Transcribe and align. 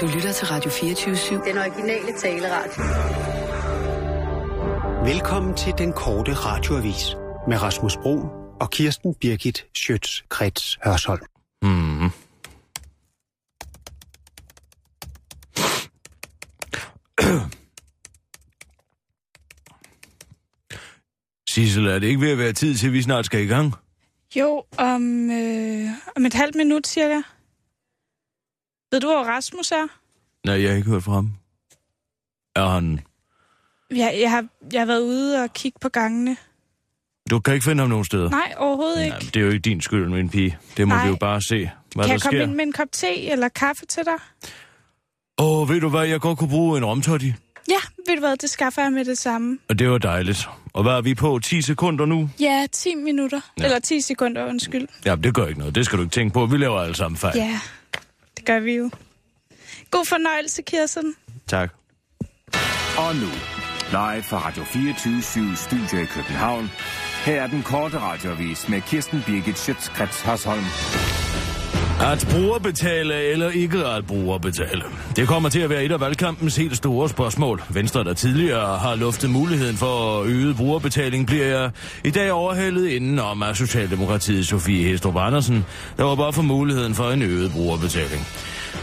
Du 0.00 0.06
lytter 0.06 0.32
til 0.32 0.46
Radio 0.46 0.70
24-7. 0.70 1.48
Den 1.48 1.58
originale 1.58 2.12
taleradio. 2.18 2.82
Velkommen 5.12 5.56
til 5.56 5.72
den 5.78 5.92
korte 5.92 6.32
radioavis 6.32 7.16
med 7.48 7.62
Rasmus 7.62 7.96
Bro 7.96 8.18
og 8.60 8.70
Kirsten 8.70 9.14
Birgit 9.14 9.66
Schøtz-Krets 9.78 10.78
Hørsholm. 10.84 11.22
Mm. 11.62 12.10
Sissel, 21.50 21.86
er 21.86 21.98
det 21.98 22.06
ikke 22.06 22.20
ved 22.20 22.30
at 22.30 22.38
være 22.38 22.52
tid 22.52 22.74
til, 22.74 22.86
at 22.86 22.92
vi 22.92 23.02
snart 23.02 23.26
skal 23.26 23.40
i 23.40 23.46
gang? 23.46 23.74
Jo, 24.36 24.64
om, 24.78 25.30
øh, 25.30 25.88
om 26.16 26.26
et 26.26 26.34
halvt 26.34 26.54
minut 26.54 26.86
cirka. 26.86 27.20
Ved 28.92 29.00
du, 29.00 29.06
hvor 29.06 29.22
Rasmus 29.24 29.70
er? 29.72 29.86
Nej, 30.46 30.60
jeg 30.62 30.70
har 30.70 30.76
ikke 30.76 30.90
hørt 30.90 31.02
fra 31.02 31.12
ham. 31.12 31.32
Er 32.56 32.66
han... 32.68 33.00
Jeg, 33.90 34.16
jeg, 34.20 34.30
har, 34.30 34.46
jeg 34.72 34.80
har 34.80 34.86
været 34.86 35.00
ude 35.00 35.42
og 35.42 35.52
kigge 35.52 35.78
på 35.80 35.88
gangene. 35.88 36.36
Du 37.30 37.40
kan 37.40 37.54
ikke 37.54 37.64
finde 37.64 37.80
ham 37.80 37.88
nogen 37.88 38.04
steder? 38.04 38.30
Nej, 38.30 38.54
overhovedet 38.56 39.04
ikke. 39.04 39.10
Nej, 39.10 39.18
det 39.34 39.36
er 39.36 39.40
jo 39.40 39.46
ikke 39.50 39.58
din 39.58 39.80
skyld, 39.80 40.08
min 40.08 40.28
pige. 40.30 40.58
Det 40.76 40.88
må 40.88 40.94
Nej. 40.94 41.04
vi 41.04 41.10
jo 41.10 41.16
bare 41.16 41.42
se, 41.42 41.56
hvad 41.56 42.04
kan 42.04 42.08
der 42.08 42.08
jeg 42.14 42.20
komme 42.22 42.36
sker. 42.38 42.42
ind 42.42 42.54
med 42.54 42.64
en 42.64 42.72
kop 42.72 42.88
te 42.92 43.20
eller 43.30 43.48
kaffe 43.48 43.86
til 43.86 44.02
dig? 44.04 44.14
Åh, 45.38 45.68
ved 45.68 45.80
du 45.80 45.88
hvad, 45.88 46.06
jeg 46.06 46.20
godt 46.20 46.38
kunne 46.38 46.50
bruge 46.50 46.78
en 46.78 46.84
romtotti. 46.84 47.34
Ja, 47.70 47.80
ved 48.06 48.14
du 48.14 48.20
hvad, 48.20 48.36
det 48.36 48.50
skaffer 48.50 48.82
jeg 48.82 48.92
med 48.92 49.04
det 49.04 49.18
samme. 49.18 49.58
Og 49.68 49.78
det 49.78 49.90
var 49.90 49.98
dejligt. 49.98 50.48
Og 50.72 50.82
hvad 50.82 50.92
er 50.92 51.00
vi 51.00 51.14
på? 51.14 51.38
10 51.38 51.62
sekunder 51.62 52.06
nu? 52.06 52.30
Ja, 52.40 52.66
10 52.72 52.94
minutter. 52.94 53.40
Ja. 53.58 53.64
Eller 53.64 53.78
10 53.78 54.00
sekunder, 54.00 54.46
undskyld. 54.46 54.88
Ja, 55.04 55.16
det 55.16 55.34
gør 55.34 55.46
ikke 55.46 55.58
noget. 55.58 55.74
Det 55.74 55.86
skal 55.86 55.98
du 55.98 56.02
ikke 56.02 56.12
tænke 56.14 56.34
på. 56.34 56.46
Vi 56.46 56.56
laver 56.56 56.80
alle 56.80 56.94
sammen 56.94 57.18
fejl. 57.18 57.36
Ja, 57.36 57.60
gør 58.50 58.60
vi 58.60 58.76
jo. 58.76 58.90
God 59.90 60.04
fornøjelse, 60.04 60.62
Kirsten. 60.62 61.16
Tak. 61.46 61.70
Og 62.98 63.14
nu, 63.14 63.30
live 63.90 64.22
fra 64.22 64.46
Radio 64.46 64.64
24 64.64 65.56
Studio 65.56 66.02
i 66.02 66.06
København. 66.06 66.70
Her 67.24 67.42
er 67.42 67.46
den 67.46 67.62
korte 67.62 67.98
radiovis 67.98 68.68
med 68.68 68.80
Kirsten 68.80 69.22
Birgit 69.26 69.58
Schøtzgrads 69.58 70.22
Hasholm. 70.22 70.64
At 72.02 72.28
brugerbetale 72.30 73.14
eller 73.14 73.50
ikke 73.50 73.86
at 73.86 74.06
brugerbetale. 74.06 74.82
Det 75.16 75.28
kommer 75.28 75.48
til 75.48 75.60
at 75.60 75.70
være 75.70 75.84
et 75.84 75.92
af 75.92 76.00
valgkampens 76.00 76.56
helt 76.56 76.76
store 76.76 77.08
spørgsmål. 77.08 77.62
Venstre, 77.68 78.04
der 78.04 78.14
tidligere 78.14 78.78
har 78.78 78.94
luftet 78.94 79.30
muligheden 79.30 79.76
for 79.76 80.22
øget 80.22 80.56
brugerbetaling, 80.56 81.26
bliver 81.26 81.46
jeg 81.46 81.70
i 82.04 82.10
dag 82.10 82.32
overhældet 82.32 82.88
inden 82.88 83.18
om 83.18 83.42
af 83.42 83.56
Socialdemokratiet 83.56 84.46
Sofie 84.46 84.88
Hestrup 84.88 85.16
Andersen, 85.16 85.66
der 85.96 86.04
var 86.04 86.14
bare 86.14 86.32
for 86.32 86.42
muligheden 86.42 86.94
for 86.94 87.10
en 87.10 87.22
øget 87.22 87.52
brugerbetaling. 87.52 88.26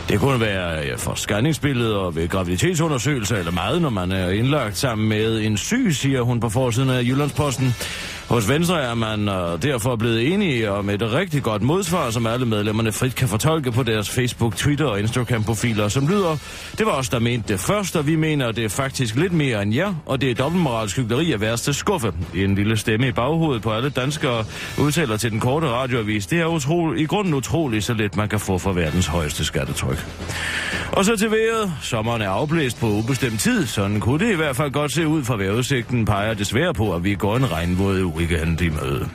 Det 0.10 0.20
kunne 0.20 0.40
være 0.40 0.70
ja, 0.70 0.95
for 0.95 1.14
scanningsbilleder 1.16 2.12
ved 2.12 2.28
graviditetsundersøgelser 2.28 3.36
eller 3.36 3.52
meget, 3.52 3.82
når 3.82 3.90
man 3.90 4.12
er 4.12 4.30
indlagt 4.30 4.78
sammen 4.78 5.10
med 5.10 5.42
en 5.42 5.58
syg, 5.58 5.88
siger 5.92 6.22
hun 6.22 6.40
på 6.40 6.50
forsiden 6.50 6.90
af 6.90 7.04
Jyllandsposten. 7.04 7.73
Hos 8.30 8.50
Venstre 8.50 8.81
er 8.83 8.94
man 8.94 9.30
øh, 9.30 9.61
derfor 9.61 9.95
blevet 9.95 10.33
enige 10.33 10.72
om 10.72 10.89
et 10.89 11.14
rigtig 11.14 11.44
godt 11.44 11.61
modsvar, 11.61 12.09
som 12.09 12.28
alle 12.28 12.45
medlemmerne 12.45 12.92
frit 12.92 13.16
kan 13.16 13.28
fortolke 13.28 13.72
på 13.72 13.83
deres 13.83 14.09
Facebook, 14.09 14.56
Twitter 14.56 14.86
og 14.86 15.00
Instagram-profiler, 15.00 15.88
som 15.88 16.08
lyder, 16.08 16.38
det 16.78 16.86
var 16.86 16.92
os, 16.92 17.09
der 17.09 17.20
mente 17.20 17.53
det 17.53 17.59
først, 17.59 17.95
og 17.95 18.08
vi 18.08 18.16
mener, 18.16 18.52
det 18.52 18.66
er 18.66 18.70
faktisk 18.70 19.16
lidt 19.16 19.33
mere 19.33 19.61
end 19.61 19.75
jer, 19.75 19.94
og 20.05 20.22
det 20.22 20.31
er 20.31 20.36
dobbeltmoralsk 20.36 20.98
hyggeleri 20.98 21.31
af 21.31 21.42
værste 21.42 21.73
skuffe. 21.73 22.14
En 22.36 22.55
lille 22.55 22.78
stemme 22.78 23.08
i 23.08 23.11
baghovedet 23.11 23.61
på 23.61 23.72
alle 23.72 23.89
danskere 23.89 24.45
udtaler 24.80 25.17
til 25.17 25.31
den 25.31 25.39
korte 25.39 25.67
radioavis. 25.67 26.28
Det 26.28 26.39
er 26.39 26.45
utrolig, 26.45 27.02
i 27.02 27.05
grunden 27.05 27.33
utroligt, 27.33 27.83
så 27.83 27.94
lidt 27.94 28.17
man 28.17 28.30
kan 28.30 28.39
få 28.39 28.58
for 28.58 28.73
verdens 28.73 29.08
højeste 29.08 29.45
skattetryk. 29.45 30.05
Og 30.92 31.05
så 31.05 31.16
til 31.16 31.31
vejret. 31.31 31.73
Sommeren 31.81 32.22
er 32.22 32.30
afblæst 32.30 32.80
på 32.80 32.88
ubestemt 32.88 33.39
tid. 33.39 33.66
Sådan 33.66 34.00
kunne 34.00 34.25
det 34.25 34.33
i 34.33 34.36
hvert 34.36 34.55
fald 34.55 34.72
godt 34.72 34.92
se 34.92 35.08
ud 35.08 35.23
fra 35.23 35.38
vejrudsigten, 35.38 36.05
peger 36.05 36.33
desværre 36.33 36.73
på, 36.73 36.95
at 36.95 37.03
vi 37.03 37.16
går 37.16 37.37
en 37.37 37.52
regnvåd 37.52 37.99
weekend 38.17 38.61
i 38.61 38.70
møde. 38.70 39.10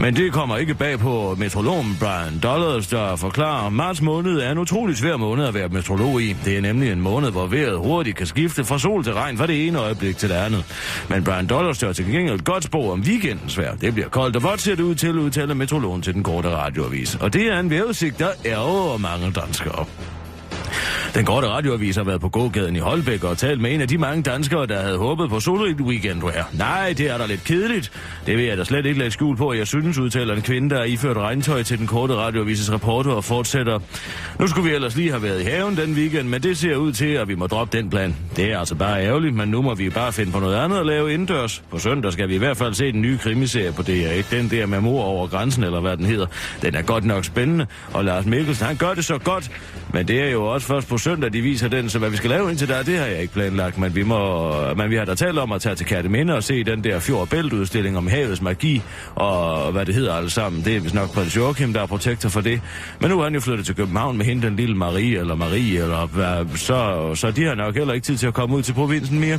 Men 0.00 0.16
det 0.16 0.32
kommer 0.32 0.56
ikke 0.56 0.74
bag 0.74 0.98
på 0.98 1.36
metrologen 1.38 1.96
Brian 2.00 2.38
Dollars, 2.42 2.86
der 2.86 3.16
forklarer, 3.16 3.66
at 3.66 3.72
marts 3.72 4.02
måned 4.02 4.40
er 4.40 4.52
en 4.52 4.58
utrolig 4.58 4.96
svær 4.96 5.16
måned 5.16 5.44
at 5.44 5.54
være 5.54 5.68
metrolog 5.68 6.22
i. 6.22 6.36
Det 6.44 6.56
er 6.56 6.60
nemlig 6.60 6.92
en 6.92 7.00
måned, 7.00 7.30
hvor 7.30 7.46
vejret 7.46 7.78
hurtigt 7.78 8.16
kan 8.16 8.26
skifte 8.26 8.64
fra 8.64 8.78
sol 8.78 9.04
til 9.04 9.14
regn 9.14 9.38
fra 9.38 9.46
det 9.46 9.66
ene 9.66 9.78
øjeblik 9.78 10.16
til 10.16 10.28
det 10.28 10.34
andet. 10.34 10.64
Men 11.08 11.24
Brian 11.24 11.46
Dollars 11.46 11.78
tør 11.78 11.92
til 11.92 12.04
gengæld 12.04 12.40
godt 12.40 12.64
spå 12.64 12.92
om 12.92 13.00
weekendens 13.00 13.58
vejr. 13.58 13.76
Det 13.76 13.94
bliver 13.94 14.08
koldt 14.08 14.36
og 14.36 14.42
vådt 14.42 14.60
ser 14.60 14.74
det 14.74 14.82
ud 14.82 14.94
til, 14.94 15.18
udtaler 15.18 15.54
metrologen 15.54 16.02
til 16.02 16.14
den 16.14 16.22
korte 16.22 16.50
radioavis. 16.50 17.14
Og 17.14 17.32
det 17.32 17.42
er 17.42 17.60
en 17.60 17.70
vejrudsigt, 17.70 18.18
der 18.18 18.28
ærger 18.46 18.98
mange 18.98 19.32
danskere. 19.32 19.84
Den 21.14 21.24
korte 21.24 21.48
radioavis 21.48 21.96
har 21.96 22.04
været 22.04 22.20
på 22.20 22.28
gågaden 22.28 22.76
i 22.76 22.78
Holbæk 22.78 23.24
og 23.24 23.38
talt 23.38 23.60
med 23.60 23.74
en 23.74 23.80
af 23.80 23.88
de 23.88 23.98
mange 23.98 24.22
danskere, 24.22 24.66
der 24.66 24.80
havde 24.82 24.98
håbet 24.98 25.30
på 25.30 25.40
solrigt 25.40 25.80
weekendvejr. 25.80 26.44
Nej, 26.52 26.94
det 26.98 27.10
er 27.10 27.18
da 27.18 27.26
lidt 27.26 27.44
kedeligt. 27.44 27.92
Det 28.26 28.36
vil 28.36 28.44
jeg 28.44 28.58
da 28.58 28.64
slet 28.64 28.86
ikke 28.86 28.98
lade 28.98 29.10
skjul 29.10 29.36
på, 29.36 29.52
jeg 29.52 29.66
synes, 29.66 29.98
udtaler 29.98 30.34
en 30.34 30.42
kvinde, 30.42 30.70
der 30.70 30.80
er 30.80 30.84
iført 30.84 31.16
regntøj 31.16 31.62
til 31.62 31.78
den 31.78 31.86
korte 31.86 32.14
radioavises 32.14 32.72
reporter 32.72 33.10
og 33.10 33.24
fortsætter. 33.24 33.78
Nu 34.38 34.46
skulle 34.46 34.68
vi 34.68 34.74
ellers 34.74 34.96
lige 34.96 35.10
have 35.10 35.22
været 35.22 35.40
i 35.40 35.44
haven 35.44 35.76
den 35.76 35.94
weekend, 35.94 36.28
men 36.28 36.42
det 36.42 36.58
ser 36.58 36.76
ud 36.76 36.92
til, 36.92 37.06
at 37.06 37.28
vi 37.28 37.34
må 37.34 37.46
droppe 37.46 37.78
den 37.78 37.90
plan. 37.90 38.16
Det 38.36 38.52
er 38.52 38.58
altså 38.58 38.74
bare 38.74 39.04
ærgerligt, 39.04 39.34
men 39.34 39.48
nu 39.48 39.62
må 39.62 39.74
vi 39.74 39.90
bare 39.90 40.12
finde 40.12 40.32
på 40.32 40.40
noget 40.40 40.56
andet 40.56 40.78
at 40.78 40.86
lave 40.86 41.12
indendørs. 41.12 41.62
På 41.70 41.78
søndag 41.78 42.12
skal 42.12 42.28
vi 42.28 42.34
i 42.34 42.38
hvert 42.38 42.56
fald 42.56 42.74
se 42.74 42.92
den 42.92 43.02
nye 43.02 43.18
krimiserie 43.18 43.72
på 43.72 43.82
DR1, 43.82 44.36
den 44.36 44.50
der 44.50 44.66
med 44.66 44.80
mor 44.80 45.02
over 45.04 45.26
grænsen, 45.26 45.64
eller 45.64 45.80
hvad 45.80 45.96
den 45.96 46.06
hedder. 46.06 46.26
Den 46.62 46.74
er 46.74 46.82
godt 46.82 47.04
nok 47.04 47.24
spændende, 47.24 47.66
og 47.92 48.04
Lars 48.04 48.26
Mikkelsen, 48.26 48.66
han 48.66 48.76
gør 48.76 48.94
det 48.94 49.04
så 49.04 49.18
godt, 49.18 49.50
men 49.92 50.08
det 50.08 50.22
er 50.22 50.30
jo 50.30 50.44
også 50.44 50.57
først 50.64 50.88
på 50.88 50.98
søndag, 50.98 51.32
de 51.32 51.40
viser 51.40 51.68
den, 51.68 51.90
så 51.90 51.98
hvad 51.98 52.10
vi 52.10 52.16
skal 52.16 52.30
lave 52.30 52.50
indtil 52.50 52.68
der, 52.68 52.82
det 52.82 52.98
har 52.98 53.06
jeg 53.06 53.20
ikke 53.20 53.32
planlagt, 53.32 53.78
men 53.78 53.94
vi, 53.94 54.02
må, 54.02 54.52
men 54.74 54.90
vi 54.90 54.96
har 54.96 55.04
da 55.04 55.14
talt 55.14 55.38
om 55.38 55.52
at 55.52 55.60
tage 55.60 55.74
til 55.74 55.86
Kærteminde 55.86 56.34
og 56.34 56.44
se 56.44 56.64
den 56.64 56.84
der 56.84 57.00
fjord 57.00 57.34
udstilling 57.52 57.96
om 57.96 58.06
havets 58.06 58.42
magi, 58.42 58.82
og 59.14 59.72
hvad 59.72 59.86
det 59.86 59.94
hedder 59.94 60.14
alt 60.14 60.32
sammen. 60.32 60.64
Det 60.64 60.76
er 60.76 60.80
vist 60.80 60.94
nok 60.94 61.14
prins 61.14 61.36
Joachim, 61.36 61.72
der 61.72 61.82
er 61.82 61.86
protektor 61.86 62.28
for 62.28 62.40
det. 62.40 62.60
Men 63.00 63.10
nu 63.10 63.20
er 63.20 63.24
han 63.24 63.34
jo 63.34 63.40
flyttet 63.40 63.66
til 63.66 63.74
København 63.74 64.16
med 64.16 64.26
hende, 64.26 64.46
den 64.46 64.56
lille 64.56 64.76
Marie, 64.76 65.18
eller 65.18 65.34
Marie, 65.34 65.82
eller 65.82 66.06
hvad, 66.06 66.56
så, 66.56 67.10
så 67.14 67.30
de 67.30 67.44
har 67.44 67.54
nok 67.54 67.74
heller 67.74 67.94
ikke 67.94 68.04
tid 68.04 68.16
til 68.16 68.26
at 68.26 68.34
komme 68.34 68.56
ud 68.56 68.62
til 68.62 68.72
provinsen 68.72 69.20
mere. 69.20 69.38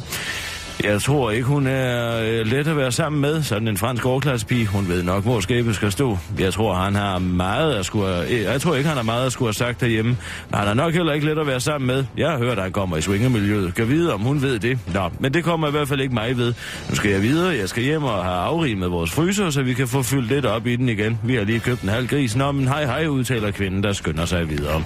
Jeg 0.84 1.02
tror 1.02 1.32
ikke, 1.32 1.48
hun 1.48 1.68
er 1.68 2.20
øh, 2.22 2.46
let 2.46 2.68
at 2.68 2.78
være 2.78 2.92
sammen 2.92 3.22
med, 3.22 3.44
sådan 3.44 3.68
en 3.68 3.78
fransk 3.78 4.06
overklassepige. 4.06 4.66
Hun 4.66 4.88
ved 4.88 5.04
nok, 5.04 5.24
hvor 5.24 5.40
skabet 5.40 5.76
skal 5.76 5.92
stå. 5.92 6.18
Jeg 6.40 6.54
tror, 6.54 6.74
han 6.74 6.96
har 6.96 7.20
meget 7.20 7.76
at 7.76 7.86
skulle 7.86 8.14
have, 8.14 8.30
øh, 8.30 8.42
Jeg 8.42 8.62
tror 8.62 8.76
ikke, 8.76 8.88
han 8.88 8.98
har 8.98 9.04
meget 9.04 9.26
at 9.26 9.32
skulle 9.32 9.48
have 9.48 9.54
sagt 9.54 9.82
derhjemme. 9.82 10.18
Men 10.50 10.60
han 10.60 10.68
er 10.68 10.74
nok 10.74 10.94
heller 10.94 11.14
ikke 11.14 11.26
let 11.26 11.38
at 11.38 11.48
være 11.48 11.60
sammen 11.60 11.88
med. 11.88 12.06
Jeg 12.18 12.32
har 12.32 12.38
hørt, 12.38 12.58
at 12.58 12.64
han 12.64 12.72
kommer 12.72 12.98
i 12.98 13.02
swingermiljøet. 13.02 13.76
Kan 13.76 13.90
vide, 13.90 14.14
om 14.14 14.22
hun 14.22 14.42
ved 14.42 14.60
det. 14.60 14.80
Nå, 14.94 15.10
men 15.20 15.34
det 15.34 15.44
kommer 15.44 15.68
i 15.68 15.72
hvert 15.72 15.88
fald 15.88 16.02
ikke 16.02 16.14
mig 16.14 16.38
ved. 16.38 16.54
Nu 16.90 16.96
skal 16.96 17.12
jeg 17.12 17.22
videre. 17.22 17.58
Jeg 17.58 17.70
skal 17.70 17.84
hjem 17.84 18.04
og 18.04 18.24
have 18.24 18.38
afrimet 18.38 18.92
vores 18.92 19.12
fryser, 19.12 19.50
så 19.50 19.62
vi 19.62 19.74
kan 19.74 19.88
få 19.88 20.02
fyldt 20.02 20.28
lidt 20.28 20.46
op 20.46 20.68
i 20.68 20.76
den 20.76 20.90
igen. 20.90 21.20
Vi 21.24 21.36
har 21.36 21.44
lige 21.44 21.60
købt 21.60 21.82
en 21.82 21.90
halv 21.90 22.08
gris. 22.08 22.36
Nå, 22.36 22.52
men 22.52 22.68
hej 22.68 22.86
hej, 22.86 23.08
udtaler 23.08 23.52
kvinden, 23.52 23.84
der 23.84 23.94
skynder 23.94 24.26
sig 24.26 24.50
videre. 24.50 24.84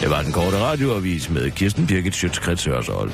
Det 0.00 0.10
var 0.10 0.22
den 0.22 0.32
korte 0.32 0.58
radioavis 0.58 1.30
med 1.30 1.50
Kirsten 1.50 1.86
Birgit 1.86 2.14
Schøtzgrads 2.14 2.64
Hørsholm. 2.64 3.12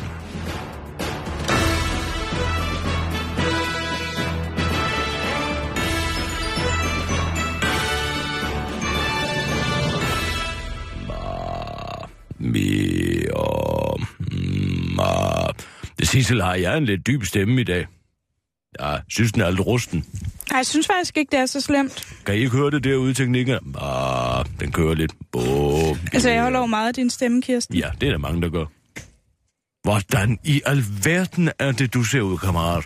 Sissel 16.31 16.43
har 16.43 16.55
jeg 16.55 16.79
en 16.79 16.85
lidt 16.85 17.07
dyb 17.07 17.25
stemme 17.25 17.61
i 17.61 17.65
dag. 17.65 17.87
Jeg 18.79 19.03
synes, 19.09 19.33
den 19.33 19.43
er 19.43 19.51
lidt 19.51 19.67
rusten. 19.67 20.05
Nej, 20.51 20.57
jeg 20.57 20.67
synes 20.67 20.87
faktisk 20.87 21.17
ikke, 21.17 21.31
det 21.31 21.39
er 21.39 21.47
så 21.47 21.61
slemt. 21.61 22.07
Kan 22.27 22.35
I 22.35 22.39
ikke 22.39 22.51
høre 22.51 22.71
det 22.71 22.85
derude 22.85 23.11
i 23.11 23.15
teknikken? 23.15 23.59
Ah, 23.79 24.45
den 24.61 24.73
kører 24.73 24.95
lidt. 24.95 25.13
Bo, 25.33 25.41
Altså, 26.13 26.31
jeg 26.31 26.43
holder 26.43 26.61
jo 26.61 26.67
meget 26.67 26.89
af 26.89 26.95
din 26.95 27.11
stemme, 27.11 27.43
Kirsten. 27.43 27.77
Ja, 27.77 27.91
det 28.01 28.07
er 28.07 28.11
der 28.11 28.19
mange, 28.19 28.43
der 28.43 28.49
gør. 28.49 28.65
Hvordan 29.83 30.39
i 30.45 30.63
alverden 30.67 31.51
er 31.59 31.73
det, 31.73 31.95
du 31.95 32.05
ser 32.05 32.21
ud, 32.21 32.39
kammerat? 32.39 32.85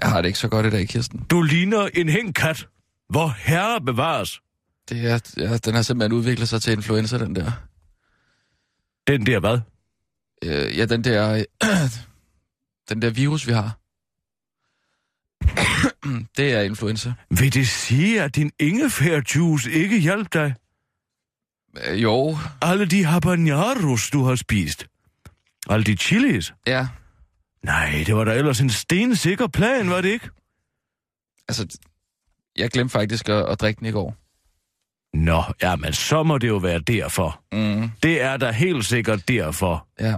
Jeg 0.00 0.08
har 0.08 0.20
det 0.20 0.28
ikke 0.28 0.38
så 0.38 0.48
godt 0.48 0.66
i 0.66 0.70
dag, 0.70 0.88
Kirsten. 0.88 1.26
Du 1.30 1.42
ligner 1.42 1.88
en 1.94 2.08
hængt 2.08 2.36
kat. 2.36 2.66
Hvor 3.08 3.36
herre 3.38 3.80
bevares. 3.80 4.40
Det 4.88 5.10
er, 5.10 5.18
ja, 5.36 5.56
den 5.56 5.74
har 5.74 5.82
simpelthen 5.82 6.18
udviklet 6.18 6.48
sig 6.48 6.62
til 6.62 6.72
influenza, 6.72 7.18
den 7.18 7.36
der. 7.36 7.52
Den 9.06 9.26
der 9.26 9.40
hvad? 9.40 9.58
Øh, 10.44 10.78
ja, 10.78 10.84
den 10.84 11.04
der... 11.04 11.44
den 12.88 13.02
der 13.02 13.10
virus, 13.10 13.46
vi 13.46 13.52
har. 13.52 13.78
det 16.36 16.52
er 16.52 16.60
influenza. 16.60 17.12
Vil 17.30 17.54
det 17.54 17.68
sige, 17.68 18.22
at 18.22 18.36
din 18.36 18.50
ingefærjuice 18.60 19.70
ikke 19.72 19.98
hjalp 20.00 20.32
dig? 20.32 20.54
Øh, 21.86 22.02
jo, 22.02 22.36
Alle 22.62 22.86
de 22.86 23.04
habaneros, 23.04 24.10
du 24.10 24.24
har 24.24 24.34
spist. 24.36 24.86
Alle 25.70 25.84
de 25.84 25.96
chilis. 25.96 26.54
ja. 26.66 26.88
Nej, 27.62 28.02
det 28.06 28.16
var 28.16 28.24
da 28.24 28.34
ellers 28.34 28.60
en 28.60 28.70
stensikker 28.70 29.46
plan, 29.46 29.90
var 29.90 30.00
det 30.00 30.08
ikke? 30.08 30.28
Altså, 31.48 31.78
jeg 32.56 32.70
glemte 32.70 32.92
faktisk 32.92 33.28
at, 33.28 33.48
at 33.48 33.60
drikke 33.60 33.78
den 33.78 33.86
i 33.86 33.90
går. 33.90 34.16
Nå, 35.14 35.42
jamen 35.62 35.92
så 35.92 36.22
må 36.22 36.38
det 36.38 36.48
jo 36.48 36.56
være 36.56 36.78
derfor. 36.78 37.40
Mm, 37.52 37.90
Det 38.02 38.22
er 38.22 38.36
da 38.36 38.50
helt 38.50 38.84
sikkert 38.84 39.28
derfor. 39.28 39.86
ja. 40.00 40.14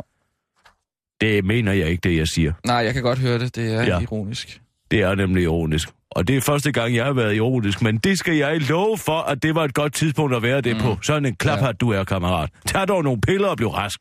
Det 1.20 1.44
mener 1.44 1.72
jeg 1.72 1.88
ikke, 1.88 2.08
det 2.08 2.16
jeg 2.16 2.28
siger. 2.28 2.52
Nej, 2.66 2.76
jeg 2.76 2.94
kan 2.94 3.02
godt 3.02 3.18
høre 3.18 3.38
det. 3.38 3.56
Det 3.56 3.74
er 3.74 3.82
Ja. 3.82 4.00
ironisk. 4.00 4.60
Det 4.90 5.02
er 5.02 5.14
nemlig 5.14 5.42
ironisk. 5.42 5.88
Og 6.10 6.28
det 6.28 6.36
er 6.36 6.40
første 6.40 6.72
gang, 6.72 6.94
jeg 6.94 7.04
har 7.04 7.12
været 7.12 7.34
ironisk, 7.36 7.82
men 7.82 7.98
det 7.98 8.18
skal 8.18 8.34
jeg 8.36 8.60
love 8.60 8.98
for, 8.98 9.20
at 9.20 9.42
det 9.42 9.54
var 9.54 9.64
et 9.64 9.74
godt 9.74 9.94
tidspunkt 9.94 10.34
at 10.36 10.42
være 10.42 10.60
det 10.60 10.76
mm. 10.76 10.82
på. 10.82 10.96
Sådan 11.02 11.26
en 11.26 11.36
klaphat, 11.36 11.66
ja. 11.66 11.72
du 11.72 11.90
er, 11.90 12.04
kammerat. 12.04 12.50
Tag 12.66 12.88
dog 12.88 13.04
nogle 13.04 13.20
piller 13.20 13.48
og 13.48 13.56
bliv 13.56 13.68
rask. 13.68 14.00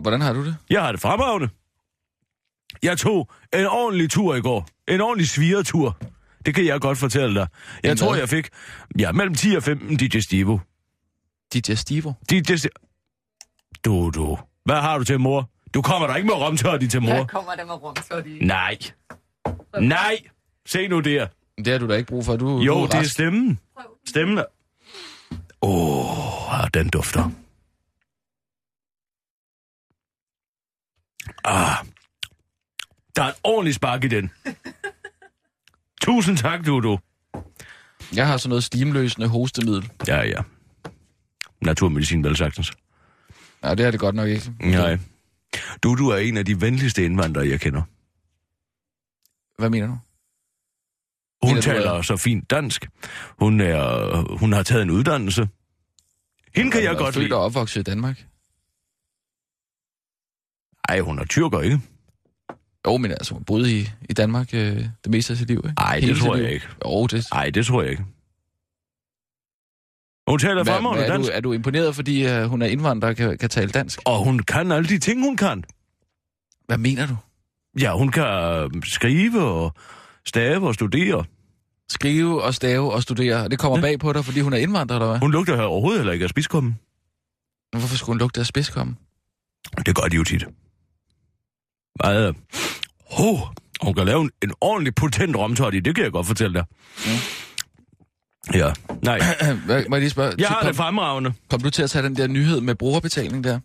Hvordan 0.00 0.20
har 0.20 0.32
du 0.32 0.44
det? 0.46 0.56
Jeg 0.70 0.82
har 0.82 0.92
det 0.92 1.00
fremragende. 1.00 1.48
Jeg 2.82 2.98
tog 2.98 3.30
en 3.54 3.66
ordentlig 3.66 4.10
tur 4.10 4.34
i 4.34 4.40
går. 4.40 4.66
En 4.88 5.00
ordentlig 5.00 5.28
svigertur. 5.28 5.96
Det 6.46 6.54
kan 6.54 6.66
jeg 6.66 6.80
godt 6.80 6.98
fortælle 6.98 7.34
dig. 7.40 7.48
Jeg 7.82 7.90
En 7.90 7.96
tror, 7.96 8.10
hvad? 8.10 8.18
jeg 8.20 8.28
fik 8.28 8.48
ja, 8.98 9.12
mellem 9.12 9.34
10 9.34 9.54
og 9.56 9.62
15 9.62 9.96
digestivo. 9.96 10.58
Digestivo? 11.52 12.12
Digesti... 12.30 12.68
Du, 13.84 14.10
du. 14.10 14.38
Hvad 14.64 14.80
har 14.80 14.98
du 14.98 15.04
til 15.04 15.20
mor? 15.20 15.50
Du 15.74 15.82
kommer 15.82 16.08
da 16.08 16.14
ikke 16.14 16.26
med 16.26 16.34
romtørdi 16.34 16.88
til 16.88 17.02
mor. 17.02 17.14
Jeg 17.14 17.28
kommer 17.28 17.54
der 17.54 17.64
med 17.64 17.74
rumtørdi. 17.74 18.44
Nej. 18.44 18.78
Nej. 19.80 20.18
Se 20.66 20.88
nu 20.88 21.00
der. 21.00 21.26
Det 21.56 21.66
har 21.68 21.78
du 21.78 21.88
da 21.88 21.94
ikke 21.94 22.08
brug 22.08 22.24
for. 22.24 22.36
Du, 22.36 22.60
Jo, 22.60 22.74
du 22.74 22.86
det 22.86 22.94
er 22.94 22.98
rask. 22.98 23.12
stemmen. 23.12 23.58
Stemmen 24.08 24.38
er... 24.38 24.44
Åh, 25.62 26.60
oh, 26.62 26.68
den 26.74 26.88
dufter. 26.88 27.30
Ah. 31.44 31.86
Der 33.16 33.22
er 33.22 33.28
et 33.28 33.34
ordentligt 33.44 33.76
spark 33.76 34.04
i 34.04 34.08
den. 34.08 34.30
Tusind 36.02 36.36
tak, 36.36 36.66
Dudu. 36.66 36.98
Jeg 38.14 38.26
har 38.26 38.36
sådan 38.36 38.48
noget 38.48 38.64
stimløsende 38.64 39.28
hostemiddel. 39.28 39.90
Ja, 40.06 40.20
ja. 40.22 40.42
Naturmedicin, 41.62 42.24
vel 42.24 42.36
sagtens. 42.36 42.72
Nej, 43.62 43.74
det 43.74 43.86
er 43.86 43.90
det 43.90 44.00
godt 44.00 44.14
nok 44.14 44.28
ikke. 44.28 44.52
Nej. 44.60 44.98
Dudu 45.82 46.08
er 46.08 46.16
en 46.16 46.36
af 46.36 46.44
de 46.44 46.60
venligste 46.60 47.04
indvandrere, 47.04 47.48
jeg 47.48 47.60
kender. 47.60 47.82
Hvad 49.58 49.70
mener 49.70 49.86
du? 49.86 49.92
Hun 49.92 51.50
Mener 51.50 51.60
du, 51.60 51.62
taler 51.64 51.92
hvad? 51.94 52.02
så 52.02 52.16
fint 52.16 52.50
dansk. 52.50 52.86
Hun, 53.38 53.60
er, 53.60 54.38
hun 54.38 54.52
har 54.52 54.62
taget 54.62 54.82
en 54.82 54.90
uddannelse. 54.90 55.48
Hende 56.54 56.70
kan 56.70 56.82
jeg 56.82 56.90
Hun 56.90 56.96
er 57.00 57.04
godt 57.04 57.16
lide. 57.16 57.34
og 57.34 57.40
opvokset 57.42 57.80
i 57.80 57.82
Danmark. 57.82 58.26
Ej, 60.88 61.00
hun 61.00 61.18
er 61.18 61.24
tyrker, 61.24 61.60
ikke? 61.60 61.80
Jo, 62.88 62.96
men 62.96 63.10
altså, 63.10 63.34
hun 63.34 63.44
boede 63.44 63.78
i, 63.80 63.88
i 64.10 64.12
Danmark 64.12 64.54
øh, 64.54 64.76
det 65.04 65.10
meste 65.10 65.32
af 65.32 65.36
sit 65.36 65.48
liv, 65.48 65.56
ikke? 65.64 65.74
Ej, 65.78 66.00
det 66.00 66.16
tror 66.16 66.34
jeg 66.34 66.44
liv. 66.44 66.54
ikke. 66.54 66.66
Jo, 66.84 67.06
det... 67.06 67.26
Nej, 67.32 67.50
det 67.50 67.66
tror 67.66 67.82
jeg 67.82 67.90
ikke. 67.90 68.04
Hun 70.28 70.38
taler 70.38 70.54
Hvad, 70.64 70.72
fremragende 70.74 71.02
hvad, 71.04 71.10
er, 71.10 71.16
dansk. 71.16 71.30
du, 71.30 71.36
er 71.36 71.40
du 71.40 71.52
imponeret, 71.52 71.94
fordi 71.94 72.26
uh, 72.26 72.42
hun 72.42 72.62
er 72.62 72.66
indvandrer 72.66 73.08
og 73.08 73.16
kan, 73.16 73.38
kan 73.38 73.48
tale 73.50 73.70
dansk? 73.70 74.00
Og 74.04 74.24
hun 74.24 74.38
kan 74.38 74.72
alle 74.72 74.88
de 74.88 74.98
ting, 74.98 75.20
hun 75.22 75.36
kan. 75.36 75.64
Hvad 76.66 76.78
mener 76.78 77.06
du? 77.06 77.16
Ja, 77.80 77.96
hun 77.98 78.08
kan 78.10 78.24
øh, 78.26 78.70
skrive 78.84 79.44
og 79.44 79.72
stave 80.26 80.66
og 80.68 80.74
studere. 80.74 81.24
Skrive 81.90 82.42
og 82.42 82.54
stave 82.54 82.92
og 82.92 83.02
studere. 83.02 83.48
Det 83.48 83.58
kommer 83.58 83.78
Ja. 83.78 83.82
bag 83.82 83.98
på 83.98 84.12
dig, 84.12 84.24
fordi 84.24 84.40
hun 84.40 84.52
er 84.52 84.56
indvandrer, 84.56 84.96
eller 84.96 85.08
hvad? 85.08 85.18
Hun 85.18 85.32
lugter 85.32 85.56
her 85.56 85.62
overhovedet 85.62 85.98
heller 86.00 86.12
ikke 86.12 86.22
af 86.22 86.28
spidskommen. 86.30 86.78
Hvorfor 87.70 87.96
skulle 87.96 88.14
hun 88.14 88.18
lugte 88.18 88.40
af 88.40 88.46
spidskommen? 88.46 88.98
Det 89.86 89.94
gør 89.96 90.02
de 90.08 90.16
jo 90.16 90.24
tit. 90.24 90.44
Meget... 92.04 92.36
Oh, 93.18 93.40
hun 93.82 93.94
kan 93.94 94.06
lave 94.06 94.20
en, 94.20 94.30
en 94.42 94.54
ordentlig 94.60 94.94
potent 94.94 95.36
romtoddy, 95.36 95.76
det 95.76 95.94
kan 95.94 96.04
jeg 96.04 96.12
godt 96.12 96.26
fortælle 96.26 96.54
dig. 96.54 96.64
Ja, 98.54 98.72
nej. 99.02 99.18
Må 99.88 99.96
jeg 99.96 100.00
lige 100.00 100.10
spørge? 100.10 100.34
Jeg 100.38 100.48
har 100.48 100.60
kom, 100.60 100.66
det 100.66 100.76
fremragende. 100.76 101.34
kom 101.50 101.60
du 101.60 101.70
til 101.70 101.82
at 101.82 101.90
tage 101.90 102.02
den 102.04 102.16
der 102.16 102.26
nyhed 102.26 102.60
med 102.60 102.74
brugerbetaling 102.74 103.44
der? 103.44 103.60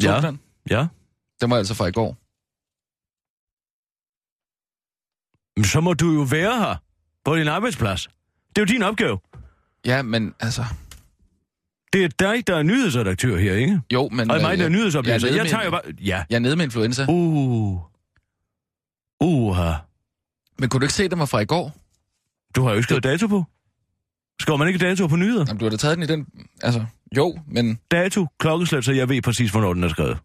Så 0.00 0.08
Ja. 0.12 0.20
Den? 0.20 0.40
Ja. 0.70 0.86
den 1.40 1.50
var 1.50 1.56
altså 1.56 1.74
fra 1.74 1.86
i 1.86 1.92
går. 1.92 2.16
Men 5.60 5.64
så 5.64 5.80
må 5.80 5.94
du 5.94 6.12
jo 6.12 6.20
være 6.30 6.58
her 6.58 6.76
på 7.24 7.36
din 7.36 7.48
arbejdsplads. 7.48 8.08
Det 8.48 8.58
er 8.58 8.60
jo 8.62 8.64
din 8.64 8.82
opgave. 8.82 9.18
Ja, 9.84 10.02
men 10.02 10.34
altså... 10.40 10.64
Det 11.92 12.04
er 12.04 12.08
dig, 12.08 12.46
der 12.46 12.56
er 12.56 12.62
nyhedsredaktør 12.62 13.36
her, 13.36 13.54
ikke? 13.54 13.80
Jo, 13.92 14.08
men... 14.12 14.30
Og 14.30 14.36
øh, 14.36 14.42
mig, 14.42 14.58
der 14.58 14.64
er 14.64 14.68
jeg- 14.68 14.70
nyhedsoplæser. 14.70 15.28
jeg 15.28 15.36
er 15.38 15.42
Jeg, 15.42 15.50
tager 15.50 15.64
jo 15.64 15.70
bare... 15.70 15.80
Ja. 16.00 16.24
Jeg 16.30 16.36
er 16.36 16.40
nede 16.40 16.56
med 16.56 16.64
influenza. 16.64 17.06
Uh. 17.08 17.80
Uha. 19.20 19.72
Men 20.58 20.68
kunne 20.68 20.80
du 20.80 20.84
ikke 20.84 20.94
se, 20.94 21.08
den 21.08 21.18
var 21.18 21.26
fra 21.26 21.40
i 21.40 21.44
går? 21.44 21.72
Du 22.56 22.62
har 22.62 22.70
jo 22.70 22.76
ikke 22.76 22.82
skrevet 22.84 23.04
dato 23.04 23.26
på. 23.26 23.44
Skriver 24.40 24.56
man 24.56 24.68
ikke 24.68 24.78
dato 24.78 25.06
på 25.06 25.16
nyheder? 25.16 25.44
Jamen, 25.48 25.58
du 25.58 25.64
har 25.64 25.70
da 25.70 25.76
taget 25.76 25.96
den 25.96 26.02
i 26.04 26.06
den... 26.06 26.26
Altså, 26.62 26.84
jo, 27.16 27.38
men... 27.46 27.78
Dato, 27.90 28.26
klokkeslæt, 28.38 28.84
så 28.84 28.92
jeg 28.92 29.08
ved 29.08 29.22
præcis, 29.22 29.50
hvornår 29.50 29.74
den 29.74 29.84
er 29.84 29.88
skrevet. 29.88 30.18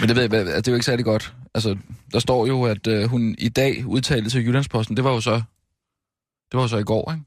Men 0.00 0.08
det, 0.08 0.16
ved 0.16 0.22
jeg, 0.22 0.28
hvad- 0.28 0.44
det 0.46 0.68
er 0.68 0.72
jo 0.72 0.74
ikke 0.74 0.84
særlig 0.86 1.04
godt. 1.04 1.34
Altså, 1.54 1.76
der 2.12 2.18
står 2.18 2.46
jo, 2.46 2.62
at 2.62 2.86
øh, 2.86 3.04
hun 3.08 3.34
i 3.38 3.48
dag 3.48 3.86
udtalte 3.86 4.30
til 4.30 4.46
Jyllandsposten. 4.46 4.96
Det 4.96 5.04
var 5.04 5.10
jo 5.10 5.20
så... 5.20 5.34
Det 6.50 6.54
var 6.54 6.60
jo 6.62 6.68
så 6.68 6.76
i 6.78 6.82
går, 6.84 7.12
ikke? 7.12 7.24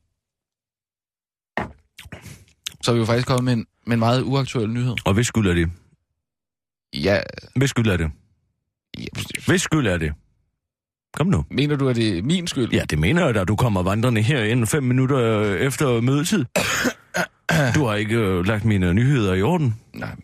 Så 2.83 2.91
er 2.91 2.93
vi 2.93 2.99
jo 2.99 3.05
faktisk 3.05 3.27
kommet 3.27 3.43
med 3.43 3.53
en, 3.53 3.65
med 3.85 3.93
en 3.93 3.99
meget 3.99 4.21
uaktuel 4.21 4.69
nyhed. 4.69 4.95
Og 5.05 5.13
hvis 5.13 5.27
skyld 5.27 5.47
er 5.47 5.53
det? 5.53 5.71
Ja, 6.93 7.19
Hvis 7.55 7.69
skyld 7.69 7.87
er 7.87 7.97
det? 7.97 8.11
ja, 8.99 9.05
Hvis 9.47 9.61
skyld 9.61 9.87
er 9.87 9.97
det? 9.97 10.13
Kom 11.13 11.27
nu. 11.27 11.45
mener 11.51 11.75
du, 11.75 11.89
at 11.89 11.95
det 11.95 12.17
er 12.17 12.23
min 12.23 12.47
skyld? 12.47 12.71
Ja, 12.73 12.83
det 12.89 12.99
mener 12.99 13.25
jeg 13.25 13.35
da. 13.35 13.43
Du 13.43 13.55
kommer 13.55 13.83
vandrende 13.83 14.21
her 14.21 14.43
inden 14.43 14.67
fem 14.67 14.83
minutter 14.83 15.17
øh, 15.17 15.59
efter 15.59 16.01
mødetid. 16.01 16.45
Du 17.75 17.85
har 17.85 17.95
ikke 17.95 18.15
øh, 18.15 18.45
lagt 18.45 18.65
mine 18.65 18.93
nyheder 18.93 19.33
i 19.33 19.41
orden. 19.41 19.75
Nej, 19.93 20.15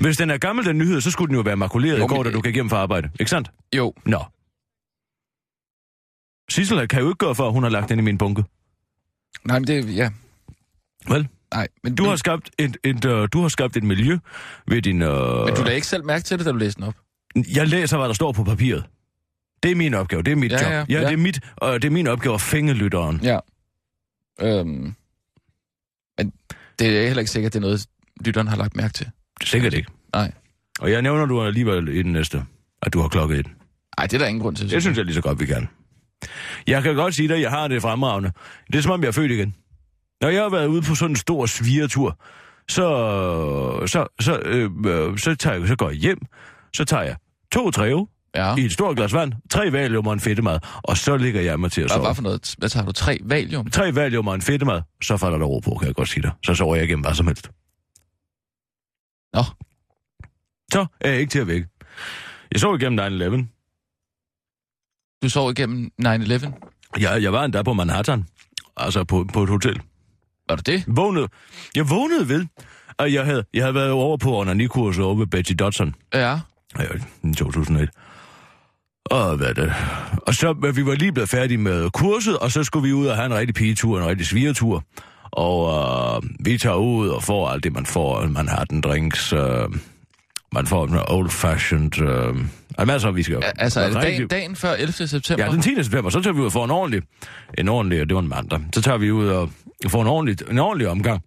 Hvis 0.00 0.16
den 0.16 0.30
er 0.30 0.38
gammel, 0.38 0.64
den 0.64 0.78
nyhed, 0.78 1.00
så 1.00 1.10
skulle 1.10 1.28
den 1.28 1.36
jo 1.36 1.42
være 1.42 1.56
makuleret 1.56 1.98
Jo, 1.98 2.04
i 2.04 2.08
går, 2.08 2.22
da 2.22 2.30
du 2.30 2.40
gik 2.40 2.54
hjem 2.54 2.70
fra 2.70 2.76
arbejde. 2.76 3.10
Ikke 3.20 3.30
sandt? 3.30 3.50
jo, 3.76 3.94
Nå. 4.06 4.24
Sissel 6.50 6.88
kan 6.88 7.00
jo 7.02 7.08
ikke 7.08 7.18
gøre 7.18 7.34
for, 7.34 7.46
at 7.46 7.52
hun 7.52 7.62
har 7.62 7.70
lagt 7.70 7.88
den 7.88 7.98
i 7.98 8.02
min 8.02 8.18
bunke. 8.18 8.44
nej, 9.44 9.58
men 9.58 9.66
det... 9.66 9.96
Ja, 9.96 10.10
Vel? 11.08 11.28
nej, 11.54 11.68
men 11.84 11.94
Du 11.94 12.04
har 12.04 12.16
skabt 12.16 12.50
et, 12.58 12.76
et, 12.84 13.04
uh, 13.04 13.28
du 13.32 13.40
har 13.40 13.48
skabt 13.48 13.76
et 13.76 13.82
miljø 13.84 14.18
ved 14.68 14.82
din... 14.82 15.02
Uh... 15.02 15.08
Men 15.44 15.54
du 15.54 15.62
lagde 15.62 15.74
ikke 15.74 15.86
selv 15.86 16.04
mærke 16.04 16.24
til 16.24 16.38
det, 16.38 16.46
da 16.46 16.52
du 16.52 16.56
læste 16.56 16.80
den 16.80 16.88
op? 16.88 16.94
Jeg 17.54 17.68
læser, 17.68 17.96
hvad 17.98 18.08
der 18.08 18.14
står 18.14 18.32
på 18.32 18.44
papiret. 18.44 18.84
Det 19.62 19.70
er 19.70 19.74
min 19.74 19.94
opgave, 19.94 20.22
det 20.22 20.32
er 20.32 20.36
mit 20.36 20.52
Ja, 20.52 20.56
job. 20.80 20.88
ja, 20.90 20.94
ja, 20.94 21.00
ja. 21.00 21.06
Det, 21.06 21.12
er 21.12 21.16
mit, 21.16 21.40
uh, 21.62 21.68
det 21.74 21.84
er 21.84 21.90
min 21.90 22.06
opgave 22.06 22.34
at 22.34 22.40
fænge 22.40 22.72
lytteren. 22.74 23.20
Ja. 23.22 23.38
Øhm, 24.40 24.94
men 26.18 26.32
det 26.78 26.98
er 27.02 27.06
heller 27.06 27.20
ikke 27.20 27.30
sikkert, 27.30 27.52
det 27.52 27.58
er 27.58 27.60
noget, 27.60 27.86
lytteren 28.24 28.48
har 28.48 28.56
lagt 28.56 28.76
mærke 28.76 28.92
til. 28.92 29.10
Sikkert 29.44 29.74
ikke. 29.74 29.88
Nej. 30.14 30.32
Og 30.80 30.90
jeg 30.90 31.02
nævner 31.02 31.26
du 31.26 31.42
alligevel 31.42 31.88
i 31.88 32.02
den 32.02 32.12
næste, 32.12 32.44
at 32.82 32.92
du 32.92 33.00
har 33.00 33.08
klokket 33.08 33.38
et. 33.38 33.46
Nej, 33.98 34.06
det 34.06 34.14
er 34.14 34.18
der 34.18 34.26
ingen 34.26 34.42
grund 34.42 34.56
til. 34.56 34.70
Det 34.70 34.82
synes 34.82 34.96
jeg 34.96 35.04
lige 35.04 35.14
så 35.14 35.20
godt, 35.20 35.40
vi 35.40 35.46
kan. 35.46 35.68
Jeg 36.66 36.82
kan 36.82 36.94
godt 36.94 37.14
sige 37.14 37.28
dig, 37.28 37.36
at 37.36 37.42
jeg 37.42 37.50
har 37.50 37.68
det 37.68 37.82
fremragende. 37.82 38.32
Det 38.66 38.78
er 38.78 38.82
som 38.82 38.92
om, 38.92 39.00
jeg 39.02 39.08
er 39.08 39.12
født 39.12 39.30
igen. 39.30 39.54
Når 40.20 40.28
jeg 40.28 40.42
har 40.42 40.48
været 40.48 40.66
ude 40.66 40.82
på 40.82 40.94
sådan 40.94 41.12
en 41.12 41.16
stor 41.16 41.46
svigertur, 41.46 42.18
så, 42.68 42.86
så, 43.86 44.06
så, 44.20 44.38
øh, 44.38 44.70
øh, 44.86 45.18
så, 45.18 45.34
tager 45.34 45.56
jeg, 45.56 45.68
så 45.68 45.76
går 45.76 45.88
jeg 45.90 45.98
hjem, 45.98 46.18
så 46.74 46.84
tager 46.84 47.02
jeg 47.02 47.16
to 47.52 47.70
træve 47.70 48.08
Ja. 48.34 48.56
i 48.56 48.64
et 48.64 48.72
stort 48.72 48.96
glas 48.96 49.14
vand, 49.14 49.32
tre 49.50 49.72
valium 49.72 50.06
og 50.06 50.12
en 50.12 50.20
fedtemad, 50.20 50.58
og 50.82 50.96
så 50.96 51.16
ligger 51.16 51.40
jeg 51.40 51.60
mig 51.60 51.72
til 51.72 51.80
at 51.80 51.84
Hvad, 51.84 51.94
sove. 51.96 52.06
hvad 52.06 52.14
for 52.14 52.22
noget? 52.22 52.54
Hvad 52.58 52.68
tager 52.68 52.86
du? 52.86 52.92
Tre 52.92 53.18
valium? 53.24 53.70
Tre 53.70 53.94
valium 53.94 54.28
og 54.28 54.34
en 54.34 54.42
fedtemad, 54.42 54.82
så 55.02 55.16
falder 55.16 55.38
der 55.38 55.46
ro 55.46 55.58
på, 55.58 55.74
kan 55.74 55.86
jeg 55.86 55.94
godt 55.94 56.08
sige 56.08 56.22
dig. 56.22 56.30
Så 56.44 56.54
sover 56.54 56.76
jeg 56.76 56.84
igennem 56.84 57.04
hvad 57.04 57.14
som 57.14 57.26
helst. 57.26 57.50
Nå. 59.34 59.42
Så 60.72 60.86
er 61.00 61.10
jeg 61.10 61.20
ikke 61.20 61.30
til 61.30 61.38
at 61.38 61.46
vække. 61.46 61.68
Jeg 62.52 62.60
sov 62.60 62.76
igennem 62.76 63.22
9-11. 63.22 63.46
Du 65.22 65.28
sov 65.28 65.50
igennem 65.50 65.90
9-11? 66.02 66.06
Jeg, 67.00 67.22
jeg 67.22 67.32
var 67.32 67.44
endda 67.44 67.62
på 67.62 67.72
Manhattan, 67.72 68.24
altså 68.76 69.04
på, 69.04 69.26
på 69.32 69.42
et 69.42 69.48
hotel. 69.48 69.80
Var 70.50 70.56
det 70.56 70.66
det? 70.66 70.84
Vågnede. 70.86 71.28
Jeg 71.76 71.90
vågnede 71.90 72.28
ved, 72.28 72.46
at 72.98 73.12
jeg 73.12 73.24
havde, 73.24 73.44
jeg 73.54 73.62
havde 73.62 73.74
været 73.74 73.90
over 73.90 74.16
på 74.16 74.40
onanikurset 74.40 75.04
over 75.04 75.14
ved 75.14 75.26
Betty 75.26 75.52
Dodson 75.58 75.94
Ja. 76.14 76.38
ja, 76.78 76.84
i 77.24 77.34
2001. 77.34 77.88
Og 79.04 79.36
hvad 79.36 79.54
det? 79.54 79.72
Og 80.26 80.34
så 80.34 80.52
men 80.52 80.76
vi 80.76 80.86
var 80.86 80.94
lige 80.94 81.12
blevet 81.12 81.30
færdige 81.30 81.58
med 81.58 81.90
kurset, 81.90 82.38
og 82.38 82.50
så 82.52 82.64
skulle 82.64 82.88
vi 82.88 82.92
ud 82.92 83.06
og 83.06 83.16
have 83.16 83.26
en 83.26 83.34
rigtig 83.34 83.54
pigetur, 83.54 84.00
en 84.00 84.06
rigtig 84.06 84.26
svigertur. 84.26 84.84
Og 85.32 85.72
øh, 86.16 86.30
vi 86.40 86.58
tager 86.58 86.76
ud 86.76 87.08
og 87.08 87.22
får 87.22 87.48
alt 87.48 87.64
det, 87.64 87.72
man 87.72 87.86
får. 87.86 88.26
Manhattan 88.26 88.80
drinks, 88.80 89.32
øh, 89.32 89.40
man 90.52 90.66
får 90.66 90.86
en 90.86 90.98
old 91.08 91.30
fashioned... 91.30 92.00
Øh, 92.00 92.34
altså, 92.78 92.84
masser, 92.86 93.10
vi 93.10 93.22
skal... 93.22 93.42
Altså, 93.58 93.80
er 93.80 93.86
det 93.86 94.02
dagen, 94.02 94.28
dagen 94.28 94.56
før 94.56 94.72
11. 94.72 94.92
september? 94.92 95.44
Ja, 95.44 95.50
den 95.50 95.62
10. 95.62 95.82
september, 95.82 96.10
så 96.10 96.20
tager 96.20 96.34
vi 96.34 96.40
ud 96.40 96.46
og 96.46 96.52
får 96.52 96.64
en 96.64 96.70
ordentlig, 96.70 97.02
en 97.58 97.68
ordentlig, 97.68 98.08
det 98.08 98.14
var 98.14 98.20
en 98.22 98.28
mandag, 98.28 98.60
så 98.74 98.82
tager 98.82 98.98
vi 98.98 99.10
ud 99.10 99.28
og 99.28 99.50
får 99.88 100.02
en 100.02 100.08
ordentlig, 100.08 100.50
en 100.50 100.58
ordentlig 100.58 100.88
omgang. 100.88 101.22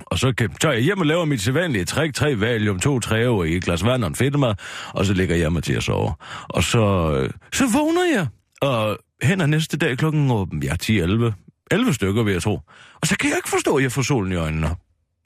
Og 0.00 0.18
så 0.18 0.32
kan, 0.32 0.50
tager 0.60 0.72
jeg 0.72 0.82
hjem 0.82 1.00
og 1.00 1.06
laver 1.06 1.24
mit 1.24 1.40
sædvanlige 1.40 1.84
træk, 1.84 2.14
tre 2.14 2.40
valium, 2.40 2.80
to 2.80 3.00
træve 3.00 3.50
i 3.50 3.56
et 3.56 3.64
glas 3.64 3.84
vand 3.84 4.04
og 4.04 4.08
en 4.08 4.14
fedtemad, 4.14 4.54
og 4.88 5.04
så 5.06 5.14
ligger 5.14 5.36
jeg 5.36 5.52
mig 5.52 5.62
til 5.62 5.72
at 5.72 5.82
sove. 5.82 6.12
Og 6.48 6.62
så, 6.62 7.12
øh, 7.16 7.30
så 7.52 7.64
vågner 7.72 8.04
jeg, 8.14 8.26
Og 8.60 8.98
hen 9.22 9.40
er 9.40 9.46
næste 9.46 9.76
dag 9.76 9.98
klokken 9.98 10.30
åh, 10.30 10.48
ja, 10.62 10.74
10-11. 10.82 11.32
11 11.70 11.94
stykker, 11.94 12.22
vil 12.22 12.32
jeg 12.32 12.42
tro. 12.42 12.60
Og 13.00 13.06
så 13.06 13.16
kan 13.16 13.30
jeg 13.30 13.36
ikke 13.36 13.48
forstå, 13.48 13.76
at 13.76 13.82
jeg 13.82 13.92
får 13.92 14.02
solen 14.02 14.32
i 14.32 14.36
øjnene. 14.36 14.76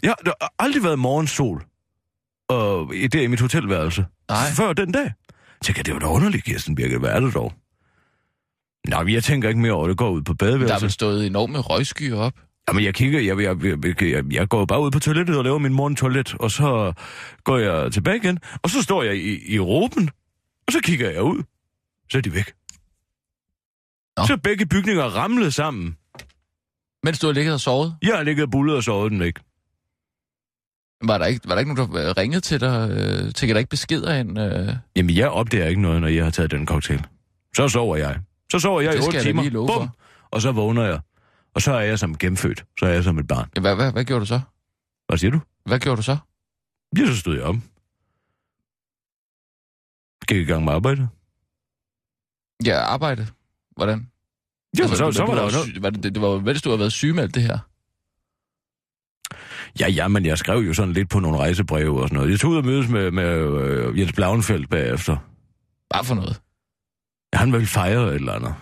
Jeg 0.03 0.15
der 0.25 0.33
har 0.41 0.53
aldrig 0.59 0.83
været 0.85 0.99
morgensol 0.99 1.65
og 2.49 2.95
i 2.95 3.07
det 3.07 3.23
i 3.23 3.27
mit 3.27 3.41
hotelværelse. 3.41 4.07
Nej. 4.29 4.51
Før 4.57 4.73
den 4.73 4.93
dag. 4.93 5.03
Jeg 5.03 5.65
tænker, 5.65 5.83
det 5.83 5.95
var 5.95 6.01
da 6.01 6.07
underligt, 6.07 6.45
Kirsten 6.45 6.75
Birke. 6.75 6.99
Hvad 6.99 7.11
er 7.11 7.21
det 7.21 7.35
dog? 7.35 7.53
Men 8.89 9.09
jeg 9.15 9.25
tænker 9.25 9.49
ikke 9.49 9.61
mere 9.61 9.73
over 9.73 9.89
det. 9.89 9.97
Går 9.97 10.11
ud 10.11 10.23
på 10.23 10.33
Der 10.33 10.47
er 10.47 10.51
badeværelset. 10.51 10.83
vel 10.83 10.91
stået 10.91 11.27
enorme 11.27 11.59
røgskyer 11.59 12.17
op. 12.17 12.33
Jamen, 12.69 12.85
jeg 12.85 12.95
kigger, 12.95 13.21
jeg, 13.21 13.39
jeg, 13.41 13.65
jeg, 13.65 14.03
jeg, 14.03 14.25
jeg 14.33 14.49
går 14.49 14.65
bare 14.65 14.81
ud 14.81 14.91
på 14.91 14.99
toilettet 14.99 15.37
og 15.39 15.45
laver 15.45 15.59
min 15.59 15.73
morgentoilet, 15.75 16.35
og 16.35 16.51
så 16.51 16.93
går 17.45 17.59
jeg 17.59 17.93
tilbage 17.93 18.17
igen, 18.17 18.39
og 18.63 18.71
så 18.71 18.83
står 18.83 19.03
jeg 19.03 19.17
i, 19.17 19.55
i 19.55 19.59
råben, 19.61 20.11
og 20.67 20.73
så 20.73 20.81
kigger 20.85 21.11
jeg 21.11 21.23
ud. 21.23 21.43
Så 22.11 22.19
er 22.19 22.23
de 22.23 22.35
væk. 22.35 22.53
Nå. 24.17 24.27
Så 24.27 24.37
begge 24.43 24.67
bygninger 24.67 25.05
ramlet 25.05 25.55
sammen. 25.55 25.97
Mens 27.05 27.19
du 27.19 27.27
har 27.27 27.35
ligget 27.35 27.55
og 27.55 27.61
sovet, 27.61 27.97
Jeg 28.03 28.17
har 28.17 28.23
ligget 28.23 28.45
og 28.45 28.51
bullet 28.51 28.77
og 28.77 28.83
sovet 28.85 29.13
den 29.13 29.21
væk. 29.21 29.35
var 31.03 31.19
der 31.19 31.27
ikke, 31.27 31.41
var 31.49 31.55
der 31.55 31.59
ikke 31.61 31.75
nogen, 31.75 31.93
der 31.93 32.09
øh, 32.09 32.15
ringede 32.17 32.41
til 32.41 32.61
dig? 32.61 32.91
Øh, 32.91 33.33
tænker 33.33 33.55
der 33.55 33.59
ikke 33.59 33.71
beskeder 33.71 34.15
ind? 34.15 34.39
Øh? 34.39 34.69
Jamen, 34.97 35.17
jeg 35.17 35.29
opdager 35.31 35.67
ikke 35.67 35.83
noget, 35.83 36.01
når 36.01 36.09
jeg 36.09 36.25
har 36.25 36.31
taget 36.31 36.51
den 36.51 36.67
cocktail. 36.67 37.07
Så 37.57 37.69
sover 37.69 37.97
jeg. 37.97 38.19
Så 38.53 38.59
sover 38.59 38.81
jeg 38.81 38.93
Det 38.93 38.99
i 38.99 39.03
skal 39.03 39.09
8 39.09 39.17
jeg 39.19 39.25
da 39.37 39.43
timer. 39.43 39.67
Bum! 39.67 39.69
for. 39.69 39.97
Og 40.31 40.43
så 40.43 40.53
vågner 40.53 40.83
jeg. 40.83 41.01
Og 41.55 41.63
så 41.63 41.73
er 41.73 41.81
jeg 41.81 41.99
som 41.99 42.19
genfødt. 42.19 42.65
Så 42.79 42.87
er 42.87 42.91
jeg 42.91 43.05
som 43.05 43.19
et 43.19 43.27
barn. 43.29 43.51
Ja, 43.57 43.61
hvad, 43.61 43.75
hvad, 43.75 43.93
hvad 43.93 44.05
gjorde 44.05 44.21
du 44.21 44.27
så? 44.27 44.41
Hvad 45.09 45.19
siger 45.19 45.31
du? 45.31 45.41
Hvad 45.65 45.79
gjorde 45.79 45.97
du 45.97 46.03
så? 46.03 46.17
Ja, 46.99 47.07
så 47.07 47.17
stod 47.17 47.35
jeg 47.35 47.45
op. 47.45 47.55
Gik 50.29 50.37
i 50.37 50.45
gang 50.45 50.65
med 50.65 50.73
arbejde. 50.73 51.09
Ja, 52.65 52.79
arbejde. 52.81 53.27
Hvordan? 53.77 54.11
Ja, 54.79 54.83
Altså, 54.83 54.97
så, 54.97 55.13
så 55.13 55.25
var 55.25 55.35
der 55.35 55.45
jo 55.45 55.51
noget. 55.51 55.83
Var 55.83 55.91
det, 55.91 56.03
det, 56.03 56.15
det 56.15 56.23
var 56.23 56.29
jo 56.29 56.41
mens 56.41 56.63
du 56.63 56.71
har 56.71 56.77
været 56.77 56.93
sygemeldt, 56.93 57.35
det 57.35 57.43
her. 57.43 57.59
Ja, 59.81 59.89
ja, 59.89 60.09
men 60.09 60.27
jeg 60.27 60.39
skrev 60.39 60.59
jo 60.59 60.75
sådan 60.75 60.93
lidt 60.93 61.11
på 61.11 61.21
nogle 61.21 61.39
rejsebreve 61.39 62.03
og 62.03 62.09
sådan 62.09 62.17
noget. 62.17 62.31
Jeg 62.31 62.41
tog 62.41 62.51
ud 62.51 62.57
og 62.57 62.65
mødes 62.65 62.89
med, 62.89 63.11
med 63.11 63.25
øh, 63.63 63.99
Jens 63.99 64.13
Blauenfeldt 64.13 64.71
bagefter. 64.71 65.17
Bare 65.91 66.05
for 66.05 66.15
noget. 66.15 66.41
Han 67.35 67.53
ville 67.53 67.67
fejre 67.67 68.09
et 68.09 68.15
eller 68.15 68.33
andet. 68.33 68.55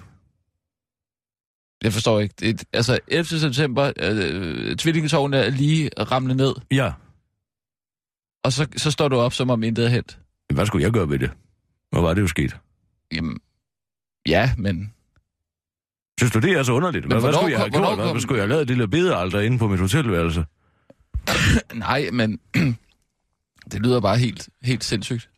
Jeg 1.83 1.93
forstår 1.93 2.21
ikke. 2.21 2.35
Det, 2.41 2.65
altså, 2.73 2.99
11. 3.09 3.25
september, 3.41 3.93
øh, 3.97 4.77
tvillingetårnen 4.77 5.41
er 5.41 5.51
lige 5.51 5.91
ramlet 5.99 6.37
ned, 6.37 6.55
Ja, 6.71 6.93
og 8.45 8.53
så, 8.53 8.67
så 8.77 8.91
står 8.91 9.09
du 9.09 9.17
op, 9.17 9.33
som 9.33 9.51
om 9.51 9.63
intet 9.63 9.85
er 9.85 9.89
hent. 9.89 10.19
hvad 10.55 10.67
skulle 10.67 10.85
jeg 10.85 10.93
gøre 10.93 11.09
ved 11.09 11.19
det? 11.19 11.31
Hvor 11.91 12.01
var 12.01 12.15
det 12.15 12.23
jo 12.23 12.27
sket? 12.27 12.57
Jamen, 13.13 13.39
ja, 14.29 14.53
men... 14.59 14.93
Synes 16.21 16.33
du, 16.33 16.39
det 16.39 16.53
er 16.53 16.63
så 16.63 16.73
underligt? 16.73 17.05
Men 17.05 17.13
Hvad, 17.13 17.21
hvad 17.21 17.33
skulle 17.33 17.51
jeg 17.53 17.59
have 17.61 17.71
kom- 17.71 17.81
gjort? 17.83 17.95
Hvad, 17.97 18.05
kom- 18.05 18.13
hvad 18.15 18.21
skulle 18.21 18.39
jeg 18.39 18.43
have 18.43 18.49
lavet 18.51 18.69
det 18.69 18.77
lille 18.77 18.89
bedealter 18.89 19.41
inde 19.41 19.59
på 19.59 19.69
mit 19.69 19.81
hotelværelse? 19.81 20.45
Nej, 21.75 22.09
men... 22.13 22.41
det 23.73 23.81
lyder 23.83 24.01
bare 24.01 24.19
helt, 24.19 24.49
helt 24.63 24.85
sindssygt. 24.85 25.31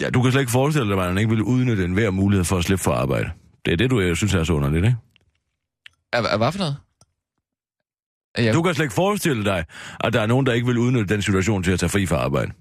Ja, 0.00 0.10
du 0.10 0.22
kan 0.22 0.32
slet 0.32 0.40
ikke 0.40 0.52
forestille 0.52 0.94
dig, 0.94 1.02
at 1.02 1.08
man 1.08 1.18
ikke 1.18 1.28
ville 1.28 1.44
udnytte 1.44 1.84
enhver 1.84 2.10
mulighed 2.10 2.44
for 2.44 2.58
at 2.58 2.64
slippe 2.64 2.82
for 2.84 2.92
arbejde. 2.92 3.30
Det 3.64 3.72
er 3.72 3.76
det, 3.76 3.90
du 3.90 4.00
jeg 4.00 4.16
synes 4.16 4.34
er 4.34 4.44
så 4.44 4.52
underligt, 4.52 4.84
ikke? 4.84 4.96
Er, 6.12 6.22
er 6.22 6.36
hvad 6.36 6.52
for 6.52 6.58
noget? 6.58 6.76
Jeg, 8.38 8.54
Du 8.54 8.62
kan 8.62 8.74
slet 8.74 8.84
ikke 8.84 8.94
forestille 8.94 9.44
dig, 9.44 9.64
at 10.00 10.12
der 10.12 10.20
er 10.20 10.26
nogen, 10.26 10.46
der 10.46 10.52
ikke 10.52 10.66
vil 10.66 10.78
udnytte 10.78 11.14
den 11.14 11.22
situation 11.22 11.62
til 11.62 11.70
at 11.70 11.80
tage 11.80 11.90
fri 11.90 12.06
fra 12.06 12.16
arbejde. 12.16 12.52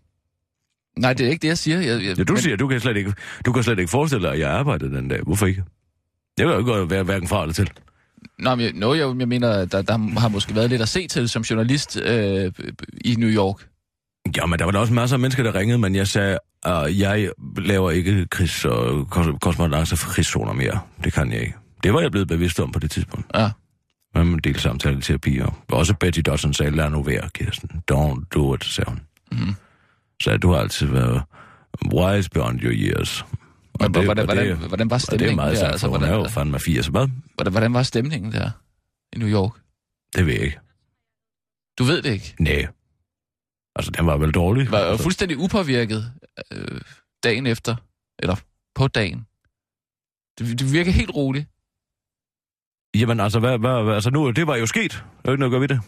Nej, 0.97 1.13
det 1.13 1.25
er 1.25 1.29
ikke 1.29 1.41
det, 1.41 1.47
jeg 1.47 1.57
siger. 1.57 1.79
Jeg, 1.79 2.03
jeg, 2.03 2.17
Ja, 2.17 2.23
du 2.23 2.33
men, 2.33 2.41
siger, 2.41 2.55
du 2.55 2.67
kan, 2.67 2.79
slet 2.79 2.97
ikke, 2.97 3.13
du 3.45 3.51
kan 3.51 3.63
slet 3.63 3.79
ikke 3.79 3.91
forestille 3.91 4.23
dig, 4.27 4.33
at 4.33 4.39
jeg 4.39 4.49
arbejdede 4.51 4.95
den 4.95 5.07
dag. 5.07 5.21
Hvorfor 5.21 5.45
ikke? 5.45 5.63
Jeg 6.37 6.47
vil 6.47 6.53
jo 6.53 6.59
ikke 6.59 6.89
være 6.89 7.03
hverken 7.03 7.27
fra 7.27 7.41
eller 7.41 7.53
til. 7.53 7.69
Nå, 8.39 8.55
men, 8.55 8.65
jeg, 8.65 8.73
no, 8.73 8.93
jeg, 8.93 9.15
jeg 9.19 9.27
mener, 9.27 9.65
der, 9.65 9.81
der 9.81 10.19
har 10.19 10.27
måske 10.27 10.55
været 10.55 10.69
lidt 10.69 10.81
at 10.81 10.89
se 10.89 11.07
til 11.07 11.29
som 11.29 11.41
journalist 11.41 11.97
øh, 11.97 12.51
i 13.05 13.15
New 13.15 13.29
York. 13.29 13.67
Ja, 14.37 14.45
men 14.45 14.59
der 14.59 14.65
var 14.65 14.71
da 14.71 14.79
også 14.79 14.93
masser 14.93 15.15
af 15.15 15.19
mennesker, 15.19 15.43
der 15.43 15.55
ringede, 15.55 15.77
men 15.77 15.95
jeg 15.95 16.07
sagde, 16.07 16.37
at 16.63 16.99
jeg 16.99 17.29
laver 17.57 17.91
ikke 17.91 18.25
krigs- 18.31 18.65
og 18.65 19.07
kos- 19.15 19.37
kosmonauter 19.41 19.95
for 19.95 20.09
krigszoner 20.09 20.53
mere. 20.53 20.79
Det 21.03 21.13
kan 21.13 21.31
jeg 21.31 21.41
ikke. 21.41 21.55
Det 21.83 21.93
var 21.93 22.01
jeg 22.01 22.11
blevet 22.11 22.27
bevidst 22.27 22.59
om 22.59 22.71
på 22.71 22.79
det 22.79 22.91
tidspunkt. 22.91 23.25
Ja. 23.35 23.49
Men 24.15 24.27
man 24.27 24.39
delte 24.39 24.59
samtale-terapi, 24.59 25.39
og 25.39 25.53
også 25.69 25.93
Betty 25.93 26.19
Dodson 26.25 26.53
sagde, 26.53 26.75
lad 26.75 26.89
nu 26.89 27.03
være, 27.03 27.29
Kirsten. 27.33 27.69
Don't 27.91 28.23
do 28.35 28.55
it, 28.55 28.63
sagde 28.65 28.89
hun. 28.91 28.99
Mhm. 29.31 29.55
Så 30.23 30.37
du 30.37 30.51
har 30.51 30.59
altid 30.59 30.87
været 30.87 31.21
wise 31.93 32.29
beyond 32.29 32.61
your 32.63 32.73
years. 32.73 33.21
Og 33.21 33.27
Men, 33.81 33.91
hvordan, 33.91 34.19
og 34.19 34.25
hvordan, 34.25 34.57
hvordan 34.57 34.89
var 34.89 34.95
og 34.95 35.01
det 35.01 35.07
er 35.07 35.15
stemningen 35.17 35.35
meget 35.35 35.57
der? 35.57 35.67
Altså, 35.67 35.87
for 35.87 35.93
hun 35.97 36.03
er 36.03 36.07
jo 36.09 36.13
hvordan, 36.15 36.31
fandme 36.31 36.59
80. 36.59 36.87
Hvad? 36.87 37.07
hvordan, 37.35 37.51
hvordan 37.53 37.73
var 37.73 37.83
stemningen 37.83 38.31
der 38.31 38.49
i 39.13 39.19
New 39.19 39.27
York? 39.29 39.51
Det 40.15 40.25
ved 40.25 40.33
jeg 40.33 40.43
ikke. 40.43 40.59
Du 41.79 41.83
ved 41.83 42.01
det 42.01 42.11
ikke. 42.13 42.35
Nej. 42.39 42.67
Altså, 43.75 43.91
den 43.91 44.05
var 44.05 44.17
vel 44.17 44.31
dårlig. 44.31 44.71
Var 44.71 44.77
altså, 44.77 45.03
fuldstændig 45.03 45.37
upåvirket 45.37 46.13
øh, 46.51 46.81
dagen 47.23 47.47
efter, 47.47 47.75
eller 48.19 48.35
på 48.75 48.87
dagen. 48.87 49.27
Det, 50.39 50.59
det 50.59 50.73
virker 50.73 50.91
helt 50.91 51.11
roligt. 51.15 51.47
Jamen, 52.95 53.19
altså, 53.19 53.39
hvad, 53.39 53.57
hvad, 53.57 53.93
altså 53.95 54.09
nu, 54.09 54.31
det 54.31 54.47
var 54.47 54.55
jo 54.55 54.65
sket. 54.65 54.91
Der 54.91 55.29
er 55.29 55.33
ikke 55.33 55.39
noget 55.39 55.49
at 55.49 55.51
gøre 55.51 55.61
ved 55.61 55.67
det. 55.67 55.81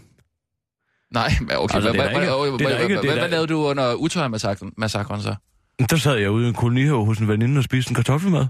Nej, 1.11 1.29
men 1.41 1.51
okay. 1.57 1.75
Altså, 1.75 1.91
hvad 1.91 3.29
lavede 3.29 3.47
du 3.47 3.57
under 3.57 3.95
Utøya-massakren 3.95 5.21
så? 5.21 5.35
Der 5.89 5.97
sad 5.97 6.17
jeg 6.17 6.31
ude 6.31 6.45
i 6.45 6.49
en 6.49 6.53
kolonihave 6.53 7.05
hos 7.05 7.19
en 7.19 7.27
veninde 7.27 7.57
og 7.59 7.63
spiste 7.63 7.91
en 7.91 7.95
kartoffelmad. 7.95 8.47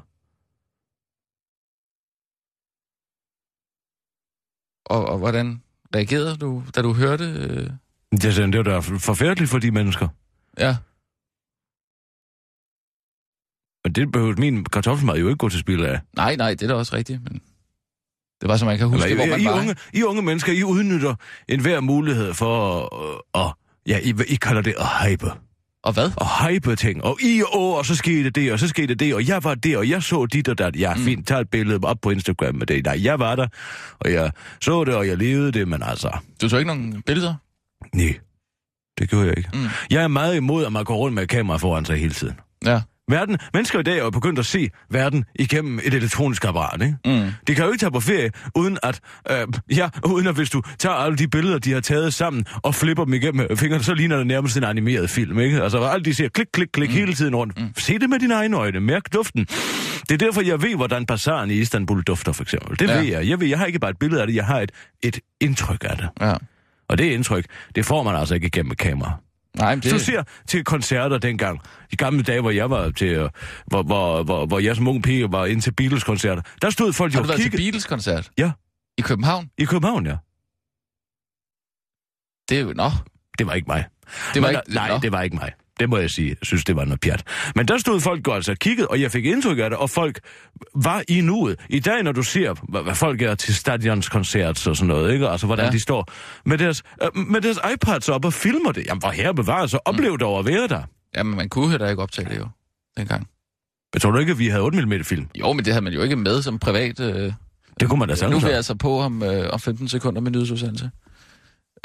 Og, 4.85 5.05
og 5.05 5.17
hvordan 5.17 5.63
reagerede 5.95 6.37
du, 6.37 6.63
da 6.75 6.81
du 6.81 6.93
hørte... 6.93 7.23
Øh, 7.23 7.69
Det, 8.21 8.35
det 8.53 8.57
var 8.57 8.63
da 8.63 8.79
forfærdeligt 8.79 9.51
for 9.51 9.59
de 9.59 9.71
mennesker. 9.71 10.07
ja, 10.59 10.75
Men 13.83 13.93
det 13.93 14.11
behøvede 14.11 14.39
min 14.39 14.65
kartoffelmad 14.65 15.15
jo 15.17 15.27
ikke 15.27 15.37
gå 15.37 15.49
til 15.49 15.59
spil 15.59 15.85
af. 15.85 15.99
nej, 16.15 16.35
nej, 16.35 16.49
det 16.49 16.61
er 16.63 16.67
da 16.67 16.73
også 16.73 16.95
rigtigt, 16.95 17.23
men... 17.23 17.41
Det 18.41 18.49
var 18.49 18.57
så, 18.57 18.65
man 18.65 18.77
kan 18.77 18.87
huske, 18.87 19.09
Eller, 19.09 19.15
hvor 19.25 19.25
man 19.25 19.41
I, 19.41 19.45
var. 19.45 19.59
unge, 19.59 19.75
I 19.93 20.03
unge 20.03 20.21
mennesker, 20.21 20.51
I 20.53 20.63
udnytter 20.63 21.15
enhver 21.49 21.79
mulighed 21.79 22.33
for 22.33 22.79
at... 23.37 23.45
Uh, 23.45 23.51
ja, 23.87 23.99
I, 23.99 24.13
I 24.27 24.35
kalder 24.35 24.61
det 24.61 24.75
at 24.79 25.09
hype. 25.09 25.31
Og 25.83 25.93
hvad? 25.93 26.11
Og 26.17 26.47
hype 26.49 26.75
ting. 26.75 27.03
Og 27.03 27.17
I 27.21 27.43
og, 27.53 27.75
og 27.77 27.85
så 27.85 27.95
skete 27.95 28.29
det, 28.29 28.51
og 28.53 28.59
så 28.59 28.67
skete 28.67 28.95
det, 28.95 29.15
og 29.15 29.27
jeg 29.27 29.43
var 29.43 29.55
der, 29.55 29.77
og 29.77 29.89
jeg 29.89 30.03
så 30.03 30.25
dit 30.25 30.47
og 30.49 30.57
dat. 30.57 30.75
Ja, 30.75 30.93
Mm. 30.93 31.01
fint, 31.01 31.27
tag 31.27 31.41
et 31.41 31.49
billede 31.49 31.79
op 31.83 31.97
på 32.01 32.09
Instagram 32.09 32.55
med 32.55 32.67
det. 32.67 32.85
Nej, 32.85 33.03
jeg 33.03 33.19
var 33.19 33.35
der, 33.35 33.47
og 33.99 34.11
jeg 34.13 34.31
så 34.61 34.83
det, 34.83 34.95
og 34.95 35.07
jeg 35.07 35.17
levede 35.17 35.51
det, 35.51 35.67
men 35.67 35.83
altså... 35.83 36.17
Du 36.41 36.49
tog 36.49 36.59
ikke 36.59 36.67
nogen 36.67 37.01
billeder? 37.01 37.35
Nej, 37.93 38.13
det 38.99 39.09
gjorde 39.09 39.27
jeg 39.27 39.37
ikke. 39.37 39.49
Mm. 39.53 39.65
Jeg 39.91 40.03
er 40.03 40.07
meget 40.07 40.35
imod, 40.35 40.65
at 40.65 40.71
man 40.71 40.83
går 40.83 40.95
rundt 40.95 41.15
med 41.15 41.23
et 41.23 41.29
kamera 41.29 41.57
foran 41.57 41.85
sig 41.85 41.97
hele 41.97 42.13
tiden. 42.13 42.35
Ja. 42.65 42.81
Verden, 43.09 43.37
mennesker 43.53 43.79
i 43.79 43.83
dag 43.83 43.97
er 43.97 44.03
jo 44.03 44.09
begyndt 44.09 44.39
at 44.39 44.45
se 44.45 44.69
verden 44.89 45.25
igennem 45.35 45.79
et 45.83 45.93
elektronisk 45.93 46.45
apparat, 46.45 46.81
ikke? 46.81 46.97
Mm. 47.05 47.31
De 47.47 47.55
kan 47.55 47.65
jo 47.65 47.71
ikke 47.71 47.79
tage 47.79 47.91
på 47.91 47.99
ferie, 47.99 48.31
uden 48.55 48.77
at, 48.83 48.99
øh, 49.31 49.47
ja, 49.77 49.89
uden 50.05 50.27
at 50.27 50.35
hvis 50.35 50.49
du 50.49 50.61
tager 50.79 50.95
alle 50.95 51.17
de 51.17 51.27
billeder, 51.27 51.59
de 51.59 51.71
har 51.71 51.79
taget 51.79 52.13
sammen, 52.13 52.45
og 52.63 52.75
flipper 52.75 53.05
dem 53.05 53.13
igennem 53.13 53.57
fingrene, 53.57 53.83
så 53.83 53.93
ligner 53.93 54.17
det 54.17 54.27
nærmest 54.27 54.57
en 54.57 54.63
animeret 54.63 55.09
film, 55.09 55.39
ikke? 55.39 55.63
Altså, 55.63 55.79
alt 55.79 56.05
de 56.05 56.13
siger 56.13 56.29
klik, 56.29 56.47
klik, 56.53 56.67
klik 56.73 56.89
mm. 56.89 56.95
hele 56.95 57.13
tiden 57.13 57.35
rundt. 57.35 57.61
Mm. 57.61 57.73
Se 57.77 57.99
det 57.99 58.09
med 58.09 58.19
dine 58.19 58.33
egne 58.33 58.57
øjne, 58.57 58.79
mærk 58.79 59.13
duften. 59.13 59.45
Det 60.09 60.11
er 60.11 60.17
derfor, 60.17 60.41
jeg 60.41 60.61
ved, 60.61 60.75
hvordan 60.75 61.05
bazaren 61.05 61.51
i 61.51 61.53
Istanbul 61.53 62.03
dufter, 62.03 62.31
for 62.31 62.43
eksempel. 62.43 62.79
Det 62.79 62.89
ja. 62.89 62.97
ved 62.97 63.03
jeg. 63.03 63.29
Jeg 63.29 63.39
ved, 63.39 63.47
jeg 63.47 63.59
har 63.59 63.65
ikke 63.65 63.79
bare 63.79 63.91
et 63.91 63.99
billede 63.99 64.21
af 64.21 64.27
det, 64.27 64.35
jeg 64.35 64.45
har 64.45 64.59
et, 64.59 64.71
et 65.03 65.19
indtryk 65.41 65.83
af 65.89 65.97
det. 65.97 66.09
Ja. 66.21 66.33
Og 66.93 66.97
det 66.97 67.05
indtryk, 67.05 67.45
det 67.75 67.85
får 67.85 68.03
man 68.03 68.15
altså 68.15 68.35
ikke 68.35 68.47
igennem 68.47 68.71
et 68.71 68.77
kamera. 68.77 69.17
Nej, 69.57 69.75
Det... 69.75 69.85
Så 69.85 69.99
ser 69.99 70.23
til 70.47 70.63
koncerter 70.63 71.17
dengang. 71.17 71.61
De 71.91 71.95
gamle 71.95 72.23
dage, 72.23 72.41
hvor 72.41 72.51
jeg 72.51 72.69
var 72.69 72.89
til, 72.89 73.29
hvor, 73.65 73.83
hvor, 73.83 74.23
hvor, 74.23 74.45
hvor 74.45 74.59
jeg 74.59 74.75
som 74.75 74.87
ung 74.87 75.03
pige 75.03 75.31
var 75.31 75.45
ind 75.45 75.61
til 75.61 75.73
Beatles-koncerter. 75.73 76.41
Der 76.61 76.69
stod 76.69 76.93
folk 76.93 77.13
jo 77.13 77.17
Har 77.17 77.21
du 77.21 77.25
og 77.25 77.29
været 77.29 77.41
til 77.41 77.51
kiggede 77.51 77.63
Beatles-koncert? 77.63 78.31
Ja. 78.37 78.51
I 78.97 79.01
København? 79.01 79.49
i 79.57 79.65
København, 79.65 80.05
ja. 80.05 80.15
Det 82.49 82.57
er 82.57 82.61
jo... 82.61 82.73
Nå, 82.73 82.89
Det 83.37 83.47
var 83.47 83.53
ikke 83.53 83.67
mig. 83.67 83.85
det 84.33 84.41
var 84.41 84.47
Men, 84.47 84.57
ikke... 84.67 84.73
Nej, 84.73 84.89
nå. 84.89 84.97
det 84.97 85.11
var 85.11 85.21
ikke 85.21 85.35
mig. 85.35 85.51
Det 85.79 85.89
må 85.89 85.97
jeg 85.97 86.09
sige. 86.09 86.29
Jeg 86.29 86.37
synes, 86.41 86.63
det 86.65 86.75
var 86.75 86.85
noget 86.85 86.99
pjat. 87.01 87.23
Men 87.55 87.67
der 87.67 87.77
stod 87.77 87.99
folk 87.99 88.27
og 88.27 88.35
altså 88.35 88.55
kiggede, 88.55 88.87
og 88.87 89.01
jeg 89.01 89.11
fik 89.11 89.25
indtryk 89.25 89.59
af 89.59 89.69
det, 89.69 89.79
og 89.79 89.89
folk 89.89 90.19
var 90.75 91.03
i 91.07 91.21
nuet. 91.21 91.59
I 91.69 91.79
dag, 91.79 92.03
når 92.03 92.11
du 92.11 92.23
ser, 92.23 92.81
hvad, 92.83 92.95
folk 92.95 93.21
er 93.21 93.35
til 93.35 93.55
stadionskoncerts 93.55 94.67
og 94.67 94.75
sådan 94.75 94.87
noget, 94.87 95.13
ikke? 95.13 95.29
Altså, 95.29 95.45
hvordan 95.45 95.65
Ja. 95.65 95.71
de 95.71 95.79
står 95.81 96.05
med 96.45 96.57
deres, 96.57 96.83
øh, 97.03 97.09
med 97.27 97.41
deres 97.41 97.59
iPads 97.73 98.09
op 98.09 98.25
og 98.25 98.33
filmer 98.33 98.71
det. 98.71 98.85
Jamen, 98.85 98.99
hvor 98.99 99.09
her 99.11 99.33
bevarer 99.33 99.67
så 99.67 99.79
oplev 99.85 100.17
dog 100.17 100.39
at 100.39 100.45
være 100.45 100.67
der. 100.67 100.81
Jamen, 101.17 101.35
man 101.37 101.49
kunne 101.49 101.69
heller 101.71 101.89
ikke 101.89 102.01
optage 102.01 102.29
det 102.29 102.37
jo, 102.37 102.47
dengang. 102.97 103.27
Men 103.93 103.99
tror 104.01 104.11
du 104.11 104.17
ikke, 104.17 104.31
at 104.31 104.39
vi 104.39 104.47
havde 104.47 104.63
8 104.63 104.85
mm 104.85 105.03
film? 105.03 105.27
Jo, 105.39 105.53
men 105.53 105.65
det 105.65 105.73
havde 105.73 105.83
man 105.83 105.93
jo 105.93 106.01
ikke 106.01 106.15
med 106.15 106.41
som 106.41 106.59
privat... 106.59 106.99
Øh... 106.99 107.33
Det 107.79 107.89
kunne 107.89 107.99
man 107.99 108.07
da 108.07 108.13
Nu 108.13 108.17
sagtens 108.17 108.43
er 108.43 108.47
vi 108.47 108.49
have. 108.51 108.55
altså 108.55 108.75
på 108.75 108.99
om, 108.99 109.23
øh, 109.23 109.49
om 109.53 109.59
15 109.59 109.87
sekunder 109.87 110.21
med 110.21 110.31
nyhedsudsendelse. 110.31 110.89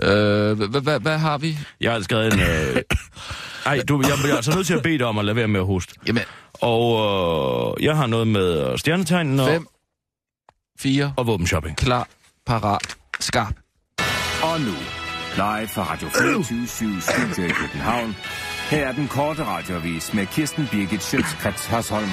Øh, 0.03 0.59
hvad- 1.01 1.19
har 1.19 1.39
vi? 1.39 1.59
Jeg 1.81 1.93
har 1.93 2.01
skrevet 2.01 2.33
en... 2.35 2.41
Øh... 2.41 2.77
Ej, 3.67 3.81
du, 3.89 4.03
jeg 4.03 4.13
bliver 4.23 4.37
altså 4.37 4.55
nødt 4.55 4.67
til 4.67 4.75
at 4.75 4.83
bede 4.83 4.99
dig 4.99 5.07
om 5.07 5.19
at 5.19 5.25
lade 5.25 5.37
være 5.37 5.49
med 5.49 5.61
at 5.61 5.67
hoste. 5.67 5.95
Jamen, 6.07 6.23
Og 6.55 7.77
øh, 7.79 7.85
jeg 7.85 7.97
har 7.97 8.07
noget 8.07 8.27
med 8.29 8.71
øh, 8.73 8.79
stjernetegnen 8.79 9.41
og... 9.41 9.49
fem, 9.49 9.67
4. 10.81 11.13
og 11.17 11.27
våbenshopping. 11.27 11.77
Klar, 11.77 12.09
parat, 12.47 12.97
skarp. 13.21 13.55
Og 14.43 14.61
nu, 14.61 14.75
live 15.37 15.69
fra 15.69 15.93
Radio 15.93 16.09
24 16.09 17.01
Studio 17.01 17.49
i 17.49 17.53
København. 17.53 18.17
Her 18.71 18.89
er 18.89 18.93
den 18.93 19.09
korte 19.09 19.45
radiovis 19.45 20.15
med 20.15 20.27
Kirsten 20.27 20.69
Birgit 20.73 21.03
Schøtzgrads 21.03 21.67
Hasholm. 21.67 22.09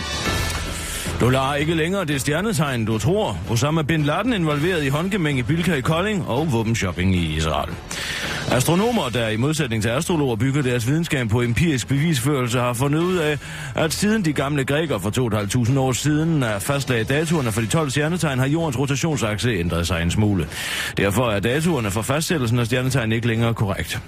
Du 1.19 1.29
lader 1.29 1.55
ikke 1.55 1.74
længere 1.74 2.05
det 2.05 2.22
stjernetegn, 2.22 2.86
du 2.86 2.98
tror. 2.98 3.38
Osama 3.50 3.81
Bin 3.81 4.03
Laden 4.03 4.34
involveret 4.34 4.84
i 4.84 4.88
håndgemæng 4.88 5.39
i 5.39 5.43
Bilka 5.43 5.74
i 5.74 5.81
Kolding 5.81 6.27
og 6.27 6.51
våbenshopping 6.51 7.15
i 7.15 7.36
Israel. 7.36 7.69
Astronomer, 8.51 9.10
der 9.10 9.27
i 9.29 9.38
modsætning 9.38 9.84
til 9.84 9.89
astrologer 9.89 10.36
bygger 10.36 10.62
deres 10.62 10.88
videnskab 10.88 11.27
på 11.27 11.41
empirisk 11.41 11.88
bevisførelse, 11.88 12.60
har 12.60 12.74
fundet 12.74 13.00
ud 13.00 13.15
af, 13.15 13.38
at 13.75 13.93
siden 13.93 14.25
de 14.25 14.34
gamle 14.34 14.65
grækere 14.65 15.00
for 15.00 15.10
2.500 15.69 15.79
år 15.79 15.91
siden 15.91 16.43
er 16.43 16.60
fastlagde 16.60 17.03
datoerne 17.03 17.51
for 17.51 17.62
de 17.62 17.67
12 17.67 17.89
stjernetegn, 17.89 18.39
har 18.39 18.48
jordens 18.48 18.79
rotationsakse 18.79 19.50
ændret 19.50 19.88
sig 19.88 20.01
en 20.01 20.12
smule. 20.12 20.48
Derfor 20.98 21.31
er 21.31 21.39
datoerne 21.39 21.91
for 21.91 22.01
fastsættelsen 22.01 22.60
af 22.60 22.65
stjernetegn 22.65 23.12
ikke 23.12 23.27
længere 23.27 23.53
korrekt. 23.53 24.01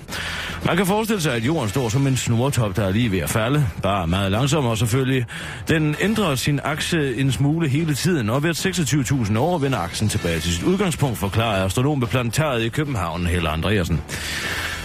Man 0.65 0.77
kan 0.77 0.85
forestille 0.85 1.21
sig, 1.21 1.33
at 1.33 1.45
jorden 1.45 1.69
står 1.69 1.89
som 1.89 2.07
en 2.07 2.17
snortop, 2.17 2.75
der 2.75 2.83
er 2.83 2.91
lige 2.91 3.11
ved 3.11 3.19
at 3.19 3.29
falde, 3.29 3.65
bare 3.83 4.07
meget 4.07 4.31
langsommere 4.31 4.77
selvfølgelig. 4.77 5.25
Den 5.67 5.95
ændrer 6.01 6.35
sin 6.35 6.59
akse 6.63 6.96
en 6.97 7.31
smule 7.31 7.69
hele 7.69 7.93
tiden, 7.93 8.29
og 8.29 8.39
hvert 8.39 8.65
26.000 8.65 9.37
år 9.37 9.57
vender 9.57 9.77
aksen 9.77 10.09
tilbage 10.09 10.39
til 10.39 10.53
sit 10.53 10.63
udgangspunkt, 10.63 11.17
forklarer 11.17 11.65
astronom 11.65 12.01
ved 12.01 12.07
planetariet 12.07 12.63
i 12.63 12.69
København, 12.69 13.27
Helle 13.27 13.49
Andreasen. 13.49 14.01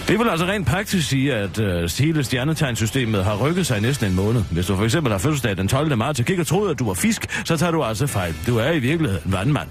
Det 0.09 0.19
vil 0.19 0.29
altså 0.29 0.47
rent 0.47 0.67
praktisk 0.67 1.09
sige, 1.09 1.35
at 1.35 1.59
øh, 1.59 1.91
hele 1.99 2.25
stjernetegnsystemet 2.25 3.25
har 3.25 3.37
rykket 3.37 3.67
sig 3.67 3.81
næsten 3.81 4.11
en 4.11 4.17
måned. 4.17 4.43
Hvis 4.51 4.67
du 4.67 4.77
for 4.77 4.85
eksempel 4.85 5.13
har 5.13 5.19
fødselsdag 5.19 5.57
den 5.57 5.69
12. 5.69 5.97
marts 5.97 6.21
og 6.21 6.27
kigger 6.27 6.45
troede, 6.45 6.71
at 6.71 6.79
du 6.79 6.87
var 6.87 6.95
fisk, 6.95 7.45
så 7.45 7.57
tager 7.57 7.73
du 7.73 7.83
altså 7.83 8.07
fejl. 8.07 8.35
Du 8.47 8.59
er 8.59 8.71
i 8.71 8.79
virkeligheden 8.79 9.33
vandmand. 9.33 9.69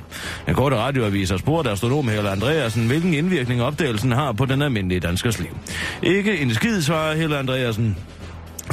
En 0.48 0.54
korte 0.54 0.76
radioavis 0.76 1.30
har 1.30 1.38
spurgt 1.38 1.68
astronom 1.68 2.08
Helle 2.08 2.30
Andreasen, 2.30 2.88
hvilken 2.88 3.14
indvirkning 3.14 3.62
opdagelsen 3.62 4.12
har 4.12 4.32
på 4.32 4.46
den 4.46 4.62
almindelige 4.62 5.00
danskers 5.00 5.40
liv. 5.40 5.58
Ikke 6.04 6.38
en 6.38 6.54
skid, 6.54 6.82
svarer 6.82 7.16
Helle 7.16 7.38
Andreasen. 7.38 7.98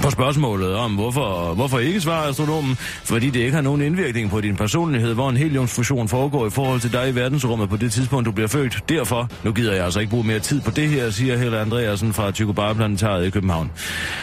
På 0.02 0.10
spørgsmålet 0.10 0.74
om, 0.74 0.94
hvorfor, 0.94 1.54
hvorfor 1.54 1.78
ikke 1.78 2.00
svarer 2.00 2.28
astronomen, 2.28 2.76
fordi 3.04 3.30
det 3.30 3.40
ikke 3.40 3.52
har 3.52 3.60
nogen 3.60 3.82
indvirkning 3.82 4.30
på 4.30 4.40
din 4.40 4.56
personlighed, 4.56 5.14
hvor 5.14 5.30
en 5.30 5.36
heliumsfusion 5.36 6.08
foregår 6.08 6.46
i 6.46 6.50
forhold 6.50 6.80
til 6.80 6.92
dig 6.92 7.08
i 7.08 7.14
verdensrummet 7.14 7.68
på 7.68 7.76
det 7.76 7.92
tidspunkt, 7.92 8.26
du 8.26 8.32
bliver 8.32 8.48
født. 8.48 8.84
Derfor, 8.88 9.28
nu 9.44 9.52
gider 9.52 9.74
jeg 9.74 9.84
altså 9.84 10.00
ikke 10.00 10.10
bruge 10.10 10.24
mere 10.24 10.38
tid 10.38 10.60
på 10.60 10.70
det 10.70 10.88
her, 10.88 11.10
siger 11.10 11.36
Helle 11.36 11.58
Andreasen 11.58 12.12
fra 12.12 12.30
Tycho 12.30 12.52
Brahe 12.52 12.74
Planetariet 12.74 13.26
i 13.26 13.30
København. 13.30 13.70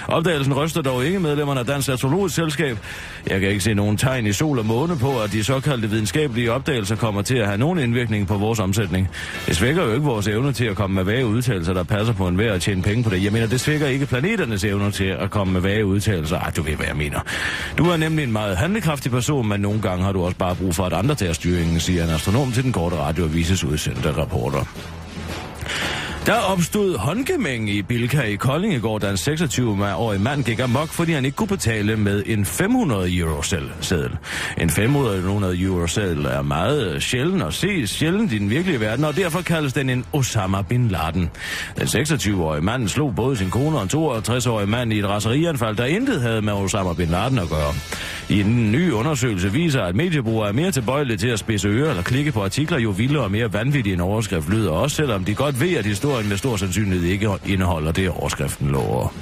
Opdagelsen 0.07 0.53
ryster 0.53 0.81
dog 0.81 1.05
ikke 1.05 1.19
medlemmerne 1.19 1.59
af 1.59 1.65
Dansk 1.65 1.89
Astrologisk 1.89 2.35
Selskab. 2.35 2.77
Jeg 3.27 3.39
kan 3.39 3.49
ikke 3.49 3.61
se 3.61 3.73
nogen 3.73 3.97
tegn 3.97 4.27
i 4.27 4.33
sol 4.33 4.59
og 4.59 4.65
måne 4.65 4.97
på, 4.97 5.19
at 5.19 5.31
de 5.31 5.43
såkaldte 5.43 5.89
videnskabelige 5.89 6.51
opdagelser 6.51 6.95
kommer 6.95 7.21
til 7.21 7.35
at 7.35 7.45
have 7.47 7.57
nogen 7.57 7.79
indvirkning 7.79 8.27
på 8.27 8.37
vores 8.37 8.59
omsætning. 8.59 9.09
Det 9.47 9.55
svækker 9.55 9.83
jo 9.83 9.93
ikke 9.93 10.05
vores 10.05 10.27
evne 10.27 10.53
til 10.53 10.65
at 10.65 10.75
komme 10.75 10.95
med 10.95 11.03
vage 11.03 11.25
udtalelser, 11.25 11.73
der 11.73 11.83
passer 11.83 12.13
på 12.13 12.27
en 12.27 12.39
og 12.39 12.61
tjene 12.61 12.81
penge 12.81 13.03
på 13.03 13.09
det. 13.09 13.23
Jeg 13.23 13.31
mener, 13.31 13.47
det 13.47 13.59
svækker 13.59 13.87
ikke 13.87 14.05
planeternes 14.05 14.63
evner 14.63 14.89
til 14.89 15.05
at 15.05 15.31
komme 15.31 15.53
med 15.53 15.64
vage 15.65 15.85
udtalelser. 15.85 16.39
Ah, 16.39 16.55
du 16.55 16.61
ved, 16.61 16.75
hvad 16.75 16.85
jeg 16.85 16.95
mener. 16.95 17.19
Du 17.77 17.85
er 17.85 17.97
nemlig 17.97 18.23
en 18.23 18.31
meget 18.31 18.57
handlekraftig 18.57 19.11
person, 19.11 19.47
men 19.47 19.59
nogle 19.59 19.81
gange 19.81 20.03
har 20.03 20.11
du 20.11 20.23
også 20.23 20.37
bare 20.37 20.55
brug 20.55 20.75
for, 20.75 20.85
at 20.85 20.93
andre 20.93 21.15
tager 21.15 21.33
styringen, 21.33 21.79
siger 21.79 22.03
en 22.03 22.09
astronom 22.09 22.51
til 22.51 22.63
den 22.63 22.73
korte 22.73 22.95
radioavises 22.95 23.63
udsendte 23.63 24.11
rapporter. 24.11 24.65
Der 26.25 26.39
opstod 26.39 26.97
håndgemæng 26.97 27.69
i 27.69 27.81
Bilka 27.81 28.21
i 28.21 28.35
Kolding 28.35 28.73
i 28.73 28.79
går, 28.79 28.99
da 28.99 29.09
en 29.09 29.15
26-årig 29.15 30.21
mand 30.21 30.43
gik 30.43 30.59
amok, 30.59 30.89
fordi 30.89 31.11
han 31.11 31.25
ikke 31.25 31.35
kunne 31.35 31.47
betale 31.47 31.97
med 31.97 32.23
en 32.25 32.45
500 32.45 33.17
euro 33.17 33.41
seddel. 33.81 34.11
En 34.57 34.69
500 34.69 35.61
euro 35.61 35.87
seddel 35.87 36.25
er 36.25 36.41
meget 36.41 37.03
sjælden 37.03 37.41
og 37.41 37.53
se, 37.53 37.87
sjældent 37.87 38.33
i 38.33 38.37
den 38.37 38.49
virkelige 38.49 38.79
verden, 38.79 39.05
og 39.05 39.15
derfor 39.15 39.41
kaldes 39.41 39.73
den 39.73 39.89
en 39.89 40.05
Osama 40.13 40.61
Bin 40.61 40.87
Laden. 40.87 41.29
Den 41.77 41.87
26-årige 41.87 42.63
mand 42.63 42.87
slog 42.87 43.15
både 43.15 43.37
sin 43.37 43.49
kone 43.49 43.77
og 43.77 43.83
en 43.83 43.89
62-årig 43.89 44.69
mand 44.69 44.93
i 44.93 44.99
et 44.99 45.05
raserianfald, 45.09 45.75
der 45.75 45.85
intet 45.85 46.21
havde 46.21 46.41
med 46.41 46.53
Osama 46.53 46.93
Bin 46.93 47.07
Laden 47.07 47.39
at 47.39 47.49
gøre. 47.49 47.73
I 48.29 48.39
en 48.41 48.71
ny 48.71 48.91
undersøgelse 48.91 49.51
viser, 49.51 49.81
at 49.81 49.95
mediebrugere 49.95 50.49
er 50.49 50.53
mere 50.53 50.71
tilbøjelige 50.71 51.17
til 51.17 51.27
at 51.27 51.39
spidse 51.39 51.67
ører 51.67 51.89
eller 51.89 52.03
klikke 52.03 52.31
på 52.31 52.43
artikler, 52.43 52.79
jo 52.79 52.89
vildere 52.89 53.23
og 53.23 53.31
mere 53.31 53.53
vanvittige 53.53 53.93
en 53.93 54.01
overskrift 54.01 54.49
lyder, 54.49 54.71
også 54.71 54.95
selvom 54.95 55.25
de 55.25 55.35
godt 55.35 55.61
ved, 55.61 55.73
at 55.73 55.85
historien 55.85 56.14
med 56.23 56.37
stor 56.37 56.57
sandsynlighed 56.57 57.07
ikke 57.07 57.29
indeholder 57.45 57.91
det, 57.91 58.09
overskriften 58.09 58.67
lover. 58.71 59.13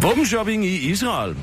Våbenshopping 0.00 0.64
i 0.64 0.90
Israel. 0.90 1.36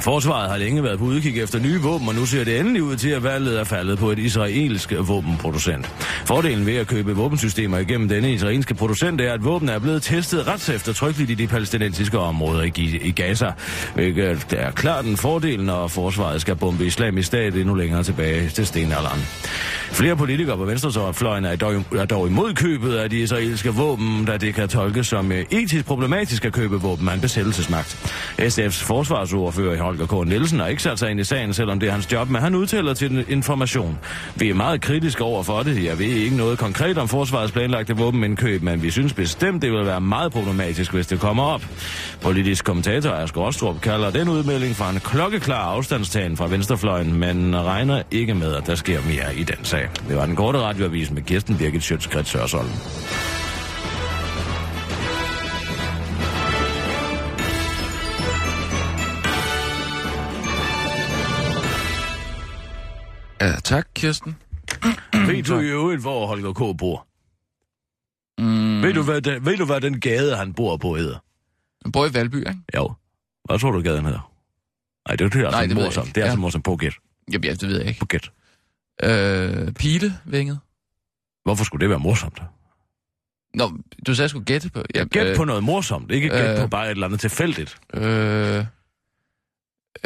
Forsvaret 0.00 0.50
har 0.50 0.56
længe 0.56 0.82
været 0.82 0.98
på 0.98 1.04
udkig 1.04 1.42
efter 1.42 1.58
nye 1.58 1.80
våben, 1.80 2.08
og 2.08 2.14
nu 2.14 2.26
ser 2.26 2.44
det 2.44 2.60
endelig 2.60 2.82
ud 2.82 2.96
til, 2.96 3.08
at 3.08 3.22
valget 3.22 3.60
er 3.60 3.64
faldet 3.64 3.98
på 3.98 4.10
et 4.10 4.18
israelsk 4.18 4.92
våbenproducent. 4.98 5.86
Fordelen 6.26 6.66
ved 6.66 6.76
at 6.76 6.86
købe 6.86 7.16
våbensystemer 7.16 7.78
igennem 7.78 8.08
denne 8.08 8.32
israelske 8.32 8.74
producent 8.74 9.20
er, 9.20 9.32
at 9.32 9.44
våben 9.44 9.68
er 9.68 9.78
blevet 9.78 10.02
testet 10.02 10.46
ret 10.46 10.68
eftertrykkeligt 10.68 11.30
i 11.30 11.34
de 11.34 11.46
palæstinensiske 11.46 12.18
områder 12.18 12.62
i, 12.62 12.98
i 13.02 13.10
Gaza, 13.10 13.52
hvilket 13.94 14.46
er 14.52 14.70
klart 14.70 15.04
en 15.04 15.16
fordel, 15.16 15.62
når 15.62 15.88
forsvaret 15.88 16.40
skal 16.40 16.56
bombe 16.56 16.86
islamisk 16.86 17.26
stat 17.26 17.54
endnu 17.54 17.74
længere 17.74 18.02
tilbage 18.02 18.48
til 18.48 18.66
stenalderen. 18.66 19.20
Flere 19.90 20.16
politikere 20.16 20.56
på 20.56 20.64
venstrefløjen 20.64 21.44
er 21.44 21.56
dog, 21.56 21.74
er 21.96 22.04
dog 22.04 22.26
imod 22.26 22.54
købet 22.54 22.94
af 22.94 23.10
de 23.10 23.18
israelske 23.18 23.74
våben, 23.74 24.24
da 24.24 24.36
det 24.36 24.54
kan 24.54 24.68
tolkes 24.68 25.06
som 25.06 25.32
eh, 25.32 25.44
etisk 25.50 25.86
problematisk 25.86 26.44
at 26.44 26.52
købe 26.52 26.80
våben 26.80 27.08
af 27.08 27.14
en 27.14 27.20
besættelsesmagt. 27.20 28.12
SF's 28.38 28.84
forsvarsordfører 28.84 29.76
Holger 29.86 30.06
K. 30.06 30.28
Nielsen 30.28 30.60
har 30.60 30.66
ikke 30.66 30.82
sat 30.82 30.98
sig 30.98 31.10
ind 31.10 31.20
i 31.20 31.24
sagen, 31.24 31.54
selvom 31.54 31.80
det 31.80 31.86
er 31.86 31.92
hans 31.92 32.12
job, 32.12 32.30
men 32.30 32.42
han 32.42 32.54
udtaler 32.54 32.94
til 32.94 33.24
information. 33.28 33.98
Vi 34.36 34.50
er 34.50 34.54
meget 34.54 34.80
kritiske 34.80 35.24
over 35.24 35.42
for 35.42 35.62
det. 35.62 35.84
Jeg 35.84 35.98
ved 35.98 36.06
ikke 36.06 36.36
noget 36.36 36.58
konkret 36.58 36.98
om 36.98 37.08
forsvarets 37.08 37.52
planlagte 37.52 37.96
våbenindkøb, 37.96 38.62
men 38.62 38.82
vi 38.82 38.90
synes 38.90 39.12
bestemt, 39.12 39.62
det 39.62 39.72
vil 39.72 39.86
være 39.86 40.00
meget 40.00 40.32
problematisk, 40.32 40.92
hvis 40.92 41.06
det 41.06 41.20
kommer 41.20 41.42
op. 41.42 41.62
Politisk 42.20 42.64
kommentator 42.64 43.10
Asger 43.10 43.40
Rostrup 43.40 43.80
kalder 43.80 44.10
den 44.10 44.28
udmelding 44.28 44.76
for 44.76 44.84
en 44.84 45.00
klokkeklar 45.00 45.64
afstandstagen 45.64 46.36
fra 46.36 46.46
venstrefløjen, 46.46 47.12
men 47.20 47.56
regner 47.56 48.02
ikke 48.10 48.34
med, 48.34 48.54
at 48.54 48.66
der 48.66 48.74
sker 48.74 49.00
mere 49.06 49.36
i 49.36 49.42
den 49.42 49.64
sag. 49.64 49.88
Det 50.08 50.16
var 50.16 50.26
den 50.26 50.36
korte 50.36 50.58
radioavis 50.58 51.10
med 51.10 51.22
Kirsten 51.22 51.56
Birgit 51.56 51.82
Sjøtskrets 51.82 52.30
Sørsholm. 52.30 52.70
Ja, 63.40 63.52
tak, 63.64 63.88
Kirsten. 63.94 64.36
Ved 65.12 65.42
du 65.42 65.58
i 65.58 65.68
øvrigt, 65.68 66.00
hvor 66.00 66.26
Holger 66.26 66.52
K. 66.52 66.78
bor? 66.78 67.06
Mm, 68.38 68.82
Ved, 68.82 68.94
du, 68.94 69.02
hvad 69.02 69.20
den, 69.22 69.44
ved 69.44 69.56
du, 69.56 69.64
hvad 69.66 69.80
den 69.80 70.00
gade, 70.00 70.36
han 70.36 70.54
bor 70.54 70.76
på, 70.76 70.94
hedder? 70.96 71.18
Han 71.84 71.92
bor 71.92 72.06
i 72.06 72.14
Valby, 72.14 72.36
ikke? 72.36 72.56
Jo. 72.76 72.92
Hvad 73.44 73.58
tror 73.58 73.70
du, 73.70 73.80
gaden 73.82 74.04
hedder? 74.04 74.32
Nej, 75.08 75.16
det 75.16 75.24
er, 75.24 75.28
det 75.28 75.40
er 75.40 75.44
altså 75.46 75.58
Nej, 75.60 75.66
det 75.66 75.76
morsomt. 75.76 76.06
Det 76.08 76.16
er 76.16 76.20
Ja. 76.20 76.24
altså 76.26 76.38
morsomt 76.40 76.64
på 76.64 76.76
gæt. 76.76 76.94
Jamen, 77.32 77.44
ja, 77.44 77.50
det 77.54 77.68
ved 77.68 77.78
jeg 77.78 77.86
ikke. 77.88 78.00
På 78.00 78.06
gæt. 78.06 78.30
Øh, 79.02 79.72
Pilevinget. 79.72 80.58
Hvorfor 81.44 81.64
skulle 81.64 81.80
det 81.80 81.90
være 81.90 81.98
morsomt? 81.98 82.42
Nå, 83.54 83.72
du 84.06 84.14
sagde, 84.14 84.22
jeg 84.24 84.30
skulle 84.30 84.44
gætte 84.44 84.70
på... 84.70 84.82
Ja, 84.94 85.04
Gæt 85.04 85.36
på 85.36 85.44
noget 85.44 85.64
morsomt, 85.64 86.10
ikke 86.10 86.28
gæt 86.28 86.50
øh, 86.56 86.60
på 86.60 86.66
bare 86.68 86.84
et 86.86 86.90
eller 86.90 87.06
andet 87.06 87.20
tilfældigt. 87.20 87.78
Øh, 87.94 88.64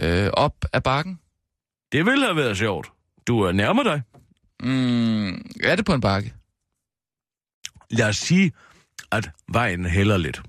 øh, 0.02 0.30
op 0.32 0.54
ad 0.72 0.80
bakken. 0.80 1.20
Det 1.92 2.06
ville 2.06 2.24
have 2.24 2.36
været 2.36 2.56
sjovt. 2.56 2.92
Du 3.30 3.40
er 3.40 3.52
nærmer 3.52 3.82
dig. 3.82 4.02
Mm, 4.62 5.28
er 5.64 5.76
det 5.76 5.84
på 5.84 5.94
en 5.94 6.00
bakke? 6.00 6.34
Lad 7.90 8.08
os 8.08 8.16
sige, 8.16 8.52
at 9.12 9.30
vejen 9.48 9.86
hælder 9.86 10.16
lidt. 10.16 10.42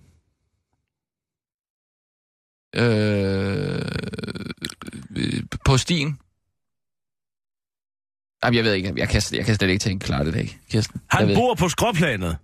Øh, 2.76 3.82
øh, 5.16 5.44
på 5.66 5.78
stien. 5.78 6.20
Jamen, 8.44 8.58
jeg 8.58 8.64
ved 8.64 8.74
ikke. 8.74 8.94
Jeg 8.98 9.10
kan, 9.10 9.22
jeg 9.32 9.46
kan 9.46 9.56
slet 9.56 9.70
ikke 9.70 9.80
tænke 9.80 10.06
klart 10.06 10.28
i 10.28 10.32
dag, 10.32 10.60
Kirsten. 10.70 11.02
Han 11.10 11.36
bor 11.36 11.56
på 11.56 11.70
skråplanet. 11.70 12.38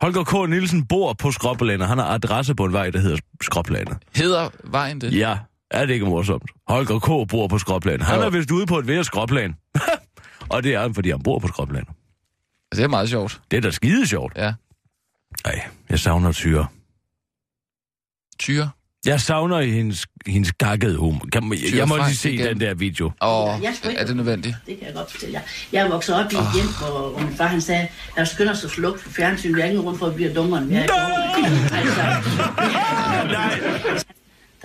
Holger 0.00 0.24
K. 0.24 0.50
Nielsen 0.50 0.86
bor 0.86 1.12
på 1.12 1.32
skråplanet. 1.32 1.88
Han 1.88 1.98
har 1.98 2.06
adresse 2.06 2.54
på 2.54 2.64
en 2.64 2.72
vej, 2.72 2.90
der 2.90 2.98
hedder 2.98 3.18
skråplanet. 3.42 3.98
Hedder 4.14 4.50
vejen 4.64 5.00
det? 5.00 5.18
Ja, 5.18 5.38
er 5.70 5.86
det 5.86 5.94
ikke 5.94 6.06
morsomt? 6.06 6.50
Holger 6.68 6.98
K. 6.98 7.28
bor 7.28 7.46
på 7.46 7.58
skråplanet. 7.58 8.02
Han 8.06 8.20
Jo. 8.20 8.26
er 8.26 8.30
vist 8.30 8.50
ude 8.50 8.66
på 8.66 8.78
et 8.78 8.86
værre 8.88 9.04
skråplan. 9.04 9.54
Og 10.50 10.62
det 10.62 10.74
er 10.74 10.80
han, 10.80 10.94
fordi 10.94 11.10
han 11.10 11.22
bor 11.22 11.38
på 11.38 11.48
skråplanet. 11.48 11.88
Altså, 11.88 12.76
det 12.76 12.84
er 12.84 12.88
meget 12.88 13.08
sjovt. 13.08 13.40
Det 13.50 13.56
er 13.56 13.60
da 13.60 13.70
skide 13.70 14.06
sjovt. 14.06 14.32
Ja. 14.36 14.52
Nej, 15.46 15.60
jeg 15.90 15.98
savner 15.98 16.32
tyre. 16.32 16.66
Tyre. 18.38 18.70
Jeg 19.06 19.20
savner 19.20 19.60
hendes, 19.60 20.06
hendes 20.26 20.52
gakkede 20.52 20.96
humor. 20.98 21.26
Kan, 21.32 21.44
man- 21.44 21.58
jeg, 21.58 21.76
jeg 21.78 21.88
må 21.88 21.96
lige 21.96 22.16
se 22.16 22.32
igen. 22.32 22.46
den 22.46 22.60
der 22.60 22.74
video. 22.74 23.10
Skulle 23.20 23.56
ikke- 23.90 24.00
er 24.00 24.06
det 24.06 24.16
nødvendigt? 24.16 24.56
Det 24.66 24.78
kan 24.78 24.86
jeg 24.86 24.94
godt 24.94 25.10
fortælle 25.10 25.32
jer. 25.34 25.40
Jeg 25.72 25.86
er 25.86 25.90
vokset 25.90 26.14
op 26.14 26.32
i 26.32 26.34
et 26.34 26.40
hjem, 26.54 26.66
hvor, 26.78 27.10
hvor 27.10 27.20
min 27.20 27.36
far 27.36 27.46
han 27.46 27.60
sagde, 27.60 27.88
der 28.16 28.24
skynder 28.24 28.54
sig 28.54 28.66
at 28.68 28.70
slukke 28.70 29.00
for 29.00 29.10
fjernsyn. 29.10 29.54
Vi 29.56 29.60
er 29.60 29.64
ikke 29.64 29.80
rundt 29.80 29.98
for 29.98 30.06
at 30.06 30.14
blive 30.14 30.34
dummere, 30.34 30.60
end 30.60 30.68
vi 30.68 30.74
er 30.74 30.82
i 30.82 30.86
altså, 31.80 32.02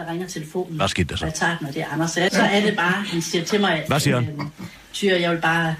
Der 0.05 0.11
ringer 0.11 0.27
telefonen. 0.27 0.77
Hvad 0.77 0.87
skete 0.87 1.07
der 1.09 1.15
så? 1.15 1.25
Og 1.25 1.27
jeg 1.31 1.35
tager 1.35 1.57
den, 1.57 1.67
og 1.67 1.73
det 1.73 1.81
er 1.81 1.85
Anders. 1.93 2.11
Så, 2.11 2.29
så 2.31 2.41
er 2.41 2.61
det 2.61 2.75
bare, 2.75 3.03
han 3.11 3.21
siger 3.21 3.43
til 3.45 3.59
mig, 3.61 3.83
Hvad 3.87 3.99
siger 3.99 4.15
han? 4.19 4.29
øhm, 4.39 4.47
Tyre, 4.93 5.21
jeg 5.21 5.31
vil 5.31 5.37
bare 5.41 5.75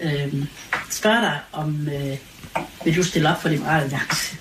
øh, 0.00 0.34
spørge 0.90 1.20
dig, 1.20 1.38
om 1.52 1.88
øh, 1.88 2.16
vil 2.84 2.96
du 2.96 3.02
stille 3.02 3.30
op 3.30 3.42
for 3.42 3.48
Liberale 3.48 3.82
Alliance? 3.84 4.36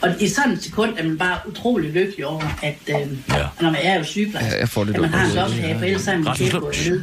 Og 0.00 0.08
i 0.22 0.28
sådan 0.28 0.52
et 0.52 0.62
sekund 0.62 0.98
er 0.98 1.02
man 1.04 1.18
bare 1.18 1.38
utrolig 1.46 1.90
lykkelig 1.92 2.26
over, 2.26 2.42
at 2.62 2.76
øh, 2.88 2.94
Ja. 3.28 3.46
når 3.60 3.70
man 3.70 3.80
er 3.82 3.98
jo 3.98 4.04
sygeplejerske, 4.04 4.52
Ja, 4.54 4.60
jeg 4.60 4.68
får 4.68 4.84
lidt 4.84 4.96
at 4.96 5.00
man 5.02 5.10
har 5.10 5.26
en 5.26 5.32
lophage, 5.34 5.78
for 5.78 5.84
ellers 5.84 6.06
er 6.06 6.16
man 6.18 6.36
til 6.36 6.50
på 6.50 6.72
ned. 6.86 7.00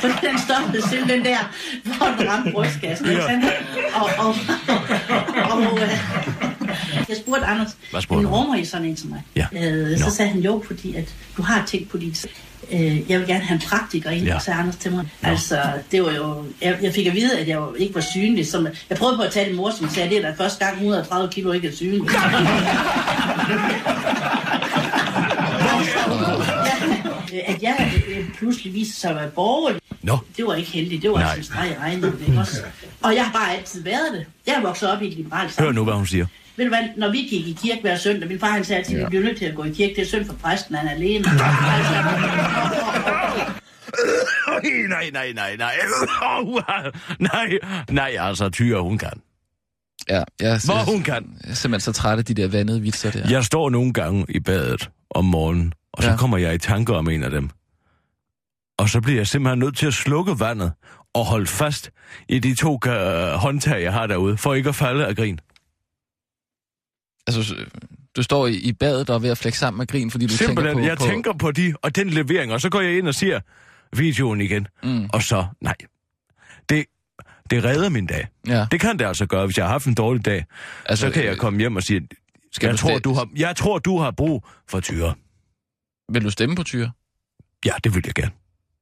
For 0.00 0.08
den 0.08 0.38
stoppede 0.38 0.88
simpelthen 0.88 1.24
der, 1.24 1.38
hvor 1.84 2.06
den 2.18 2.30
ramte 2.30 2.50
brystkassen. 2.52 3.08
ikke 3.10 3.22
sandt? 3.22 3.44
Og, 3.94 4.10
og, 4.18 4.34
og, 5.52 5.82
øh, 5.82 5.88
jeg 7.08 7.16
spurgte 7.16 7.46
Anders, 7.46 7.76
Hvad 7.90 8.00
spurgte 8.02 8.22
men 8.22 8.32
du? 8.32 8.38
rummer 8.38 8.54
I 8.56 8.64
sådan 8.64 8.86
en 8.86 8.96
som 8.96 9.10
mig? 9.10 9.22
Ja. 9.36 9.46
Øh, 9.52 9.98
så 9.98 10.04
Nå. 10.04 10.10
sagde 10.10 10.30
han 10.30 10.40
jo, 10.40 10.62
fordi 10.66 10.94
at 10.94 11.14
du 11.36 11.42
har 11.42 11.64
tænkt 11.66 11.88
på 11.90 11.98
dit... 11.98 12.26
Øh, 12.72 13.10
jeg 13.10 13.18
vil 13.20 13.26
gerne 13.28 13.44
have 13.44 13.54
en 13.54 13.62
praktiker 13.68 14.10
ind, 14.10 14.26
Ja. 14.26 14.38
sagde 14.38 14.60
Anders 14.60 14.76
til 14.76 14.92
mig. 14.92 15.08
Altså, 15.22 15.60
det 15.92 16.02
var 16.02 16.12
jo... 16.12 16.44
Jeg, 16.62 16.78
jeg 16.82 16.94
fik 16.94 17.06
at 17.06 17.14
vide, 17.14 17.38
at 17.38 17.48
jeg 17.48 17.62
ikke 17.78 17.94
var 17.94 18.00
synlig. 18.00 18.46
Som, 18.46 18.66
jeg 18.90 18.98
prøvede 18.98 19.16
på 19.16 19.22
at 19.22 19.32
tage 19.32 19.48
din 19.48 19.56
mor, 19.56 19.70
som 19.78 19.88
sagde, 19.88 20.10
det 20.10 20.18
er 20.18 20.22
da 20.22 20.34
første 20.44 20.64
gang 20.64 20.76
130 20.76 21.32
kilo 21.32 21.52
ikke 21.52 21.68
er 21.68 21.72
synlig. 21.72 22.02
At 27.46 27.62
jeg 27.62 27.92
øh, 28.08 28.28
pludselig 28.38 28.74
viste 28.74 29.00
sig 29.00 29.10
at 29.10 29.16
være 29.16 29.30
borgerlig, 29.30 29.80
Nå, 30.02 30.18
det 30.36 30.46
var 30.46 30.54
ikke 30.54 30.70
heldigt. 30.70 31.02
Det 31.02 31.10
var 31.10 31.18
Nej. 31.18 31.24
altså 31.26 31.38
en 31.38 31.44
streg 31.44 31.70
i 31.70 31.74
regningen, 31.82 32.20
ikke 32.28 32.40
også? 32.40 32.56
Og 33.02 33.14
jeg 33.14 33.24
har 33.24 33.32
bare 33.32 33.54
altid 33.56 33.82
været 33.82 34.08
det. 34.12 34.26
Jeg 34.46 34.54
er 34.54 34.60
vokset 34.60 34.90
op 34.90 35.02
i 35.02 35.08
et 35.08 35.14
liberalt 35.16 35.42
hør 35.44 35.50
samfund. 35.50 35.74
nu, 35.74 35.84
hvad 35.84 35.94
hun 35.94 36.06
siger. 36.06 36.26
Ved 36.58 36.64
du 36.64 36.68
hvad, 36.70 36.88
når 36.96 37.10
vi 37.12 37.18
gik 37.18 37.46
i 37.48 37.58
kirke 37.62 37.80
hver 37.80 37.96
søndag, 37.96 38.28
min 38.28 38.40
far 38.40 38.50
han 38.50 38.64
sagde 38.64 38.78
altid, 38.78 38.98
at 38.98 39.04
vi 39.04 39.08
bliver 39.08 39.24
nødt 39.24 39.38
til 39.38 39.44
at 39.44 39.54
gå 39.54 39.64
i 39.64 39.70
kirke. 39.70 39.94
Det 39.94 40.02
er 40.02 40.06
synd 40.06 40.24
for 40.24 40.34
præsten, 40.34 40.74
han 40.74 40.86
er 40.88 40.92
alene. 40.92 41.24
Altså, 41.74 41.94
Nej, 44.88 45.10
nej, 45.12 45.32
nej, 45.32 45.56
nej. 45.56 45.74
Nej, 47.20 47.58
nej, 47.90 48.16
altså, 48.20 48.48
Tyre, 48.50 48.82
hun 48.82 48.98
kan. 48.98 49.10
Ja, 50.08 50.22
jeg, 50.40 50.60
Hvor 50.64 50.74
jeg, 50.76 50.84
hun 50.84 51.02
kan. 51.02 51.26
jeg 51.44 51.50
er 51.50 51.54
simpelthen 51.54 51.94
så 51.94 52.00
træt 52.00 52.18
af 52.18 52.24
de 52.24 52.34
der 52.34 52.48
vandede 52.48 52.80
vitser 52.82 53.10
der. 53.10 53.28
Jeg 53.30 53.44
står 53.44 53.70
nogle 53.70 53.92
gange 53.92 54.26
i 54.28 54.40
badet 54.40 54.90
om 55.10 55.24
morgenen, 55.24 55.72
og 55.92 56.02
så 56.02 56.10
Ja. 56.10 56.16
kommer 56.16 56.38
jeg 56.38 56.54
i 56.54 56.58
tanker 56.58 56.94
om 56.94 57.08
en 57.08 57.22
af 57.22 57.30
dem. 57.30 57.50
Og 58.78 58.88
så 58.88 59.00
bliver 59.00 59.18
jeg 59.18 59.26
simpelthen 59.26 59.58
nødt 59.58 59.76
til 59.76 59.86
at 59.86 59.94
slukke 59.94 60.40
vandet 60.40 60.72
og 61.14 61.24
holde 61.26 61.46
fast 61.46 61.90
i 62.28 62.38
de 62.38 62.54
to 62.54 62.78
øh, 62.86 62.92
håndtag, 63.32 63.82
jeg 63.82 63.92
har 63.92 64.06
derude, 64.06 64.36
for 64.36 64.54
ikke 64.54 64.68
at 64.68 64.74
falde 64.74 65.06
af 65.06 65.16
grin. 65.16 65.38
Altså, 67.36 67.54
du 68.16 68.22
står 68.22 68.46
i, 68.46 68.54
i 68.54 68.72
badet 68.72 69.10
og 69.10 69.16
er 69.16 69.18
ved 69.20 69.30
at 69.30 69.38
flække 69.38 69.58
sammen 69.58 69.78
med 69.78 69.86
grin, 69.86 70.10
fordi 70.10 70.26
du 70.26 70.32
Simpelthen, 70.32 70.76
tænker 70.76 70.82
på... 70.82 70.88
jeg 70.88 70.98
på, 70.98 71.04
tænker 71.04 71.32
på 71.32 71.50
de, 71.52 71.74
og 71.82 71.96
den 71.96 72.10
levering, 72.10 72.52
og 72.52 72.60
så 72.60 72.68
går 72.70 72.80
jeg 72.80 72.98
ind 72.98 73.08
og 73.08 73.14
siger 73.14 73.40
videoen 73.96 74.40
igen. 74.40 74.66
Mm, 74.82 75.08
Og 75.12 75.22
så, 75.22 75.46
nej. 75.60 75.74
Det, 76.68 76.84
det 77.50 77.64
redder 77.64 77.88
min 77.88 78.06
dag. 78.06 78.26
ja, 78.46 78.66
Det 78.70 78.80
kan 78.80 78.98
det 78.98 79.04
altså 79.04 79.26
gøre, 79.26 79.46
hvis 79.46 79.56
jeg 79.58 79.64
har 79.64 79.70
haft 79.72 79.86
en 79.86 79.94
dårlig 79.94 80.24
dag. 80.24 80.44
altså, 80.86 81.06
Så 81.06 81.12
kan 81.12 81.24
jeg 81.24 81.38
komme 81.38 81.58
hjem 81.58 81.76
og 81.76 81.82
sige, 81.82 82.08
Skal 82.52 82.68
jeg 82.68 82.78
tror, 82.78 82.88
stemme- 82.88 83.00
du 83.00 83.14
har, 83.14 83.28
jeg 83.36 83.56
tror, 83.56 83.78
du 83.78 83.98
har 83.98 84.10
brug 84.10 84.46
for 84.68 84.80
tyre. 84.80 85.14
Vil 86.12 86.24
du 86.24 86.30
stemme 86.30 86.56
på 86.56 86.62
Tyre? 86.62 86.90
Ja, 87.64 87.72
det 87.84 87.94
vil 87.94 88.02
jeg 88.06 88.14
gerne. 88.14 88.30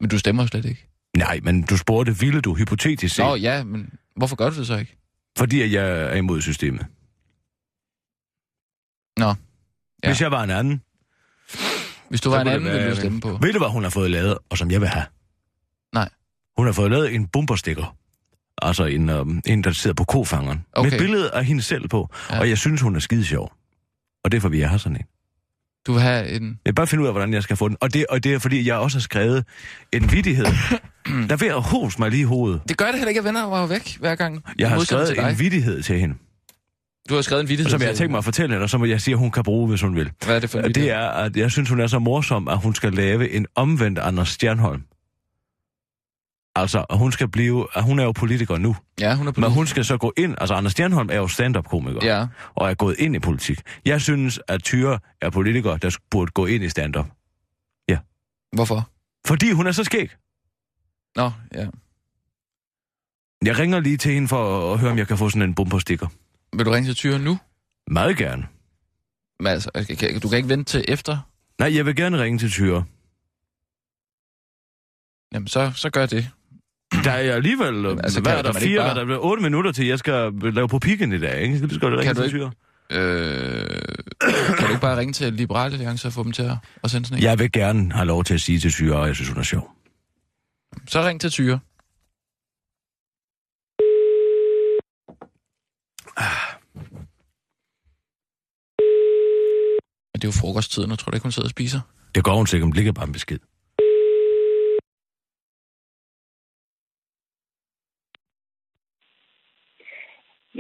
Men 0.01 0.11
du 0.11 0.19
stemmer 0.19 0.47
slet 0.47 0.65
ikke. 0.65 0.87
Nej, 1.17 1.41
men 1.43 1.63
du 1.63 1.77
spurgte, 1.77 2.19
ville 2.19 2.41
du 2.41 2.55
hypotetisk 2.55 3.15
set? 3.15 3.25
Nå, 3.25 3.35
ja, 3.37 3.65
men 3.65 3.91
hvorfor 4.17 4.37
gør 4.37 4.51
du 4.51 4.59
det 4.59 4.67
så 4.67 4.77
ikke? 4.77 4.97
Fordi 5.39 5.75
jeg 5.75 5.89
er 5.89 6.15
imod 6.15 6.41
systemet. 6.41 6.87
Nå, 9.17 9.35
Ja. 10.05 10.09
Hvis 10.09 10.21
jeg 10.21 10.31
var 10.31 10.43
en 10.43 10.51
anden, 10.51 10.83
hvis 12.09 12.21
du 12.21 12.31
var 12.31 12.41
en 12.41 12.49
anden, 12.49 12.65
være, 12.65 12.75
ville 12.75 12.91
du 12.91 12.97
stemme 12.97 13.21
på. 13.21 13.39
ved 13.43 13.53
du, 13.53 13.59
hvad 13.59 13.69
hun 13.69 13.83
har 13.83 13.91
fået 13.91 14.11
lavet, 14.11 14.39
og 14.51 14.59
som 14.59 14.71
jeg 14.71 14.81
vil 14.81 14.89
have? 14.89 15.05
Nej. 15.95 16.09
Hun 16.59 16.67
har 16.67 16.73
fået 16.73 16.91
lavet 16.91 17.15
en 17.15 17.27
bumperstikker. 17.27 17.97
Altså 18.63 18.85
en, 18.85 19.11
um, 19.11 19.43
en 19.47 19.65
der 19.65 19.73
sidder 19.73 19.95
på 19.95 20.05
kofangeren. 20.05 20.65
Okay. 20.73 20.87
Med 20.91 20.93
et 20.93 21.01
billede 21.03 21.31
af 21.31 21.45
hende 21.45 21.63
selv 21.63 21.89
på. 21.89 22.09
Ja. 22.31 22.41
Og 22.41 22.49
jeg 22.49 22.59
synes, 22.59 22.81
hun 22.81 22.97
er 22.97 23.01
skide 23.01 23.25
sjov. 23.25 23.53
Og 24.25 24.33
derfor 24.33 24.49
vil 24.49 24.59
jeg 24.59 24.69
have 24.69 24.79
sådan 24.79 24.97
en. 24.97 25.03
Du 25.87 25.93
vil 25.93 26.03
have 26.03 26.29
en... 26.29 26.45
Jeg 26.49 26.71
vil 26.71 26.75
bare 26.75 26.87
finde 26.87 27.03
ud 27.03 27.07
af, 27.07 27.15
hvordan 27.15 27.33
jeg 27.35 27.43
skal 27.43 27.57
få 27.57 27.69
den. 27.69 27.77
Og 27.81 27.95
det, 27.95 28.07
og 28.11 28.25
det 28.25 28.35
er, 28.35 28.39
fordi 28.39 28.69
jeg 28.69 28.77
også 28.77 28.99
har 28.99 29.03
skrevet 29.03 29.45
en 29.93 30.13
vidighed. 30.13 30.45
der 31.29 31.33
er 31.33 31.37
ved 31.37 31.49
at 31.49 31.63
hose 31.63 31.99
mig 31.99 32.11
lige 32.11 32.21
i 32.21 32.25
hovedet. 32.25 32.61
Det 32.69 32.77
gør 32.77 32.87
det 32.87 32.95
heller 32.95 33.09
ikke, 33.09 33.19
at 33.19 33.25
venner 33.25 33.45
var 33.45 33.67
væk 33.67 33.97
hver 34.01 34.15
gang. 34.15 34.43
Jeg 34.59 34.71
har 34.71 34.81
skrevet 34.85 35.19
en 35.31 35.39
vidighed 35.39 35.83
til 35.83 36.01
hende, 36.01 36.15
Du 37.09 37.15
har 37.15 37.23
skrevet 37.23 37.43
en 37.43 37.49
vittighed 37.49 37.71
som 37.71 37.81
jeg 37.81 37.89
har 37.89 37.95
tænkt 37.95 38.11
mig 38.11 38.19
at 38.19 38.25
fortælle 38.25 38.55
hende, 38.55 38.65
og 38.65 38.71
som 38.71 38.85
jeg 38.85 39.01
siger, 39.01 39.17
hun 39.17 39.31
kan 39.31 39.43
bruge, 39.43 39.69
hvis 39.69 39.81
hun 39.81 39.97
vil. 39.97 40.13
Hvad 40.25 40.37
er 40.37 40.41
det 40.41 40.51
for 40.51 40.59
en 40.59 40.65
Og 40.65 40.75
det 40.75 40.91
er, 40.91 41.09
at 41.09 41.37
jeg 41.37 41.51
synes, 41.51 41.69
hun 41.69 41.81
er 41.81 41.87
så 41.87 41.99
morsom, 41.99 42.49
at 42.49 42.59
hun 42.59 42.75
skal 42.75 42.93
lave 42.93 43.31
en 43.31 43.47
omvendt 43.55 43.99
Anders 43.99 44.29
Stjernholm. 44.29 44.83
Altså, 46.55 46.85
at 46.91 46.99
hun 46.99 47.13
skal 47.13 47.29
blive... 47.29 47.67
At 47.75 47.83
hun 47.83 47.99
er 47.99 48.05
jo 48.05 48.13
politiker 48.13 48.59
nu, 48.59 48.77
Ja, 49.01 49.15
hun 49.15 49.27
er 49.27 49.33
på 49.33 49.41
men 49.41 49.51
hun 49.51 49.67
skal 49.67 49.85
så 49.85 49.97
gå 49.97 50.13
ind... 50.17 50.35
Altså, 50.39 50.55
Anders 50.55 50.73
Stjernholm 50.73 51.09
er 51.13 51.17
jo 51.17 51.29
stand-up-komiker, 51.29 52.01
Ja, 52.03 52.27
og 52.55 52.71
er 52.71 52.75
gået 52.75 52.97
ind 52.99 53.17
i 53.17 53.19
politik. 53.19 53.61
Jeg 53.85 54.01
synes, 54.01 54.41
at 54.49 54.63
Tyre 54.63 54.99
er 55.23 55.31
politiker, 55.31 55.77
der 55.77 55.97
burde 56.11 56.31
gå 56.31 56.47
ind 56.47 56.65
i 56.65 56.69
stand-up. 56.69 57.07
hvorfor? 58.53 58.91
Fordi 59.27 59.51
hun 59.51 59.67
er 59.67 59.73
så 59.73 59.85
skæg. 59.85 60.11
Nå, 61.17 61.31
ja. 61.55 61.67
Jeg 63.45 63.59
ringer 63.59 63.81
lige 63.81 63.97
til 63.97 64.15
hende 64.15 64.29
for 64.29 64.73
at 64.73 64.79
høre, 64.79 64.91
om 64.91 64.99
jeg 64.99 65.09
kan 65.09 65.19
få 65.19 65.29
sådan 65.29 65.43
en 65.43 65.55
bumperstikker. 65.55 66.07
Vil 66.57 66.67
du 66.67 66.71
ringe 66.71 66.89
til 66.89 66.95
Tyre 66.95 67.19
nu? 67.19 67.39
Meget 67.91 68.17
gerne. 68.17 68.47
Men 69.41 69.47
altså, 69.47 69.71
kan- 69.99 70.21
du 70.21 70.29
kan 70.29 70.37
ikke 70.37 70.49
vente 70.49 70.65
til 70.73 70.85
efter? 70.89 71.19
Nej, 71.59 71.75
jeg 71.77 71.87
vil 71.87 71.97
gerne 71.97 72.23
ringe 72.23 72.39
til 72.39 72.51
Tyre. 72.51 72.85
Jamen, 75.35 75.49
så, 75.49 75.73
så 75.75 75.91
gør 75.91 76.07
det. 76.07 76.29
Der 77.05 77.11
er 77.11 77.35
alligevel... 77.35 77.75
Jamen, 77.75 77.99
altså, 78.05 78.21
hvad 78.21 78.33
er 78.39 78.43
der? 78.43 78.53
Fire, 78.53 78.79
bare- 78.79 79.01
er 79.01 79.05
der? 79.05 79.19
Otte 79.19 79.43
minutter 79.43 79.73
til, 79.73 79.87
jeg 79.87 79.99
skal 79.99 80.33
lave 80.43 80.69
på 80.69 80.79
pikken 80.79 81.13
i 81.13 81.19
dag, 81.19 81.41
ikke? 81.43 81.59
Så 81.59 81.69
skal 81.75 81.81
du 81.91 81.97
ringe 81.97 82.03
Kan 82.05 82.15
du 82.17 82.21
til 82.23 82.27
ikke- 82.35 82.39
Tyre. 82.39 82.53
Øh, 82.91 83.67
kan 84.59 84.67
du 84.67 84.69
ikke 84.69 84.81
bare 84.81 84.97
ringe 84.99 85.13
til 85.13 85.33
Liberale 85.33 85.73
Alliance 85.75 86.09
og 86.09 86.13
få 86.13 86.23
dem 86.25 86.33
til 86.33 86.43
at, 86.43 86.57
at 86.85 86.91
sende 86.91 87.07
sådan 87.07 87.19
en? 87.19 87.25
Jeg 87.25 87.39
vil 87.39 87.53
gerne 87.53 87.93
have 87.93 88.07
lov 88.07 88.25
til 88.25 88.35
at 88.35 88.41
sige 88.41 88.59
til 88.61 88.71
Tyre, 88.73 89.01
at 89.03 89.07
jeg 89.07 89.15
synes, 89.15 89.29
hun 89.29 89.39
er 89.39 89.43
sjov. 89.43 89.73
Så 90.89 91.03
ring 91.07 91.21
til 91.21 91.31
Tyre. 91.31 91.59
Men 100.17 100.21
det 100.21 100.29
er 100.29 100.35
jo 100.35 100.43
frokosttiden, 100.43 100.93
og 100.93 100.99
tror 100.99 101.11
du 101.11 101.17
ikke, 101.17 101.29
hun 101.29 101.37
sidder 101.37 101.51
og 101.53 101.57
spiser? 101.59 101.81
Det 102.15 102.25
går 102.25 102.37
hun 102.41 102.47
sikkert, 102.47 102.67
hun 102.69 102.77
ligger 102.79 102.93
bare 102.93 103.09
en 103.11 103.17
besked. 103.19 103.41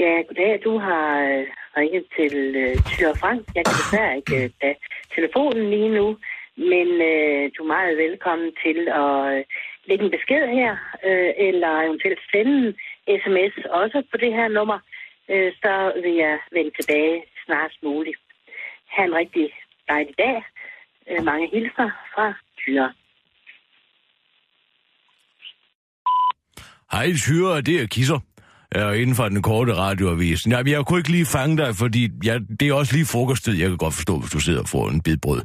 Ja, 0.02 0.12
goddag. 0.26 0.52
Du 0.66 0.72
har 0.86 1.08
øh, 1.30 1.44
ringet 1.76 2.04
til 2.16 2.34
øh, 2.62 2.74
Tyre 2.90 3.16
Frank. 3.22 3.40
Jeg 3.56 3.64
kan 3.64 3.74
desværre 3.80 4.16
ikke 4.20 4.36
øh, 4.44 4.50
tage 4.60 4.76
telefonen 5.16 5.70
lige 5.74 5.92
nu, 5.98 6.06
men 6.72 6.88
øh, 7.10 7.42
du 7.54 7.60
er 7.62 7.72
meget 7.76 7.96
velkommen 8.04 8.50
til 8.64 8.78
at 9.04 9.14
øh, 9.36 9.44
lægge 9.88 10.04
en 10.04 10.14
besked 10.16 10.44
her, 10.58 10.72
øh, 11.08 11.30
eller 11.48 11.72
eventuelt 11.86 12.22
sende 12.32 12.58
en 13.10 13.18
sms 13.22 13.54
også 13.80 13.98
på 14.10 14.16
det 14.22 14.32
her 14.38 14.48
nummer. 14.48 14.78
Øh, 15.32 15.52
så 15.62 15.74
vil 16.02 16.14
jeg 16.24 16.38
vende 16.56 16.72
tilbage 16.78 17.16
snarest 17.44 17.82
muligt. 17.82 18.25
Ha' 18.96 19.04
en 19.04 19.14
rigtig 19.14 19.50
dejlig 19.88 20.14
dag. 20.18 20.36
Øh, 21.10 21.24
mange 21.24 21.48
hilser 21.52 21.88
fra 22.14 22.26
Tyre. 22.58 22.92
Hej 26.92 27.12
Tyre, 27.24 27.60
det 27.60 27.82
er 27.82 27.86
Kisser. 27.86 28.20
Jeg 28.74 28.82
er 28.88 28.92
inden 28.92 29.16
for 29.16 29.28
den 29.28 29.42
korte 29.42 29.74
radioavis. 29.74 30.46
Nej, 30.46 30.62
men 30.62 30.72
jeg 30.72 30.86
kunne 30.86 30.98
ikke 30.98 31.10
lige 31.10 31.26
fange 31.26 31.56
dig, 31.56 31.76
fordi 31.76 32.08
jeg, 32.24 32.40
det 32.60 32.68
er 32.68 32.74
også 32.74 32.92
lige 32.92 33.06
frokosttid. 33.06 33.54
Jeg 33.54 33.68
kan 33.68 33.78
godt 33.78 33.94
forstå, 33.94 34.18
hvis 34.18 34.30
du 34.30 34.40
sidder 34.40 34.60
og 34.60 34.68
får 34.68 34.88
en 34.88 35.00
bid 35.00 35.16
brød. 35.16 35.42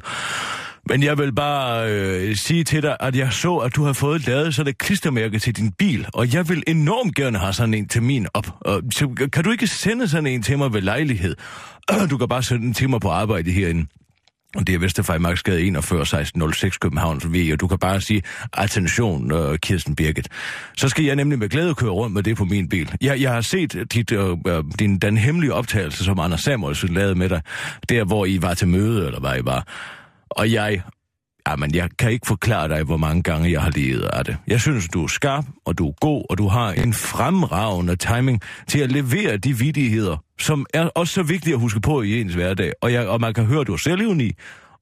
Men 0.88 1.02
jeg 1.02 1.18
vil 1.18 1.32
bare 1.34 1.90
øh, 1.90 2.36
sige 2.36 2.64
til 2.64 2.82
dig, 2.82 2.96
at 3.00 3.16
jeg 3.16 3.32
så, 3.32 3.56
at 3.56 3.76
du 3.76 3.84
har 3.84 3.92
fået 3.92 4.26
lavet 4.26 4.54
sådan 4.54 4.70
et 4.70 4.78
klistermærke 4.78 5.38
til 5.38 5.56
din 5.56 5.72
bil, 5.72 6.06
og 6.14 6.34
jeg 6.34 6.48
vil 6.48 6.62
enormt 6.66 7.14
gerne 7.14 7.38
have 7.38 7.52
sådan 7.52 7.74
en 7.74 7.88
til 7.88 8.02
min 8.02 8.26
op. 8.34 8.46
Og, 8.60 8.82
så 8.92 9.28
kan 9.32 9.44
du 9.44 9.50
ikke 9.50 9.66
sende 9.66 10.08
sådan 10.08 10.26
en 10.26 10.42
til 10.42 10.58
mig 10.58 10.72
ved 10.72 10.80
lejlighed? 10.80 11.36
Du 12.10 12.18
kan 12.18 12.28
bare 12.28 12.42
sende 12.42 12.62
den 12.62 12.74
til 12.74 12.90
mig 12.90 13.00
på 13.00 13.10
arbejde 13.10 13.50
herinde. 13.50 13.86
Og 14.56 14.66
det 14.66 14.74
er 14.74 14.78
Vesterfejmarksgade 14.78 15.62
41 15.62 16.00
1606 16.00 16.78
Københavns 16.78 17.32
V, 17.32 17.48
og 17.52 17.60
du 17.60 17.66
kan 17.66 17.78
bare 17.78 18.00
sige, 18.00 18.22
attention, 18.52 19.32
uh, 19.32 19.56
Kirsten 19.56 19.96
Birgit. 19.96 20.28
Så 20.76 20.88
skal 20.88 21.04
jeg 21.04 21.16
nemlig 21.16 21.38
med 21.38 21.48
glæde 21.48 21.74
køre 21.74 21.90
rundt 21.90 22.14
med 22.14 22.22
det 22.22 22.36
på 22.36 22.44
min 22.44 22.68
bil. 22.68 22.94
Jeg, 23.00 23.20
jeg 23.20 23.32
har 23.32 23.40
set 23.40 23.86
dit, 23.92 24.12
uh, 24.12 24.38
din, 24.78 24.98
den 24.98 25.16
hemmelige 25.16 25.54
optagelse, 25.54 26.04
som 26.04 26.18
Anders 26.18 26.40
Samuelsen 26.40 26.88
lavede 26.88 27.14
med 27.14 27.28
dig, 27.28 27.40
der 27.88 28.04
hvor 28.04 28.26
I 28.26 28.42
var 28.42 28.54
til 28.54 28.68
møde, 28.68 29.06
eller 29.06 29.20
hvad 29.20 29.38
I 29.38 29.44
var. 29.44 29.66
Og 30.36 30.52
jeg, 30.52 30.72
ah, 30.72 30.80
jamen 31.48 31.74
jeg 31.74 31.88
kan 31.98 32.10
ikke 32.10 32.26
forklare 32.26 32.68
dig, 32.68 32.82
hvor 32.82 32.96
mange 32.96 33.22
gange 33.22 33.52
jeg 33.52 33.62
har 33.62 33.70
levet 33.70 34.02
af 34.02 34.24
det. 34.24 34.36
Jeg 34.46 34.60
synes, 34.60 34.88
du 34.88 35.02
er 35.04 35.08
skarp, 35.08 35.44
og 35.64 35.78
du 35.78 35.88
er 35.88 35.92
god, 36.00 36.24
og 36.30 36.38
du 36.38 36.48
har 36.48 36.72
en 36.72 36.92
fremragende 36.92 37.96
timing 37.96 38.40
til 38.68 38.78
at 38.78 38.92
levere 38.92 39.36
de 39.36 39.58
vidigheder, 39.58 40.16
som 40.40 40.66
er 40.74 40.84
også 40.84 41.14
så 41.14 41.22
vigtige 41.22 41.54
at 41.54 41.60
huske 41.60 41.80
på 41.80 42.02
i 42.02 42.20
ens 42.20 42.34
hverdag. 42.34 42.72
Og, 42.82 42.92
jeg, 42.92 43.08
og 43.08 43.20
man 43.20 43.34
kan 43.34 43.44
høre, 43.44 43.60
at 43.60 43.66
du 43.66 43.72
er 43.72 43.76
selvivni, 43.76 44.32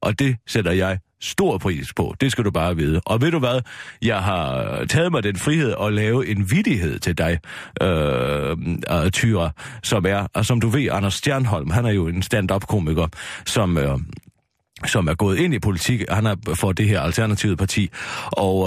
og 0.02 0.18
det 0.18 0.36
sætter 0.46 0.72
jeg 0.72 0.98
stor 1.20 1.58
pris 1.58 1.92
på. 1.94 2.14
Det 2.20 2.32
skal 2.32 2.44
du 2.44 2.50
bare 2.50 2.76
vide. 2.76 3.00
Og 3.06 3.20
ved 3.20 3.30
du 3.30 3.38
hvad? 3.38 3.60
Jeg 4.02 4.22
har 4.22 4.84
taget 4.84 5.12
mig 5.12 5.22
den 5.22 5.36
frihed 5.36 5.74
at 5.82 5.92
lave 5.92 6.26
en 6.28 6.50
vidighed 6.50 6.98
til 6.98 7.18
dig, 7.18 7.38
øh, 7.82 8.56
øh, 8.92 9.10
Tyra, 9.10 9.50
som 9.82 10.06
er, 10.06 10.26
og 10.34 10.46
som 10.46 10.60
du 10.60 10.68
ved, 10.68 10.88
Anders 10.92 11.14
Stjernholm, 11.14 11.70
han 11.70 11.86
er 11.86 11.90
jo 11.90 12.06
en 12.06 12.22
stand-up-komiker, 12.22 13.06
som... 13.46 13.78
Øh, 13.78 13.98
som 14.86 15.08
er 15.08 15.14
gået 15.14 15.38
ind 15.38 15.54
i 15.54 15.58
politik. 15.58 16.04
Han 16.08 16.26
er 16.26 16.54
for 16.54 16.72
det 16.72 16.88
her 16.88 17.00
alternative 17.00 17.56
parti. 17.56 17.90
Og 18.32 18.66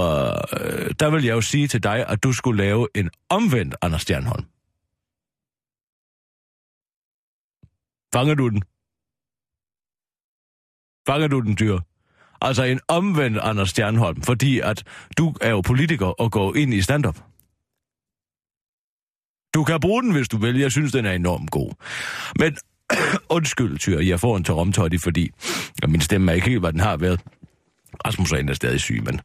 øh, 0.60 0.92
der 1.00 1.10
vil 1.10 1.24
jeg 1.24 1.34
jo 1.34 1.42
sige 1.42 1.68
til 1.68 1.84
dig, 1.84 2.06
at 2.08 2.24
du 2.24 2.34
skulle 2.34 2.58
lave 2.64 2.88
en 2.96 3.10
omvendt 3.30 3.76
Anders 3.82 4.02
Stjernholm. 4.02 4.46
Fanger 8.14 8.36
du 8.36 8.50
den? 8.50 8.64
Fanger 11.08 11.28
du 11.28 11.40
den, 11.40 11.56
dyr? 11.60 11.80
Altså 12.42 12.64
en 12.64 12.80
omvendt 12.88 13.38
Anders 13.38 13.70
Stjernholm, 13.70 14.22
fordi 14.22 14.60
at 14.60 14.84
du 15.18 15.34
er 15.42 15.50
jo 15.50 15.62
politiker 15.62 16.06
og 16.06 16.32
går 16.32 16.56
ind 16.56 16.74
i 16.74 16.82
stand-up. 16.82 17.18
Du 19.54 19.64
kan 19.64 19.80
bruge 19.80 20.04
den, 20.04 20.12
hvis 20.12 20.30
du 20.30 20.38
vil. 20.38 20.60
Jeg 20.60 20.72
synes, 20.72 20.92
den 20.92 21.06
er 21.06 21.12
enormt 21.12 21.52
god. 21.52 21.72
Men 22.40 22.58
undskyld, 23.36 23.80
Tyr, 23.80 24.00
jeg 24.00 24.20
får 24.20 24.38
en 24.38 24.44
tøromtøjtig, 24.44 25.02
fordi 25.02 25.32
og 25.84 25.90
min 25.90 26.02
stemme 26.02 26.32
er 26.32 26.36
ikke 26.36 26.50
helt, 26.50 26.60
hvad 26.60 26.72
den 26.72 26.80
har 26.80 26.98
været. 26.98 27.22
Rasmus 28.08 28.32
er 28.32 28.38
endda 28.38 28.54
stadig 28.54 28.80
syg, 28.80 29.02
men 29.06 29.22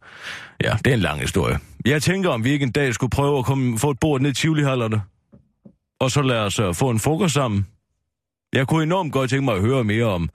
ja, 0.65 0.77
det 0.85 0.87
er 0.91 0.95
en 0.95 1.01
lang 1.01 1.21
historie. 1.21 1.59
Jeg 1.87 2.03
tænker, 2.03 2.31
om 2.31 2.45
vi 2.45 2.51
ikke 2.51 2.63
en 2.63 2.73
dag 2.73 2.95
skulle 2.95 3.11
prøve 3.11 3.39
at 3.39 3.45
komme, 3.45 3.79
få 3.79 3.91
et 3.91 4.01
bord 4.01 4.21
ned 4.21 4.31
i 4.31 4.35
Tivoli-hallerne, 4.35 5.01
og 6.01 6.11
så 6.11 6.23
lad 6.23 6.39
os 6.39 6.61
uh, 6.61 6.75
få 6.75 6.91
en 6.91 6.99
frokost 6.99 7.35
sammen. 7.35 7.67
Jeg 8.53 8.67
kunne 8.67 8.83
enormt 8.83 9.13
godt 9.13 9.31
tænke 9.31 9.45
mig 9.45 9.55
at 9.55 9.61
høre 9.61 9.85
mere 9.85 10.05
om, 10.05 10.29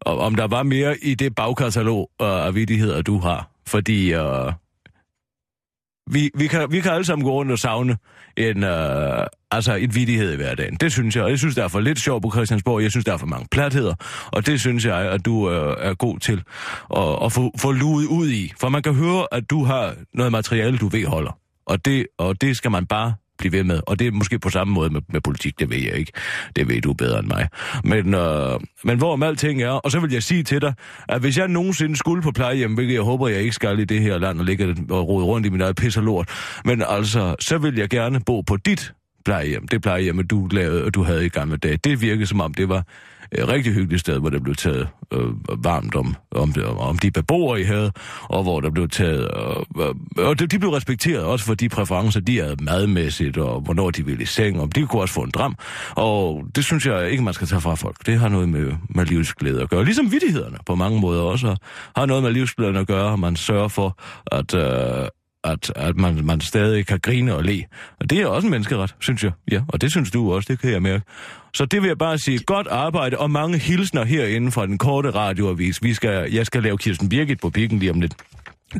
om, 0.00 0.18
om 0.18 0.34
der 0.34 0.46
var 0.46 0.62
mere 0.62 0.98
i 0.98 1.14
det 1.14 1.34
bagkatalog 1.34 2.10
uh, 2.20 2.46
af 2.46 2.54
vidigheder, 2.54 3.02
du 3.02 3.18
har. 3.18 3.50
Fordi 3.66 4.14
uh, 4.14 4.52
vi, 6.10 6.30
vi, 6.34 6.46
kan, 6.46 6.72
vi 6.72 6.80
kan 6.80 6.92
alle 6.92 7.04
sammen 7.04 7.24
gå 7.24 7.32
rundt 7.32 7.52
og 7.52 7.58
savne 7.58 7.96
en, 8.36 8.64
uh, 8.64 9.26
altså 9.52 9.76
et 9.76 9.94
vidighed 9.94 10.32
i 10.32 10.36
hverdagen. 10.36 10.74
Det 10.74 10.92
synes 10.92 11.16
jeg, 11.16 11.24
og 11.24 11.30
jeg 11.30 11.38
synes, 11.38 11.54
der 11.54 11.64
er 11.64 11.68
for 11.68 11.80
lidt 11.80 11.98
sjov 12.00 12.22
på 12.22 12.30
Christiansborg. 12.30 12.82
Jeg 12.82 12.90
synes, 12.90 13.04
der 13.04 13.12
er 13.12 13.16
for 13.16 13.26
mange 13.26 13.46
platheder, 13.50 13.94
og 14.26 14.46
det 14.46 14.60
synes 14.60 14.84
jeg, 14.84 14.96
at 14.96 15.24
du 15.24 15.50
øh, 15.50 15.76
er 15.78 15.94
god 15.94 16.18
til 16.18 16.42
at, 16.96 17.24
at 17.24 17.32
få, 17.32 17.52
få 17.58 17.72
luet 17.72 18.06
ud 18.06 18.28
i. 18.28 18.52
For 18.60 18.68
man 18.68 18.82
kan 18.82 18.94
høre, 18.94 19.26
at 19.32 19.50
du 19.50 19.64
har 19.64 19.94
noget 20.14 20.32
materiale, 20.32 20.78
du 20.78 20.88
ved 20.88 21.06
holder. 21.06 21.38
Og 21.66 21.84
det, 21.84 22.06
og 22.18 22.40
det 22.40 22.56
skal 22.56 22.70
man 22.70 22.86
bare 22.86 23.14
blive 23.38 23.52
ved 23.52 23.64
med. 23.64 23.80
Og 23.86 23.98
det 23.98 24.06
er 24.06 24.12
måske 24.12 24.38
på 24.38 24.50
samme 24.50 24.74
måde 24.74 24.90
med, 24.90 25.00
med 25.08 25.20
politik, 25.20 25.58
det 25.58 25.70
ved 25.70 25.78
jeg 25.78 25.94
ikke. 25.94 26.12
Det 26.56 26.68
ved 26.68 26.80
du 26.80 26.92
bedre 26.92 27.18
end 27.18 27.26
mig. 27.26 27.48
Men, 27.84 28.14
øh, 28.14 28.60
men 28.84 28.98
hvorom 28.98 29.22
alting 29.22 29.62
er, 29.62 29.70
og 29.70 29.90
så 29.90 30.00
vil 30.00 30.12
jeg 30.12 30.22
sige 30.22 30.42
til 30.42 30.60
dig, 30.60 30.74
at 31.08 31.20
hvis 31.20 31.38
jeg 31.38 31.48
nogensinde 31.48 31.96
skulle 31.96 32.22
på 32.22 32.30
plejehjem, 32.30 32.74
hvilket 32.74 32.94
jeg 32.94 33.02
håber, 33.02 33.28
jeg 33.28 33.40
ikke 33.40 33.52
skal 33.52 33.78
i 33.78 33.84
det 33.84 34.00
her 34.00 34.18
land 34.18 34.38
og 34.38 34.44
ligge 34.44 34.76
og 34.90 35.08
rode 35.08 35.24
rundt 35.24 35.46
i 35.46 35.50
min 35.50 35.60
eget 35.60 35.76
pis 35.76 35.96
og 35.96 36.02
lort, 36.02 36.28
men 36.64 36.82
altså, 36.88 37.34
så 37.40 37.58
vil 37.58 37.76
jeg 37.76 37.88
gerne 37.88 38.20
bo 38.20 38.40
på 38.40 38.56
dit 38.56 38.92
plejehjem. 39.24 39.68
Det 39.68 39.82
plejehjem, 39.82 40.26
du, 40.28 40.46
lavede, 40.46 40.84
og 40.84 40.94
du 40.94 41.02
havde 41.02 41.26
i 41.26 41.28
gamle 41.28 41.56
dage. 41.56 41.76
Det 41.76 42.00
virkede 42.00 42.26
som 42.26 42.40
om, 42.40 42.54
det 42.54 42.68
var 42.68 42.84
et 43.32 43.48
rigtig 43.48 43.72
hyggeligt 43.72 44.00
sted, 44.00 44.18
hvor 44.18 44.30
der 44.30 44.40
blev 44.40 44.54
taget 44.54 44.88
øh, 45.12 45.64
varmt 45.64 45.94
om, 45.94 46.16
om, 46.30 46.52
det, 46.52 46.64
om 46.64 46.98
de 46.98 47.10
beboere, 47.10 47.60
I 47.60 47.64
havde, 47.64 47.92
og 48.22 48.42
hvor 48.42 48.60
der 48.60 48.70
blev 48.70 48.88
taget... 48.88 49.30
Øh, 49.36 49.86
øh, 49.86 50.28
og 50.28 50.38
de, 50.38 50.46
de 50.46 50.58
blev 50.58 50.70
respekteret 50.70 51.24
også 51.24 51.44
for 51.44 51.54
de 51.54 51.68
præferencer, 51.68 52.20
de 52.20 52.38
havde 52.38 52.56
madmæssigt, 52.60 53.38
og 53.38 53.60
hvornår 53.60 53.90
de 53.90 54.06
ville 54.06 54.22
i 54.22 54.26
seng, 54.26 54.60
og 54.60 54.74
de 54.74 54.86
kunne 54.86 55.02
også 55.02 55.14
få 55.14 55.22
en 55.22 55.30
dram. 55.30 55.56
Og 55.90 56.44
det 56.54 56.64
synes 56.64 56.86
jeg 56.86 57.10
ikke, 57.10 57.22
man 57.22 57.34
skal 57.34 57.46
tage 57.46 57.60
fra 57.60 57.74
folk. 57.74 58.06
Det 58.06 58.18
har 58.18 58.28
noget 58.28 58.48
med, 58.48 58.72
med 58.88 59.06
livsglæde 59.06 59.62
at 59.62 59.70
gøre. 59.70 59.84
Ligesom 59.84 60.12
vidtighederne 60.12 60.58
på 60.66 60.74
mange 60.74 61.00
måder 61.00 61.22
også 61.22 61.56
har 61.96 62.06
noget 62.06 62.22
med 62.22 62.32
livsglæden 62.32 62.76
at 62.76 62.86
gøre, 62.86 63.10
og 63.10 63.18
man 63.18 63.36
sørger 63.36 63.68
for, 63.68 63.98
at... 64.26 64.54
Øh, 64.54 65.08
at, 65.44 65.72
at 65.76 65.96
man, 65.96 66.24
man 66.24 66.40
stadig 66.40 66.86
kan 66.86 67.00
grine 67.00 67.34
og 67.34 67.44
le. 67.44 67.64
Og 68.00 68.10
det 68.10 68.20
er 68.20 68.26
også 68.26 68.46
en 68.46 68.50
menneskeret, 68.50 68.94
synes 69.00 69.24
jeg. 69.24 69.32
Ja, 69.50 69.60
og 69.68 69.80
det 69.80 69.90
synes 69.90 70.10
du 70.10 70.32
også, 70.32 70.52
det 70.52 70.60
kan 70.60 70.70
jeg 70.70 70.82
mærke. 70.82 71.04
Så 71.54 71.64
det 71.64 71.82
vil 71.82 71.88
jeg 71.88 71.98
bare 71.98 72.18
sige, 72.18 72.38
godt 72.38 72.66
arbejde 72.66 73.18
og 73.18 73.30
mange 73.30 73.58
hilsner 73.58 74.04
herinde 74.04 74.52
fra 74.52 74.66
den 74.66 74.78
korte 74.78 75.10
radioavis. 75.10 75.82
Vi 75.82 75.94
skal, 75.94 76.32
jeg 76.32 76.46
skal 76.46 76.62
lave 76.62 76.78
Kirsten 76.78 77.08
Birgit 77.08 77.40
på 77.40 77.50
pikken 77.50 77.78
lige 77.78 77.90
om 77.90 78.00
lidt. 78.00 78.14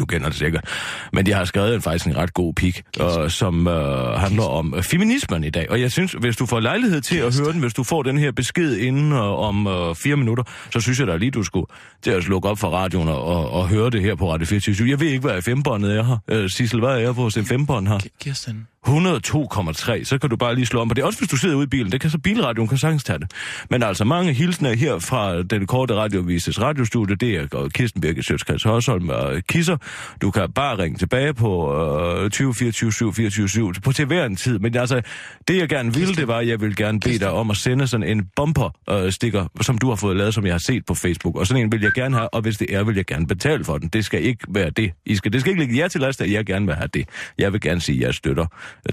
Du 0.01 0.07
kender 0.07 0.29
det 0.29 0.39
sikkert. 0.39 0.65
Men 1.13 1.27
de 1.27 1.33
har 1.33 1.45
skrevet 1.45 1.75
en, 1.75 1.83
faktisk 1.83 2.07
en 2.07 2.17
ret 2.17 2.35
god 2.35 2.55
pik, 2.55 2.83
øh, 3.01 3.31
som 3.31 3.69
øh, 3.69 4.13
handler 4.19 4.43
om 4.43 4.75
øh, 4.77 4.83
feminismen 4.83 5.45
i 5.45 5.51
dag. 5.51 5.71
Og 5.71 5.81
jeg 5.81 5.93
synes, 5.93 6.13
hvis 6.13 6.37
du 6.37 6.47
får 6.47 6.61
lejlighed 6.61 7.01
til 7.01 7.17
at 7.17 7.39
høre 7.39 7.53
den, 7.53 7.61
hvis 7.61 7.75
du 7.75 7.85
får 7.85 8.03
den 8.03 8.19
her 8.19 8.33
besked 8.33 8.77
inden 8.77 9.13
øh, 9.13 9.19
om 9.19 9.67
øh, 9.67 9.95
fire 9.95 10.17
minutter, 10.17 10.45
så 10.73 10.81
synes 10.81 10.99
jeg 11.01 11.07
da 11.07 11.17
lige, 11.17 11.31
du 11.31 11.43
skulle 11.43 11.67
til 12.03 12.11
at 12.11 12.23
slukke 12.23 12.49
op 12.49 12.59
for 12.59 12.69
radioen 12.69 13.09
og, 13.09 13.25
og, 13.25 13.51
og 13.51 13.69
høre 13.69 13.91
det 13.91 14.03
her 14.03 14.15
på 14.15 14.33
Radio 14.33 14.47
24 14.47 14.89
Jeg 14.89 15.01
ved 15.01 15.09
ikke, 15.09 15.21
hvad 15.21 15.43
FM-båndet 15.43 15.97
er 15.97 16.05
her. 16.05 16.19
Øh, 16.29 16.51
Sissel, 16.51 16.81
hvad 16.81 16.91
er 16.91 16.99
jeg 16.99 17.15
på 17.15 17.31
FM-bånd 17.31 17.89
her? 17.89 17.99
Kirsten. 18.21 18.67
102,3, 18.89 20.05
så 20.05 20.19
kan 20.21 20.31
du 20.31 20.37
bare 20.37 20.55
lige 20.55 20.67
slå 20.67 20.81
om 20.81 20.89
på 20.89 20.95
det. 20.95 21.05
Også 21.05 21.19
hvis 21.19 21.29
du 21.29 21.37
sidder 21.37 21.55
ude 21.55 21.65
i 21.65 21.67
bilen, 21.67 21.93
det 21.93 22.01
kan 22.01 22.11
så 22.11 22.19
bilradioen 22.19 22.69
kan 22.69 22.79
sagtens 22.79 23.05
tage 23.05 23.19
det. 23.19 23.33
Men 23.71 23.83
altså 23.83 24.05
mange 24.05 24.33
hilsner 24.33 24.75
her 24.75 24.99
fra 24.99 25.43
den 25.43 25.67
korte 25.67 25.95
radiovises 25.95 26.61
radiostudie, 26.61 27.17
det 27.17 27.37
er 27.37 27.69
Kirsten 27.75 28.01
Birke 28.01 28.23
Sjøtskreds 28.23 28.63
Hørsholm 28.63 29.09
og 29.09 29.43
Kisser. 29.49 29.77
Du 30.23 30.31
kan 30.31 30.53
bare 30.53 30.79
ringe 30.79 30.99
tilbage 30.99 31.35
på 31.35 31.83
øh, 32.25 32.31
20 32.31 32.55
24 32.55 32.93
7 32.93 33.13
24 33.13 33.49
7 33.49 33.73
på 33.85 33.93
til 33.93 34.07
hver 34.07 34.25
en 34.25 34.37
tid. 34.37 34.59
Men 34.59 34.77
altså, 34.77 35.03
det 35.49 35.59
jeg 35.59 35.69
gerne 35.69 35.95
ville, 35.95 36.15
det 36.15 36.29
var, 36.29 36.39
at 36.39 36.49
jeg 36.49 36.61
ville 36.61 36.77
gerne 36.77 37.01
bede 37.01 37.19
dig 37.19 37.31
om 37.31 37.51
at 37.51 37.57
sende 37.57 37.87
sådan 37.87 38.07
en 38.07 38.29
bumper-stikker, 38.37 39.43
øh, 39.43 39.63
som 39.65 39.79
du 39.79 39.89
har 39.89 39.97
fået 39.97 40.17
lavet, 40.17 40.35
som 40.35 40.47
jeg 40.47 40.55
har 40.55 40.59
set 40.59 40.87
på 40.87 40.95
Facebook. 40.95 41.37
Og 41.37 41.47
sådan 41.47 41.63
en 41.63 41.73
vil 41.73 41.81
jeg 41.81 41.93
gerne 41.93 42.17
have, 42.17 42.35
og 42.35 42.41
hvis 42.41 42.59
det 42.59 42.75
er, 42.75 42.85
vil 42.85 42.97
jeg 42.97 43.07
gerne 43.07 43.27
betale 43.27 43.65
for 43.65 43.79
den. 43.79 43.89
Det 43.89 44.05
skal 44.05 44.25
ikke 44.25 44.45
være 44.49 44.71
det. 44.71 44.93
I 45.07 45.17
skal, 45.17 45.33
det 45.33 45.41
skal 45.41 45.51
ikke 45.51 45.63
ligge 45.63 45.79
jer 45.79 45.89
til 45.89 46.01
last, 46.01 46.21
at 46.21 46.33
jeg 46.33 46.47
gerne 46.47 46.67
vil 46.67 46.75
have 46.75 46.89
det. 46.95 47.09
Jeg 47.39 47.53
vil 47.53 47.61
gerne 47.61 47.81
sige, 47.81 47.99
at 47.99 48.07
jeg 48.07 48.15
støtter 48.15 48.47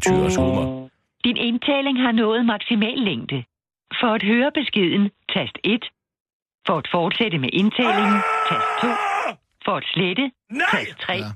Tyres 0.05 0.35
humor. 0.35 0.89
Din 1.25 1.37
indtaling 1.37 1.97
har 2.05 2.11
nået 2.11 2.45
maksimal 2.45 2.97
længde. 3.09 3.39
For 4.01 4.11
at 4.17 4.23
høre 4.31 4.49
beskeden, 4.59 5.03
tast 5.35 5.55
1. 5.63 5.83
For 6.67 6.75
at 6.81 6.87
fortsætte 6.95 7.37
med 7.43 7.49
indtalingen, 7.61 8.19
tast 8.49 8.67
2. 8.81 8.87
For 9.65 9.73
at 9.81 9.85
slette, 9.93 10.25
Nej! 10.49 10.85
tast 10.85 10.99
3. 11.05 11.13
Ja. 11.13 11.29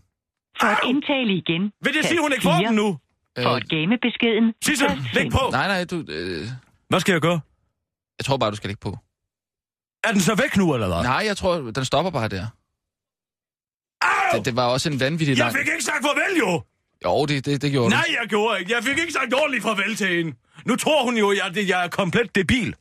For 0.59 0.67
at 0.75 0.79
indtale 0.91 1.31
igen, 1.41 1.61
Vil 1.83 1.93
det 1.93 2.01
tast 2.01 2.07
sige, 2.09 2.21
hun 2.21 2.31
ikke 2.35 2.43
får 2.49 2.57
4. 2.59 2.67
den 2.67 2.75
nu? 2.75 2.89
For 3.45 3.49
at 3.59 3.63
gemme 3.73 3.97
beskeden, 4.07 4.45
Sissel, 4.65 4.87
tast 4.87 5.13
læg 5.15 5.23
5. 5.23 5.31
på! 5.31 5.43
Nej, 5.51 5.67
nej, 5.73 5.81
du... 5.91 5.97
Øh, 6.09 6.41
Hvad 6.89 6.99
skal 6.99 7.11
jeg 7.17 7.21
gøre? 7.21 7.39
jeg 8.19 8.25
tror 8.25 8.37
bare, 8.37 8.51
du 8.51 8.55
skal 8.55 8.67
lægge 8.67 8.79
på. 8.87 8.91
Er 10.07 10.11
den 10.11 10.21
så 10.29 10.35
væk 10.43 10.57
nu, 10.57 10.73
eller 10.73 10.87
hvad? 10.87 11.03
Nej, 11.03 11.21
jeg 11.29 11.37
tror, 11.37 11.53
den 11.77 11.85
stopper 11.85 12.11
bare 12.11 12.27
der. 12.27 12.45
Au! 14.01 14.37
Det, 14.37 14.45
det 14.45 14.55
var 14.55 14.67
også 14.67 14.89
en 14.91 14.99
vanvittig 14.99 15.37
Jeg 15.37 15.37
lang... 15.37 15.55
fik 15.55 15.67
ikke 15.67 15.83
sagt 15.83 16.01
farvel, 16.07 16.33
jo! 16.43 16.51
Jo, 17.05 17.25
det, 17.25 17.45
det, 17.45 17.61
det 17.61 17.71
gjorde 17.71 17.89
Nej, 17.89 18.05
jeg 18.21 18.29
gjorde 18.29 18.59
ikke. 18.59 18.71
Jeg 18.73 18.83
fik 18.83 18.97
ikke 18.97 19.13
sagt 19.13 19.33
ordentligt 19.33 19.63
farvel 19.63 19.95
til 19.95 20.07
hende. 20.17 20.35
Nu 20.65 20.75
tror 20.75 21.03
hun 21.03 21.17
jo, 21.17 21.29
at 21.31 21.37
jeg, 21.57 21.67
jeg 21.69 21.83
er 21.85 21.87
komplet 21.89 22.35
debil. 22.35 22.75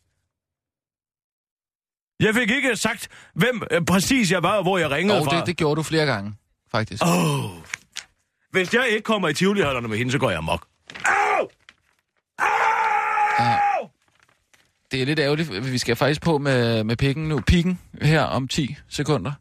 Jeg 2.21 2.35
fik 2.35 2.51
ikke 2.51 2.77
sagt, 2.77 3.09
hvem 3.35 3.63
øh, 3.71 3.85
præcis 3.85 4.31
jeg 4.33 4.43
var, 4.43 4.57
og 4.57 4.63
hvor 4.63 4.79
jeg 4.79 4.91
du. 4.91 4.95
ringede 4.95 5.19
Jo, 5.19 5.25
fra. 5.25 5.39
det, 5.39 5.47
det 5.47 5.57
gjorde 5.57 5.77
du 5.77 5.83
flere 5.83 6.07
gange, 6.07 6.35
faktisk. 6.71 7.03
Oh. 7.07 7.51
Hvis 8.51 8.75
jeg 8.75 8.89
ikke 8.89 9.03
kommer 9.03 9.29
i 9.29 9.35
tivoli 9.35 9.61
med 9.89 9.99
hende, 9.99 10.13
så 10.13 10.19
går 10.19 10.31
jeg 10.31 10.39
amok. 10.39 10.67
Au! 11.05 11.49
Au! 13.39 13.89
Det 14.93 15.03
er 15.03 15.07
lidt 15.07 15.19
ærgerligt. 15.19 15.73
Vi 15.73 15.79
skal 15.79 15.97
faktisk 15.97 16.23
på 16.23 16.39
med, 16.39 16.85
med 16.85 16.97
pikken 16.97 17.29
nu. 17.29 17.41
Pikken 17.41 17.81
her 18.03 18.23
om 18.23 18.49
10 18.49 18.77
sekunder. 18.89 19.33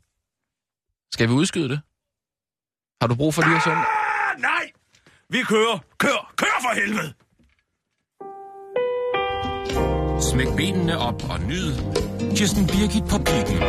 Skal 1.14 1.28
vi 1.28 1.34
udskyde 1.34 1.70
det? 1.70 1.82
Har 3.02 3.08
du 3.08 3.16
brug 3.16 3.34
for 3.34 3.42
lige 3.42 3.56
at 3.56 3.64
sunde? 3.64 3.82
Nej! 4.42 4.72
Vi 5.30 5.38
kører. 5.44 5.80
Kør! 5.98 6.34
Kør 6.38 6.58
for 6.62 6.74
helvede! 6.76 7.14
Smæk 10.32 10.48
benene 10.58 10.98
op 10.98 11.30
og 11.30 11.40
nyd 11.40 11.74
Kirsten 12.36 12.68
Birgit 12.68 13.04
på 13.04 13.18
pikken. 13.18 13.60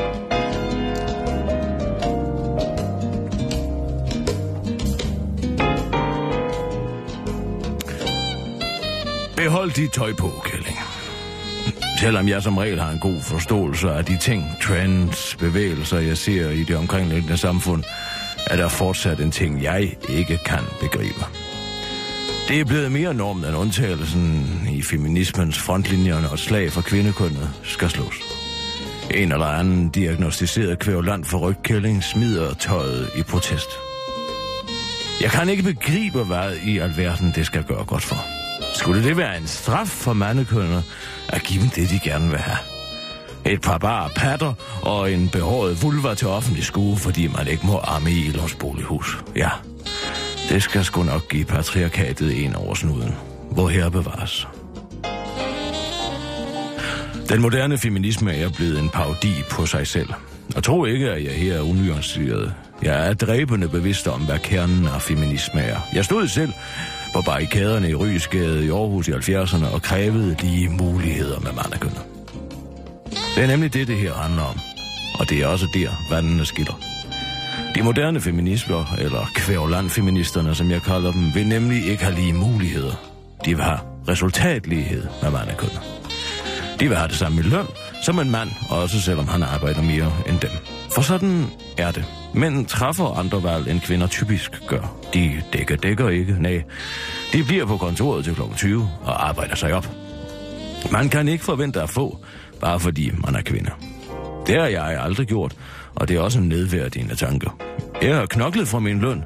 Behold 9.36 9.70
dit 9.70 9.92
tøj 9.92 10.12
på, 10.18 10.30
Kælling. 10.44 10.78
Selvom 12.00 12.28
jeg 12.28 12.42
som 12.42 12.58
regel 12.58 12.80
har 12.80 12.90
en 12.90 12.98
god 12.98 13.20
forståelse 13.20 13.90
af 13.90 14.04
de 14.04 14.18
ting, 14.18 14.44
trends, 14.62 15.36
bevægelser, 15.36 15.98
jeg 15.98 16.18
ser 16.18 16.50
i 16.50 16.64
det 16.64 16.76
omkringliggende 16.76 17.36
samfund, 17.36 17.84
er 18.46 18.56
der 18.56 18.68
fortsat 18.68 19.20
en 19.20 19.30
ting, 19.30 19.62
jeg 19.62 19.96
ikke 20.08 20.38
kan 20.46 20.64
begribe. 20.80 21.24
Det 22.48 22.60
er 22.60 22.64
blevet 22.64 22.92
mere 22.92 23.14
normen 23.14 23.44
end 23.44 23.56
undtagelsen 23.56 24.60
i 24.70 24.82
feminismens 24.82 25.58
frontlinjerne 25.58 26.30
og 26.30 26.38
slag 26.38 26.72
for 26.72 26.80
kvindekønnet 26.80 27.50
skal 27.62 27.90
slås. 27.90 28.14
En 29.10 29.32
eller 29.32 29.46
anden 29.46 29.88
diagnostiseret 29.88 30.78
kvævland 30.78 31.24
for 31.24 31.38
rygkælling 31.38 32.04
smider 32.04 32.54
tøjet 32.54 33.10
i 33.16 33.22
protest. 33.22 33.68
Jeg 35.20 35.30
kan 35.30 35.48
ikke 35.48 35.62
begribe, 35.62 36.24
hvad 36.24 36.56
i 36.66 36.78
alverden 36.78 37.32
det 37.34 37.46
skal 37.46 37.64
gøre 37.64 37.84
godt 37.84 38.02
for. 38.02 38.16
Skulle 38.74 39.04
det 39.04 39.16
være 39.16 39.36
en 39.36 39.46
straf 39.46 39.86
for 39.86 40.12
mandekønnet 40.12 40.84
at 41.28 41.42
give 41.42 41.62
dem 41.62 41.70
det, 41.70 41.90
de 41.90 42.00
gerne 42.04 42.28
vil 42.28 42.38
have? 42.38 42.71
Et 43.44 43.60
par 43.60 43.78
bare 43.78 44.10
patter 44.16 44.54
og 44.82 45.12
en 45.12 45.28
behåret 45.28 45.82
vulva 45.82 46.14
til 46.14 46.28
offentlig 46.28 46.64
skue, 46.64 46.96
fordi 46.96 47.26
man 47.26 47.48
ikke 47.48 47.66
må 47.66 47.78
arme 47.78 48.10
i 48.10 48.26
Ilums 48.26 48.54
bolighus. 48.54 49.18
Ja, 49.36 49.48
det 50.48 50.62
skal 50.62 50.84
sgu 50.84 51.02
nok 51.02 51.28
give 51.28 51.44
patriarkatet 51.44 52.44
en 52.44 52.54
over 52.54 52.74
snuden. 52.74 53.14
Hvor 53.50 53.68
her 53.68 53.90
bevares. 53.90 54.48
Den 57.28 57.40
moderne 57.40 57.78
feminisme 57.78 58.34
er 58.36 58.50
blevet 58.56 58.78
en 58.78 58.88
parodi 58.88 59.32
på 59.50 59.66
sig 59.66 59.86
selv. 59.86 60.08
Og 60.56 60.64
tro 60.64 60.84
ikke, 60.84 61.10
at 61.10 61.24
jeg 61.24 61.32
her 61.32 61.54
er 61.54 61.60
unuanceret. 61.60 62.54
Jeg 62.82 63.08
er 63.08 63.14
dræbende 63.14 63.68
bevidst 63.68 64.08
om, 64.08 64.20
hvad 64.20 64.38
kernen 64.38 64.86
af 64.86 65.02
feminisme 65.02 65.60
er. 65.60 65.76
Jeg 65.94 66.04
stod 66.04 66.28
selv 66.28 66.52
på 67.14 67.22
barrikaderne 67.22 67.90
i 67.90 67.94
Rysgade 67.94 68.66
i 68.66 68.70
Aarhus 68.70 69.08
i 69.08 69.12
70'erne 69.12 69.74
og 69.74 69.82
krævede 69.82 70.36
lige 70.40 70.68
muligheder 70.68 71.40
med 71.40 71.52
mandekønnet. 71.52 72.02
Det 73.34 73.42
er 73.42 73.46
nemlig 73.46 73.74
det, 73.74 73.88
det 73.88 73.96
her 73.96 74.14
handler 74.14 74.42
om. 74.42 74.58
Og 75.20 75.30
det 75.30 75.38
er 75.38 75.46
også 75.46 75.66
der, 75.74 75.90
vandene 76.10 76.44
skiller. 76.44 76.80
De 77.74 77.82
moderne 77.82 78.20
feminister, 78.20 78.94
eller 78.98 79.26
kvævlandfeministerne, 79.34 80.54
som 80.54 80.70
jeg 80.70 80.82
kalder 80.82 81.12
dem, 81.12 81.34
vil 81.34 81.46
nemlig 81.46 81.86
ikke 81.86 82.04
have 82.04 82.14
lige 82.14 82.32
muligheder. 82.32 82.92
De 83.44 83.54
vil 83.54 83.64
have 83.64 83.78
resultatlighed 84.08 85.06
med 85.22 85.30
mandekønnet. 85.30 85.80
De 86.80 86.88
vil 86.88 86.96
have 86.96 87.08
det 87.08 87.16
samme 87.16 87.40
i 87.40 87.42
løn 87.42 87.66
som 88.02 88.18
en 88.18 88.30
mand, 88.30 88.50
også 88.70 89.00
selvom 89.00 89.28
han 89.28 89.42
arbejder 89.42 89.82
mere 89.82 90.12
end 90.28 90.40
dem. 90.40 90.50
For 90.90 91.02
sådan 91.02 91.46
er 91.78 91.90
det. 91.90 92.04
Mænd 92.34 92.66
træffer 92.66 93.18
andre 93.18 93.42
valg, 93.42 93.68
end 93.68 93.80
kvinder 93.80 94.06
typisk 94.06 94.62
gør. 94.66 94.96
De 95.14 95.42
dækker 95.52 95.76
dækker 95.76 96.08
ikke, 96.08 96.36
nej. 96.40 96.62
De 97.32 97.44
bliver 97.44 97.66
på 97.66 97.76
kontoret 97.76 98.24
til 98.24 98.34
kl. 98.34 98.40
20 98.56 98.88
og 99.04 99.28
arbejder 99.28 99.54
sig 99.54 99.74
op. 99.74 99.90
Man 100.90 101.08
kan 101.08 101.28
ikke 101.28 101.44
forvente 101.44 101.82
at 101.82 101.90
få, 101.90 102.18
bare 102.62 102.80
fordi 102.80 103.10
man 103.26 103.34
er 103.34 103.42
kvinde. 103.42 103.70
Det 104.46 104.54
har 104.60 104.66
jeg 104.66 105.00
aldrig 105.02 105.26
gjort, 105.26 105.56
og 105.94 106.08
det 106.08 106.16
er 106.16 106.20
også 106.20 106.38
en 106.38 106.48
nedværdigende 106.48 107.14
tanke. 107.14 107.50
Jeg 108.02 108.16
har 108.16 108.26
knoklet 108.26 108.68
for 108.68 108.78
min 108.78 109.00
løn, 109.00 109.24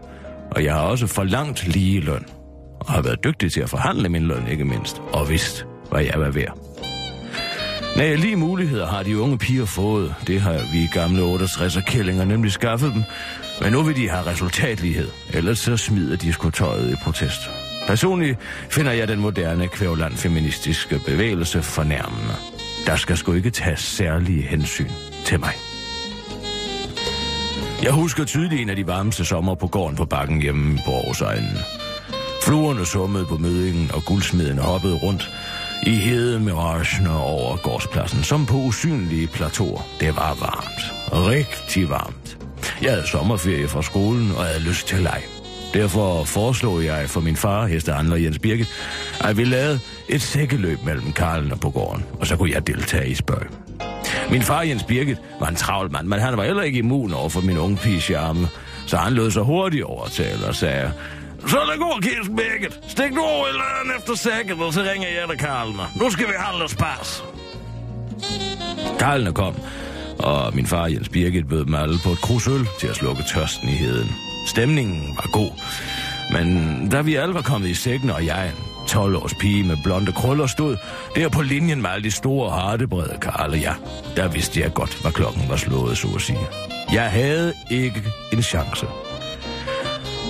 og 0.50 0.64
jeg 0.64 0.74
har 0.74 0.80
også 0.80 1.06
forlangt 1.06 1.68
lige 1.68 2.00
løn. 2.00 2.24
Og 2.80 2.92
har 2.92 3.02
været 3.02 3.24
dygtig 3.24 3.52
til 3.52 3.60
at 3.60 3.70
forhandle 3.70 4.08
min 4.08 4.22
løn, 4.22 4.48
ikke 4.50 4.64
mindst, 4.64 5.02
og 5.12 5.28
vidst, 5.28 5.66
hvad 5.90 6.04
jeg 6.04 6.20
var 6.20 6.30
værd. 6.30 6.58
Nej, 7.96 8.14
lige 8.14 8.36
muligheder 8.36 8.86
har 8.86 9.02
de 9.02 9.18
unge 9.18 9.38
piger 9.38 9.64
fået. 9.64 10.14
Det 10.26 10.40
har 10.40 10.52
vi 10.72 10.88
gamle 10.92 11.22
68 11.22 11.78
kællinger 11.86 12.24
nemlig 12.24 12.52
skaffet 12.52 12.94
dem. 12.94 13.02
Men 13.62 13.72
nu 13.72 13.82
vil 13.82 13.96
de 13.96 14.08
have 14.08 14.26
resultatlighed. 14.26 15.08
Ellers 15.32 15.58
så 15.58 15.76
smider 15.76 16.16
de 16.16 16.32
sgu 16.32 16.50
tøjet 16.50 16.92
i 16.92 16.96
protest. 17.04 17.40
Personligt 17.86 18.38
finder 18.70 18.92
jeg 18.92 19.08
den 19.08 19.20
moderne 19.20 19.68
kvævland 19.68 20.16
feministiske 20.16 21.00
bevægelse 21.06 21.62
fornærmende. 21.62 22.55
Der 22.86 22.96
skal 22.96 23.16
sgu 23.16 23.32
ikke 23.32 23.50
tages 23.50 23.80
særlige 23.80 24.42
hensyn 24.42 24.90
til 25.24 25.40
mig. 25.40 25.52
Jeg 27.82 27.92
husker 27.92 28.24
tydeligt 28.24 28.62
en 28.62 28.70
af 28.70 28.76
de 28.76 28.86
varmeste 28.86 29.24
sommer 29.24 29.54
på 29.54 29.66
gården 29.66 29.96
på 29.96 30.04
bakken 30.04 30.42
hjemme 30.42 30.78
på 30.86 30.92
Aarhusegnen. 30.92 31.58
Fluerne 32.42 32.86
summede 32.86 33.26
på 33.26 33.36
mødingen, 33.36 33.90
og 33.94 34.02
guldsmeden 34.04 34.58
hoppede 34.58 34.94
rundt 34.94 35.30
i 35.82 35.90
hede 35.90 36.40
miragen 36.40 37.06
over 37.06 37.56
gårdspladsen, 37.56 38.22
som 38.22 38.46
på 38.46 38.56
usynlige 38.56 39.26
plateauer. 39.26 39.82
Det 40.00 40.16
var 40.16 40.34
varmt. 40.40 41.12
Rigtig 41.28 41.88
varmt. 41.88 42.38
Jeg 42.82 42.90
havde 42.90 43.06
sommerferie 43.06 43.68
fra 43.68 43.82
skolen, 43.82 44.30
og 44.36 44.44
havde 44.44 44.60
lyst 44.60 44.86
til 44.86 44.98
leg. 44.98 45.22
Derfor 45.76 46.24
foreslog 46.24 46.84
jeg 46.84 47.10
for 47.10 47.20
min 47.20 47.36
far, 47.36 47.66
hestehandler 47.66 48.16
Jens 48.16 48.38
Birke, 48.38 48.66
at 49.20 49.36
vi 49.36 49.44
lavede 49.44 49.80
et 50.08 50.22
sækkeløb 50.22 50.78
mellem 50.84 51.12
Karlen 51.12 51.52
og 51.52 51.60
på 51.60 51.70
gården, 51.70 52.04
og 52.20 52.26
så 52.26 52.36
kunne 52.36 52.50
jeg 52.50 52.66
deltage 52.66 53.08
i 53.08 53.14
spørg. 53.14 53.46
Min 54.30 54.42
far 54.42 54.62
Jens 54.62 54.82
Birgit 54.82 55.18
var 55.40 55.48
en 55.48 55.54
travl 55.56 55.92
mand, 55.92 56.06
men 56.06 56.20
han 56.20 56.36
var 56.36 56.44
heller 56.44 56.62
ikke 56.62 56.78
immun 56.78 57.12
over 57.12 57.28
for 57.28 57.40
min 57.40 57.58
unge 57.58 57.76
pige 57.76 58.00
charme, 58.00 58.48
så 58.86 58.96
han 58.96 59.12
lød 59.12 59.30
så 59.30 59.42
hurtigt 59.42 59.84
overtale 59.84 60.46
og 60.46 60.54
sagde, 60.54 60.92
så 61.46 61.56
der 61.56 61.78
går, 61.78 62.00
Kirsten 62.02 62.36
Birgit. 62.36 62.78
Stik 62.88 63.12
nu 63.12 63.20
over 63.20 63.46
i 63.46 63.52
løren 63.52 63.98
efter 63.98 64.14
sækket, 64.14 64.62
og 64.62 64.72
så 64.72 64.80
ringer 64.82 65.08
jeg 65.08 65.28
til 65.28 65.38
Karlen. 65.38 65.76
Nu 66.00 66.10
skal 66.10 66.26
vi 66.26 66.32
handle 66.38 66.64
os 66.64 66.74
pas. 66.74 67.24
Karlene 68.98 69.32
kom, 69.32 69.54
og 70.18 70.54
min 70.54 70.66
far 70.66 70.86
Jens 70.86 71.08
Birgit 71.08 71.48
bød 71.48 71.64
mig 71.64 71.82
alle 71.82 71.98
på 72.04 72.10
et 72.10 72.18
krus 72.18 72.48
øl 72.48 72.68
til 72.80 72.86
at 72.86 72.96
slukke 72.96 73.22
tørsten 73.34 73.68
i 73.68 73.72
heden. 73.72 74.25
Stemningen 74.46 75.16
var 75.16 75.30
god, 75.32 75.50
men 76.32 76.88
da 76.88 77.00
vi 77.00 77.14
alle 77.14 77.34
var 77.34 77.42
kommet 77.42 77.68
i 77.68 77.74
sækken, 77.74 78.10
og 78.10 78.26
jeg, 78.26 78.46
en 78.46 78.54
12-års 78.90 79.34
pige 79.34 79.64
med 79.64 79.76
blonde 79.84 80.12
krøller, 80.12 80.46
stod 80.46 80.76
der 81.14 81.28
på 81.28 81.42
linjen 81.42 81.82
med 81.82 81.90
alle 81.90 82.04
de 82.04 82.10
store, 82.10 82.50
hardebrede 82.50 83.18
Karle, 83.20 83.56
ja, 83.56 83.72
der 84.16 84.28
vidste 84.28 84.60
jeg 84.60 84.74
godt, 84.74 84.98
hvad 85.02 85.12
klokken 85.12 85.42
var 85.48 85.56
slået, 85.56 85.98
så 85.98 86.08
at 86.14 86.20
sige. 86.20 86.38
Jeg 86.92 87.10
havde 87.10 87.52
ikke 87.70 88.02
en 88.32 88.42
chance. 88.42 88.86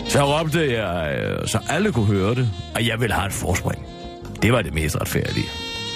Så 0.08 0.38
råbte 0.38 0.72
jeg, 0.72 1.18
øh, 1.18 1.48
så 1.48 1.58
alle 1.68 1.92
kunne 1.92 2.06
høre 2.06 2.34
det, 2.34 2.50
og 2.74 2.86
jeg 2.86 3.00
ville 3.00 3.14
have 3.14 3.26
et 3.26 3.32
forspring. 3.32 3.86
Det 4.42 4.52
var 4.52 4.62
det 4.62 4.74
mest 4.74 4.96
retfærdige. 5.00 5.46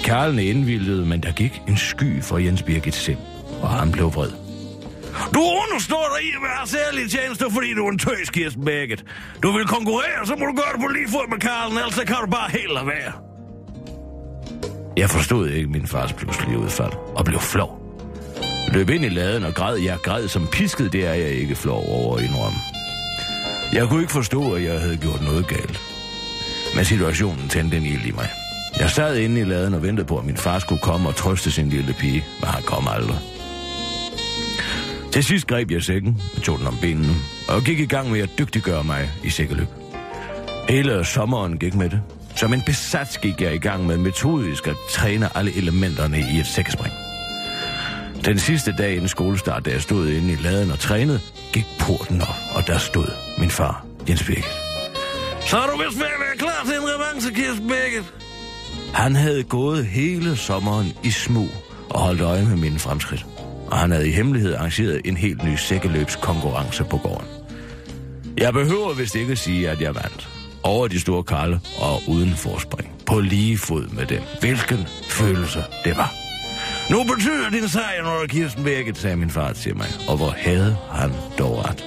Karlene 0.05 0.45
indvildede, 0.45 1.07
men 1.07 1.23
der 1.23 1.33
gik 1.33 1.63
en 1.69 1.77
sky 1.77 2.23
for 2.23 2.39
Jens 2.39 2.63
Birgit 2.63 2.95
sind, 2.95 3.19
og 3.63 3.71
han 3.71 3.93
blev 3.93 4.15
vred. 4.15 4.40
Du 5.35 5.43
understår 5.63 6.07
dig 6.15 6.21
i 6.29 6.31
at 6.39 6.43
være 6.43 6.67
særlig 6.67 7.11
tjeneste, 7.11 7.45
fordi 7.51 7.75
du 7.75 7.87
er 7.87 7.91
en 7.91 7.99
tøs, 7.99 8.31
Kirsten 8.31 8.65
Bækket. 8.65 9.05
Du 9.43 9.53
vil 9.53 9.67
konkurrere, 9.67 10.27
så 10.27 10.35
må 10.39 10.45
du 10.47 10.55
gøre 10.61 10.73
det 10.73 10.81
på 10.81 10.89
lige 10.89 11.09
fod 11.09 11.29
med 11.31 11.39
Karlen, 11.39 11.79
ellers 11.79 11.95
kan 11.95 12.17
du 12.25 12.31
bare 12.31 12.51
helt 12.51 12.73
lade 12.75 12.87
være. 12.87 13.13
Jeg 14.97 15.11
forstod 15.11 15.49
ikke 15.49 15.69
min 15.69 15.87
fars 15.87 16.13
pludselige 16.13 16.59
udfald, 16.59 16.93
og 17.17 17.25
blev 17.25 17.41
flov. 17.41 17.81
Løb 18.73 18.91
ind 18.91 19.05
i 19.05 19.09
laden 19.09 19.45
og 19.45 19.55
græd. 19.55 19.77
Jeg 19.77 19.99
græd 20.03 20.29
som 20.29 20.47
pisket, 20.53 20.93
det 20.93 21.07
er 21.07 21.15
jeg 21.15 21.31
ikke 21.31 21.55
flov 21.55 21.85
over 21.89 22.17
at 22.17 22.25
indrømme. 22.25 22.59
Jeg 23.73 23.89
kunne 23.89 24.01
ikke 24.01 24.13
forstå, 24.13 24.53
at 24.53 24.63
jeg 24.65 24.81
havde 24.81 24.97
gjort 24.97 25.23
noget 25.23 25.49
galt. 25.49 25.81
Men 26.75 26.85
situationen 26.85 27.49
tændte 27.49 27.77
en 27.77 27.87
ild 27.87 28.07
i 28.07 28.11
mig. 28.11 28.29
Jeg 28.81 28.91
sad 28.91 29.17
inde 29.17 29.41
i 29.41 29.45
laden 29.45 29.75
og 29.75 29.83
ventede 29.83 30.07
på, 30.07 30.19
at 30.19 30.25
min 30.25 30.37
far 30.37 30.59
skulle 30.59 30.81
komme 30.81 31.09
og 31.09 31.17
trøste 31.17 31.51
sin 31.51 31.69
lille 31.69 31.93
pige, 31.93 32.25
men 32.41 32.49
han 32.49 32.63
kom 32.63 32.89
aldrig. 32.89 33.19
Til 35.13 35.25
sidst 35.25 35.47
greb 35.47 35.71
jeg 35.71 35.83
sækken 35.83 36.23
og 36.37 36.43
tog 36.43 36.59
den 36.59 36.67
om 36.67 36.77
benene, 36.81 37.15
og 37.49 37.63
gik 37.63 37.81
i 37.81 37.87
gang 37.87 38.11
med 38.11 38.21
at 38.21 38.31
dygtiggøre 38.39 38.85
mig 38.85 39.11
i 39.25 39.31
sækkeløb. 39.31 39.69
Hele 40.69 41.05
sommeren 41.05 41.59
gik 41.59 41.75
med 41.75 41.91
det. 41.91 42.01
Som 42.37 42.53
en 42.55 42.63
besat 42.67 43.19
gik 43.23 43.41
jeg 43.41 43.55
i 43.55 43.59
gang 43.59 43.87
med 43.87 43.97
metodisk 43.97 44.67
at 44.67 44.77
træne 44.91 45.37
alle 45.37 45.57
elementerne 45.57 46.19
i 46.33 46.39
et 46.39 46.47
sækkespring. 46.47 46.95
Den 48.25 48.39
sidste 48.39 48.75
dag 48.79 48.93
inden 48.93 49.09
skolestart, 49.09 49.65
da 49.65 49.71
jeg 49.71 49.83
stod 49.83 50.09
inde 50.09 50.33
i 50.33 50.37
laden 50.37 50.71
og 50.71 50.79
trænede, 50.79 51.21
gik 51.53 51.67
porten 51.81 52.23
op, 52.23 52.37
og 52.55 52.67
der 52.67 52.79
stod 52.79 53.07
min 53.39 53.51
far, 53.51 53.87
Jens 54.09 54.23
Birgit. 54.23 54.53
Så 55.47 55.57
er 55.57 55.67
du 55.67 55.83
vist 55.83 55.99
ved 55.99 56.07
at 56.07 56.21
være 56.21 56.37
klar 56.39 56.63
til 56.65 56.75
en 56.75 56.83
revanche, 56.83 57.35
Kirsten 57.35 57.69
Birgit. 57.69 58.13
Han 58.95 59.15
havde 59.17 59.43
gået 59.43 59.87
hele 59.87 60.37
sommeren 60.37 60.93
i 61.03 61.11
smug 61.11 61.49
og 61.91 62.01
holdt 62.01 62.21
øje 62.21 62.45
med 62.45 62.57
mine 62.57 62.79
fremskridt. 62.79 63.27
Og 63.71 63.79
han 63.79 63.91
havde 63.91 64.09
i 64.09 64.13
hemmelighed 64.13 64.55
arrangeret 64.55 65.01
en 65.05 65.17
helt 65.17 65.45
ny 65.45 65.57
sækkeløbskonkurrence 65.57 66.85
på 66.85 66.97
gården. 66.97 67.27
Jeg 68.39 68.53
behøver 68.53 68.95
vist 68.95 69.15
ikke 69.15 69.37
sige, 69.37 69.71
at 69.71 69.81
jeg 69.81 69.95
vandt. 69.95 70.29
Over 70.63 70.89
de 70.89 71.01
store 71.01 71.23
karle 71.23 71.61
og 71.79 72.03
uden 72.09 72.35
forspring. 72.35 72.93
På 73.07 73.21
lige 73.21 73.59
fod 73.59 73.89
med 73.89 74.07
dem. 74.07 74.23
Hvilken 74.41 74.87
følelse 75.09 75.65
det 75.85 75.97
var. 75.97 76.15
Nu 76.91 77.05
betyder 77.05 77.51
din 77.51 77.69
sejr, 77.69 78.03
når 78.03 78.27
Kirsten 78.29 78.65
Birgit, 78.65 78.99
sagde 78.99 79.17
min 79.17 79.31
far 79.31 79.53
til 79.53 79.77
mig. 79.77 79.87
Og 80.09 80.17
hvor 80.17 80.35
havde 80.37 80.77
han 80.91 81.13
dog 81.39 81.65
ret. 81.69 81.85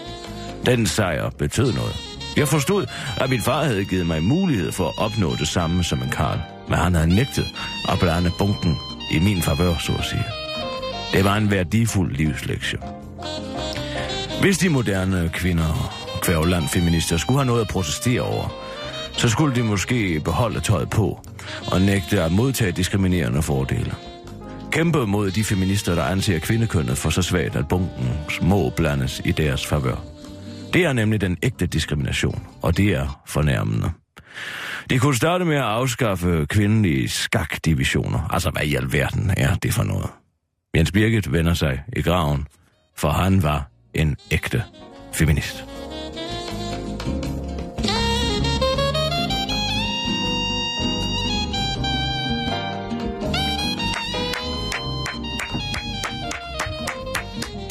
Den 0.66 0.88
sejr 0.88 1.30
betød 1.30 1.74
noget. 1.74 1.96
Jeg 2.38 2.48
forstod, 2.48 2.86
at 3.18 3.30
min 3.30 3.42
far 3.42 3.64
havde 3.64 3.86
givet 3.86 4.08
mig 4.08 4.24
mulighed 4.24 4.72
for 4.72 4.88
at 4.88 4.94
opnå 4.98 5.36
det 5.36 5.48
samme 5.48 5.84
som 5.84 6.02
en 6.02 6.10
karl. 6.10 6.40
Men 6.70 6.78
han 6.78 6.96
havde 6.96 7.16
nægtet 7.16 7.46
at 7.90 8.00
blande 8.00 8.32
bunken 8.38 8.78
i 9.12 9.20
min 9.20 9.42
favør, 9.42 9.78
så 9.78 9.92
at 10.00 10.06
sige. 10.06 10.43
Det 11.14 11.26
var 11.26 11.38
en 11.38 11.52
værdifuld 11.52 12.16
livslektion. 12.16 12.82
Hvis 14.42 14.58
de 14.58 14.70
moderne 14.70 15.30
kvinder 15.34 15.92
og 16.28 16.70
feminister 16.70 17.18
skulle 17.18 17.40
have 17.40 17.46
noget 17.46 17.62
at 17.62 17.68
protestere 17.68 18.22
over, 18.22 18.56
så 19.12 19.30
skulle 19.30 19.56
de 19.56 19.64
måske 19.64 20.20
beholde 20.20 20.60
tøjet 20.60 20.90
på 20.90 21.20
og 21.72 21.82
nægte 21.82 22.22
at 22.22 22.32
modtage 22.32 22.72
diskriminerende 22.72 23.42
fordele. 23.42 23.96
Kæmpe 24.72 25.08
mod 25.08 25.32
de 25.32 25.44
feminister, 25.44 25.96
der 25.96 26.04
anser 26.04 26.40
kvindekønnet 26.40 26.98
for 26.98 27.10
så 27.10 27.22
svagt, 27.22 27.56
at 27.56 27.68
bunken 27.68 28.10
må 28.42 28.70
blandes 28.70 29.22
i 29.26 29.32
deres 29.32 29.66
favør. 29.66 29.96
Det 30.74 30.86
er 30.86 30.94
nemlig 30.94 31.22
den 31.22 31.38
ægte 31.44 31.66
diskrimination, 31.66 32.44
og 32.62 32.78
det 32.78 32.90
er 32.90 33.22
fornærmende. 33.28 33.92
De 34.90 35.00
kunne 35.00 35.16
starte 35.16 35.46
med 35.46 35.56
at 35.56 35.64
afskaffe 35.64 36.46
kvindelige 36.50 37.10
skakdivisioner. 37.10 38.28
Altså, 38.30 38.50
hvad 38.50 38.64
i 38.64 38.76
alverden 38.76 39.32
er 39.38 39.56
det 39.56 39.74
for 39.74 39.84
noget? 39.84 40.10
Jens 40.78 40.92
Birgit 40.92 41.32
vender 41.32 41.54
sig 41.54 41.84
i 41.96 42.02
graven, 42.02 42.48
for 42.96 43.10
han 43.10 43.44
var 43.44 43.70
en 43.94 44.18
ægte 44.32 44.64
feminist. 45.12 45.66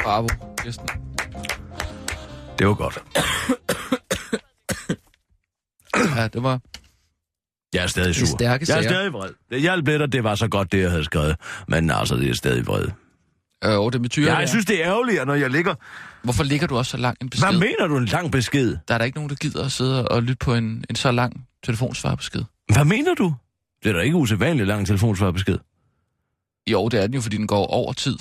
Bravo, 0.02 0.28
Kirsten. 0.58 0.88
Det 2.58 2.66
var 2.66 2.74
godt. 2.74 3.02
Ja, 6.16 6.28
det 6.28 6.42
var... 6.42 6.71
Jeg 7.74 7.82
er 7.82 7.86
stadig 7.86 8.14
sur. 8.14 8.36
Det 8.36 8.46
er 8.46 8.50
jeg 8.68 8.78
er 8.78 8.82
stadig 8.82 9.12
vred. 9.12 9.30
Det 9.50 9.60
hjalp 9.60 9.86
lidt, 9.86 10.02
at 10.02 10.12
det 10.12 10.24
var 10.24 10.34
så 10.34 10.48
godt, 10.48 10.72
det 10.72 10.80
jeg 10.80 10.90
havde 10.90 11.04
skrevet. 11.04 11.36
Men 11.68 11.90
altså, 11.90 12.16
det 12.16 12.30
er 12.30 12.34
stadig 12.34 12.66
vred. 12.66 12.84
Øh, 13.64 13.78
og 13.78 13.92
det 13.92 14.02
betyder... 14.02 14.32
Ja, 14.32 14.38
jeg 14.38 14.48
synes, 14.48 14.66
det 14.66 14.82
er 14.84 14.86
ærgerligt, 14.88 15.26
når 15.26 15.34
jeg 15.34 15.50
ligger... 15.50 15.74
Hvorfor 16.22 16.44
ligger 16.44 16.66
du 16.66 16.76
også 16.76 16.90
så 16.90 16.96
lang 16.96 17.16
en 17.20 17.30
besked? 17.30 17.48
Hvad 17.48 17.58
mener 17.58 17.86
du, 17.86 17.96
en 17.96 18.04
lang 18.04 18.32
besked? 18.32 18.76
Der 18.88 18.94
er 18.94 18.98
der 18.98 19.04
ikke 19.04 19.18
nogen, 19.18 19.30
der 19.30 19.36
gider 19.36 19.64
at 19.64 19.72
sidde 19.72 20.08
og 20.08 20.22
lytte 20.22 20.36
på 20.36 20.54
en, 20.54 20.84
en 20.90 20.96
så 20.96 21.10
lang 21.10 21.46
telefonsvarbesked. 21.64 22.44
Hvad 22.74 22.84
mener 22.84 23.14
du? 23.14 23.34
Det 23.82 23.88
er 23.88 23.92
da 23.92 24.00
ikke 24.00 24.16
usædvanligt 24.16 24.66
lang 24.68 24.86
telefonsvarbesked. 24.86 25.58
Jo, 26.70 26.88
det 26.88 27.02
er 27.02 27.06
den 27.06 27.14
jo, 27.14 27.20
fordi 27.20 27.36
den 27.36 27.46
går 27.46 27.66
over 27.66 27.92
tid. 27.92 28.16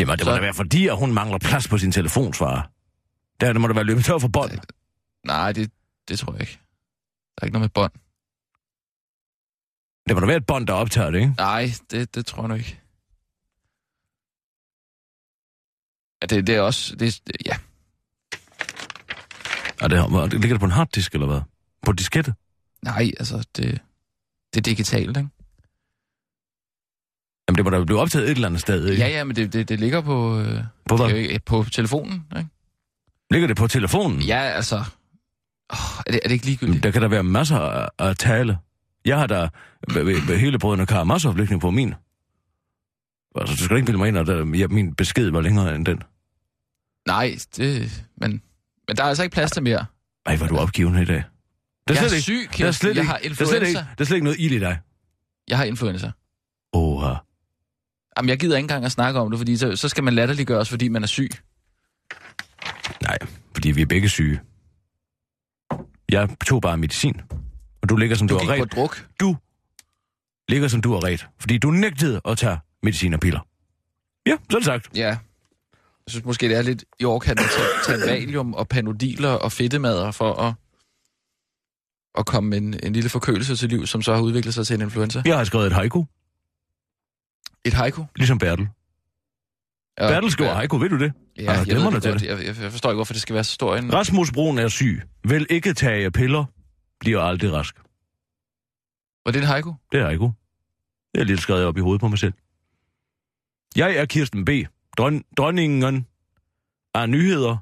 Jamen, 0.00 0.12
det 0.18 0.24
Så- 0.24 0.30
må 0.30 0.36
da 0.36 0.40
være 0.40 0.54
fordi, 0.54 0.86
at 0.88 0.96
hun 0.96 1.12
mangler 1.12 1.38
plads 1.38 1.68
på 1.68 1.78
sin 1.78 1.92
telefonsvarer. 1.92 2.62
Der 3.40 3.52
det 3.52 3.60
må 3.60 3.68
da 3.68 3.74
være 3.74 3.84
løbet 3.84 4.04
tør 4.04 4.18
for 4.18 4.28
bånd. 4.28 4.50
Nej, 5.26 5.52
det, 5.52 5.70
det 6.08 6.18
tror 6.18 6.32
jeg 6.32 6.40
ikke. 6.40 6.58
Der 7.36 7.42
er 7.42 7.46
ikke 7.46 7.52
noget 7.52 7.62
med 7.62 7.68
bånd. 7.68 7.92
Det 10.08 10.16
må 10.16 10.20
da 10.20 10.26
være 10.26 10.36
et 10.36 10.46
bånd, 10.46 10.66
der 10.66 10.72
optager 10.72 11.10
det, 11.10 11.18
ikke? 11.18 11.34
Nej, 11.38 11.70
det, 11.90 12.14
det 12.14 12.26
tror 12.26 12.42
jeg 12.42 12.48
nu 12.48 12.54
ikke. 12.54 12.80
Ja, 16.22 16.26
det, 16.26 16.46
det 16.46 16.54
er 16.54 16.60
også... 16.60 16.96
Det, 16.96 17.20
det, 17.26 17.36
ja, 17.46 17.56
Og 19.82 19.90
det, 19.90 20.08
hvor- 20.08 20.26
ligger 20.26 20.48
det 20.48 20.60
på 20.60 20.64
en 20.64 20.70
harddisk, 20.72 21.14
eller 21.14 21.26
hvad? 21.26 21.40
På 21.82 21.92
diskette? 21.92 22.34
nej, 22.82 23.10
altså, 23.18 23.48
det, 23.56 23.80
det 24.54 24.60
er 24.60 24.62
digitalt, 24.62 25.16
ikke? 25.16 25.28
Jamen, 27.48 27.56
det 27.56 27.64
må 27.64 27.70
da 27.70 27.84
blive 27.84 28.00
optaget 28.00 28.24
et 28.24 28.30
eller 28.30 28.48
andet 28.48 28.60
sted, 28.60 28.86
ikke? 28.88 29.02
Ja, 29.02 29.08
ja, 29.08 29.24
men 29.24 29.36
det, 29.36 29.52
det, 29.52 29.68
det 29.68 29.80
ligger 29.80 30.00
på, 30.00 30.38
øh, 30.40 30.64
På 30.88 30.96
det 30.96 31.06
hvad? 31.06 31.16
ikke, 31.20 31.40
på 31.46 31.64
telefonen, 31.72 32.24
ikke? 32.36 32.48
Ligger 33.30 33.46
det 33.48 33.56
på 33.56 33.66
telefonen? 33.66 34.20
Ja, 34.22 34.38
altså... 34.38 34.76
Oh, 35.70 35.98
er, 36.06 36.10
det, 36.12 36.20
er 36.24 36.28
det 36.28 36.30
ikke 36.34 36.44
ligegyldigt? 36.46 36.82
Der 36.82 36.90
kan 36.90 37.02
der 37.02 37.08
være 37.08 37.22
masser 37.24 37.58
af, 37.58 37.88
af 37.98 38.16
tale. 38.16 38.58
Jeg 39.04 39.18
har 39.18 39.26
da 39.26 39.48
hele 40.36 40.58
brødrene 40.58 40.86
Karamazov-liggende 40.86 41.60
på 41.60 41.70
min. 41.70 41.94
Altså, 43.34 43.56
du 43.56 43.64
skal 43.64 43.76
ikke 43.76 43.86
bilde 43.86 43.98
mig 43.98 44.08
ind, 44.08 44.18
at 44.18 44.26
der, 44.26 44.56
ja, 44.56 44.66
min 44.66 44.94
besked 44.94 45.30
var 45.30 45.40
længere 45.40 45.74
end 45.76 45.86
den. 45.86 46.02
Nej, 47.06 47.36
det... 47.56 47.90
Men, 48.16 48.42
men 48.88 48.96
der 48.96 49.04
er 49.04 49.08
altså 49.08 49.22
ikke 49.22 49.34
plads 49.34 49.50
til 49.50 49.62
mere. 49.62 49.86
Ej, 50.26 50.36
hvor 50.36 50.46
er 50.46 50.50
du 50.50 50.56
opgivende 50.56 51.02
i 51.02 51.04
dag. 51.04 51.22
Der 51.88 51.94
Jeg 51.94 52.00
er 52.00 52.04
ikke- 52.04 52.20
syg, 52.22 52.34
der 52.34 52.48
er 52.48 52.52
Kirsten. 52.52 52.72
slet 52.72 52.96
Jeg 52.96 53.02
ikke, 53.02 53.10
har 53.12 53.18
der 53.18 53.30
er, 53.30 53.34
slet 53.34 53.46
ikke, 53.46 53.56
influenza. 53.56 53.78
der 53.98 54.02
er 54.02 54.04
slet 54.04 54.16
ikke 54.16 54.24
noget 54.24 54.40
ild 54.40 54.52
i 54.52 54.58
dig. 54.58 54.78
Jeg 55.48 55.56
har 55.58 55.64
influenza. 55.64 56.10
Åh, 56.72 57.02
Jamen, 58.18 58.28
jeg 58.28 58.38
gider 58.38 58.56
ikke 58.56 58.64
engang 58.64 58.84
at 58.84 58.92
snakke 58.92 59.20
om 59.20 59.30
det, 59.30 59.38
fordi 59.38 59.56
så, 59.56 59.76
så 59.76 59.88
skal 59.88 60.04
man 60.04 60.14
latterliggøres, 60.14 60.68
fordi 60.68 60.88
man 60.88 61.02
er 61.02 61.06
syg. 61.06 61.30
nej, 63.02 63.18
fordi 63.54 63.70
vi 63.70 63.82
er 63.82 63.86
begge 63.86 64.08
syge. 64.08 64.40
Jeg 66.08 66.28
tog 66.46 66.62
bare 66.62 66.76
medicin, 66.78 67.20
og 67.82 67.88
du 67.88 67.96
ligger 67.96 68.16
som 68.16 68.28
du, 68.28 68.34
Du 68.38 68.44
har 68.46 68.52
ret. 68.62 68.72
druk. 68.72 69.06
Du 69.20 69.36
ligger 70.48 70.68
som 70.68 70.80
du 70.80 70.92
har 70.92 71.04
ret, 71.04 71.26
fordi 71.40 71.58
du 71.58 71.70
nægtede 71.70 72.20
at 72.24 72.38
tage 72.38 72.58
medicin 72.82 73.14
og 73.14 73.20
piller. 73.20 73.40
Ja, 74.26 74.36
sådan 74.50 74.64
sagt. 74.64 74.88
Ja. 74.96 75.06
Jeg 75.08 75.18
synes 76.08 76.24
måske, 76.24 76.48
det 76.48 76.56
er 76.56 76.62
lidt 76.62 76.84
i 77.00 77.04
overkanten 77.04 77.44
at 77.44 77.50
tage, 77.86 77.98
tage 77.98 78.10
valium 78.10 78.54
og 78.54 78.68
panodiler 78.68 79.28
og 79.30 79.52
fedtemader 79.52 80.10
for 80.10 80.32
at, 80.34 80.54
at 82.18 82.26
komme 82.26 82.56
en, 82.56 82.80
en 82.82 82.92
lille 82.92 83.10
forkølelse 83.10 83.56
til 83.56 83.68
liv, 83.68 83.86
som 83.86 84.02
så 84.02 84.14
har 84.14 84.20
udviklet 84.22 84.54
sig 84.54 84.66
til 84.66 84.74
en 84.74 84.80
influenza. 84.80 85.22
Jeg 85.24 85.36
har 85.36 85.44
skrevet 85.44 85.66
et 85.66 85.72
haiku, 85.72 86.04
Et 87.64 87.72
haiku. 87.74 88.04
ligesom 88.16 88.38
Bertel. 88.38 88.68
Ja, 90.00 90.08
Bertel 90.08 90.30
skriver 90.30 90.54
haiku, 90.54 90.78
ved 90.78 90.88
du 90.88 90.98
det? 90.98 91.12
Ja, 91.38 91.52
har 91.52 91.64
jeg, 91.66 91.76
ved 91.76 91.92
det 91.92 92.02
til 92.02 92.10
godt. 92.12 92.22
Jeg, 92.22 92.46
jeg, 92.46 92.62
jeg 92.62 92.72
forstår 92.72 92.90
ikke, 92.90 92.96
hvorfor 92.96 93.12
det 93.12 93.22
skal 93.22 93.34
være 93.34 93.44
så 93.44 93.52
stor 93.52 93.76
en... 93.76 93.92
Rasmus 93.92 94.32
Brun 94.32 94.58
er 94.58 94.68
syg. 94.68 95.02
Vil 95.24 95.46
ikke 95.50 95.74
tage 95.74 96.10
piller. 96.10 96.44
Bliver 97.00 97.20
aldrig 97.20 97.52
rask. 97.52 97.76
Var 99.26 99.32
det 99.32 99.42
et 99.42 99.46
haiku? 99.46 99.74
Det 99.92 100.00
er 100.00 100.04
haiku. 100.04 100.30
Det 101.14 101.20
er 101.20 101.24
lidt 101.24 101.40
skrevet 101.40 101.64
op 101.64 101.76
i 101.76 101.80
hovedet 101.80 102.00
på 102.00 102.08
mig 102.08 102.18
selv. 102.18 102.32
Jeg 103.76 103.96
er 103.96 104.04
Kirsten 104.06 104.44
B. 104.44 104.48
Dron- 105.00 105.22
dronningen 105.36 106.06
af 106.94 107.08
nyheder. 107.08 107.56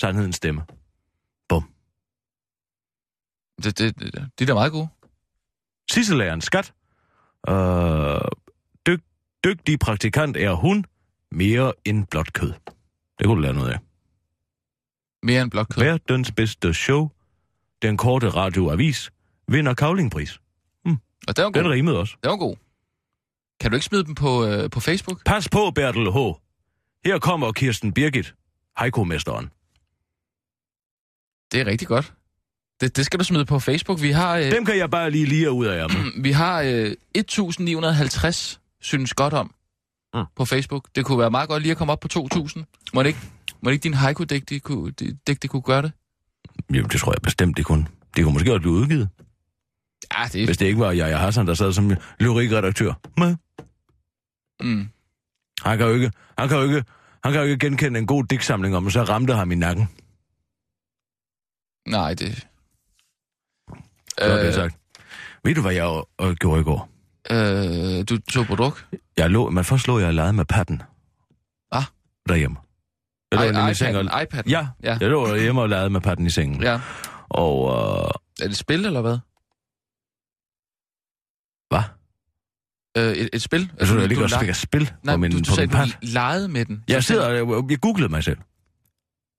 Sandhedens 0.00 0.36
stemme. 0.36 0.62
Det, 3.62 3.78
det, 3.78 3.98
det, 3.98 4.14
det 4.38 4.44
er 4.44 4.46
da 4.46 4.54
meget 4.54 4.72
gode. 4.72 4.88
Sissel 5.90 6.20
er 6.20 6.32
en 6.32 6.40
skat. 6.40 6.74
Øh, 7.48 8.20
dyg, 8.86 9.02
dygtig 9.44 9.78
praktikant 9.78 10.36
er 10.36 10.52
hun. 10.52 10.84
Mere 11.30 11.72
end 11.84 12.06
blot 12.06 12.32
kød. 12.32 12.52
Det 13.18 13.26
kunne 13.26 13.36
du 13.36 13.40
lære 13.40 13.54
noget 13.54 13.70
af. 13.70 13.78
Mere 15.22 15.42
end 15.42 15.50
blot 15.50 15.68
kød. 15.68 15.84
Verdens 15.84 16.32
bedste 16.32 16.74
show. 16.74 17.10
Den 17.82 17.96
korte 17.96 18.28
radioavis. 18.28 19.10
Vinder 19.48 19.74
kavlingpris. 19.74 20.40
Og 21.28 21.36
det 21.36 21.44
var 21.44 21.50
Den 21.50 21.70
rimede 21.70 21.98
også. 21.98 22.16
Det 22.22 22.30
var 22.30 22.36
god. 22.36 22.56
Kan 23.60 23.70
du 23.70 23.74
ikke 23.76 23.84
smide 23.86 24.04
dem 24.04 24.14
på, 24.14 24.44
øh, 24.46 24.70
på 24.70 24.80
Facebook? 24.80 25.24
Pas 25.24 25.48
på, 25.48 25.70
Bertel 25.74 26.10
H. 26.12 26.16
Her 27.04 27.18
kommer 27.18 27.52
Kirsten 27.52 27.92
Birgit, 27.92 28.34
haiku-mesteren. 28.76 29.44
Det 31.52 31.60
er 31.60 31.66
rigtig 31.66 31.88
godt. 31.88 32.12
Det, 32.80 32.96
det 32.96 33.06
skal 33.06 33.18
du 33.18 33.24
smide 33.24 33.44
på 33.44 33.58
Facebook. 33.58 34.02
Vi 34.02 34.10
har, 34.10 34.36
øh, 34.36 34.50
Dem 34.50 34.64
kan 34.64 34.78
jeg 34.78 34.90
bare 34.90 35.10
lige 35.10 35.26
lige 35.26 35.50
ud 35.52 35.66
af 35.66 35.78
ærmet. 35.82 36.12
vi 36.26 36.30
har 36.32 36.60
øh, 36.62 36.94
1950 37.14 38.60
synes 38.80 39.14
godt 39.14 39.34
om 39.34 39.54
Mm. 40.14 40.24
på 40.36 40.44
Facebook. 40.44 40.88
Det 40.94 41.04
kunne 41.04 41.18
være 41.18 41.30
meget 41.30 41.48
godt 41.48 41.62
lige 41.62 41.70
at 41.72 41.78
komme 41.78 41.92
op 41.92 42.00
på 42.00 42.08
2000. 42.08 42.64
Må 42.94 43.02
det 43.02 43.06
ikke, 43.08 43.20
må 43.60 43.70
det 43.70 43.74
ikke 43.74 43.82
din 43.82 43.94
haiku-digt 43.94 44.48
de 44.50 44.60
kunne, 44.60 44.92
digte 45.26 45.48
kunne 45.48 45.62
gøre 45.62 45.82
det? 45.82 45.92
Jamen, 46.74 46.90
det 46.90 47.00
tror 47.00 47.12
jeg 47.12 47.22
bestemt, 47.22 47.56
det 47.56 47.64
kunne. 47.64 47.86
Det 48.16 48.24
kunne 48.24 48.32
måske 48.34 48.52
også 48.52 48.60
blive 48.60 48.72
udgivet, 48.74 49.08
Ja, 50.18 50.24
det 50.32 50.44
hvis 50.46 50.56
det 50.58 50.66
ikke 50.66 50.80
var 50.80 50.92
Jaja 50.92 51.16
Hassan, 51.16 51.46
der 51.46 51.54
sad 51.54 51.72
som 51.72 51.90
lyrikredaktør. 52.20 52.92
Men 53.16 53.36
Mm. 54.62 54.88
han 55.62 55.78
kan 55.78 55.86
jo 55.86 55.94
ikke, 55.94 56.12
han 56.38 56.48
kan 56.48 56.56
jo 56.58 56.62
ikke, 56.64 56.84
han 57.24 57.32
kan 57.32 57.40
jo 57.42 57.46
ikke 57.48 57.66
genkende 57.66 57.98
en 57.98 58.06
god 58.06 58.24
digtsamling 58.24 58.76
om, 58.76 58.90
så 58.90 59.02
ramte 59.02 59.34
ham 59.34 59.52
i 59.52 59.54
nakken. 59.54 59.88
Nej, 61.88 62.14
det... 62.14 62.46
Er 64.18 64.42
det 64.42 64.54
sagt. 64.54 64.76
Ved 65.44 65.54
du, 65.54 65.60
hvad 65.62 65.72
jeg 65.72 66.02
øh, 66.20 66.34
gjorde 66.34 66.60
i 66.60 66.64
går? 66.64 66.88
øh, 67.30 68.04
du 68.08 68.18
tog 68.18 68.46
på 68.46 68.54
druk? 68.54 68.86
Jeg 69.16 69.30
lå, 69.30 69.50
men 69.50 69.64
først 69.64 69.86
lå 69.86 69.98
jeg 69.98 70.08
og 70.08 70.14
legede 70.14 70.32
med 70.32 70.44
patten. 70.44 70.82
Ah. 71.72 71.82
Derhjemme. 72.28 72.56
Jeg 73.32 73.40
lå 73.40 73.44
I, 73.46 73.52
nemlig 73.52 73.70
i 73.70 73.74
seng 73.74 73.96
iPad'en, 73.96 74.12
og... 74.14 74.22
iPad'en. 74.22 74.50
Ja, 74.50 74.68
ja. 74.82 74.96
jeg 75.00 75.10
lå 75.10 75.34
hjemme 75.34 75.60
og 75.62 75.68
legede 75.68 75.90
med 75.90 76.00
patten 76.00 76.26
i 76.26 76.30
sengen. 76.30 76.62
ja. 76.62 76.80
Og, 77.30 77.70
øh, 77.70 78.04
Er 78.40 78.44
det 78.44 78.50
et 78.50 78.56
spil, 78.56 78.86
eller 78.86 79.00
hvad? 79.00 79.18
hvad? 81.68 81.82
Øh, 82.96 83.12
et, 83.16 83.30
et 83.32 83.42
spil? 83.42 83.72
Jeg 83.78 83.86
synes, 83.86 84.00
jeg 84.00 84.08
ligger 84.08 84.24
og 84.24 84.30
le- 84.30 84.36
spiller 84.36 84.54
spil 84.54 84.92
Nej, 85.02 85.14
på 85.14 85.18
min, 85.20 85.30
du, 85.30 85.38
du 85.38 85.44
på 85.44 85.54
sagde, 85.54 85.66
min 85.66 85.76
pad. 85.76 85.86
du 85.86 85.92
legede 86.02 86.48
med 86.48 86.64
den. 86.64 86.84
Jeg 86.88 87.04
sidder, 87.04 87.28
jeg, 87.28 87.70
jeg 87.70 87.80
googlede 87.80 88.08
mig 88.08 88.24
selv. 88.24 88.38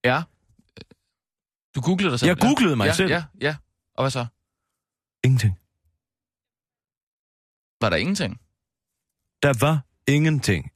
Ja. 0.04 0.22
Du 1.76 1.82
googlede 1.82 2.12
dig 2.12 2.20
selv? 2.20 2.28
Jeg 2.28 2.38
googlede 2.38 2.76
mig 2.76 2.86
ja, 2.86 2.94
selv. 2.94 3.10
Ja, 3.10 3.24
ja. 3.42 3.56
Og 3.96 4.04
hvad 4.04 4.12
så? 4.12 4.26
Ingenting. 5.24 5.54
Var 7.82 7.90
der 7.90 7.98
ingenting? 7.98 8.40
Der 9.44 9.54
var 9.66 9.86
ingenting. 10.08 10.72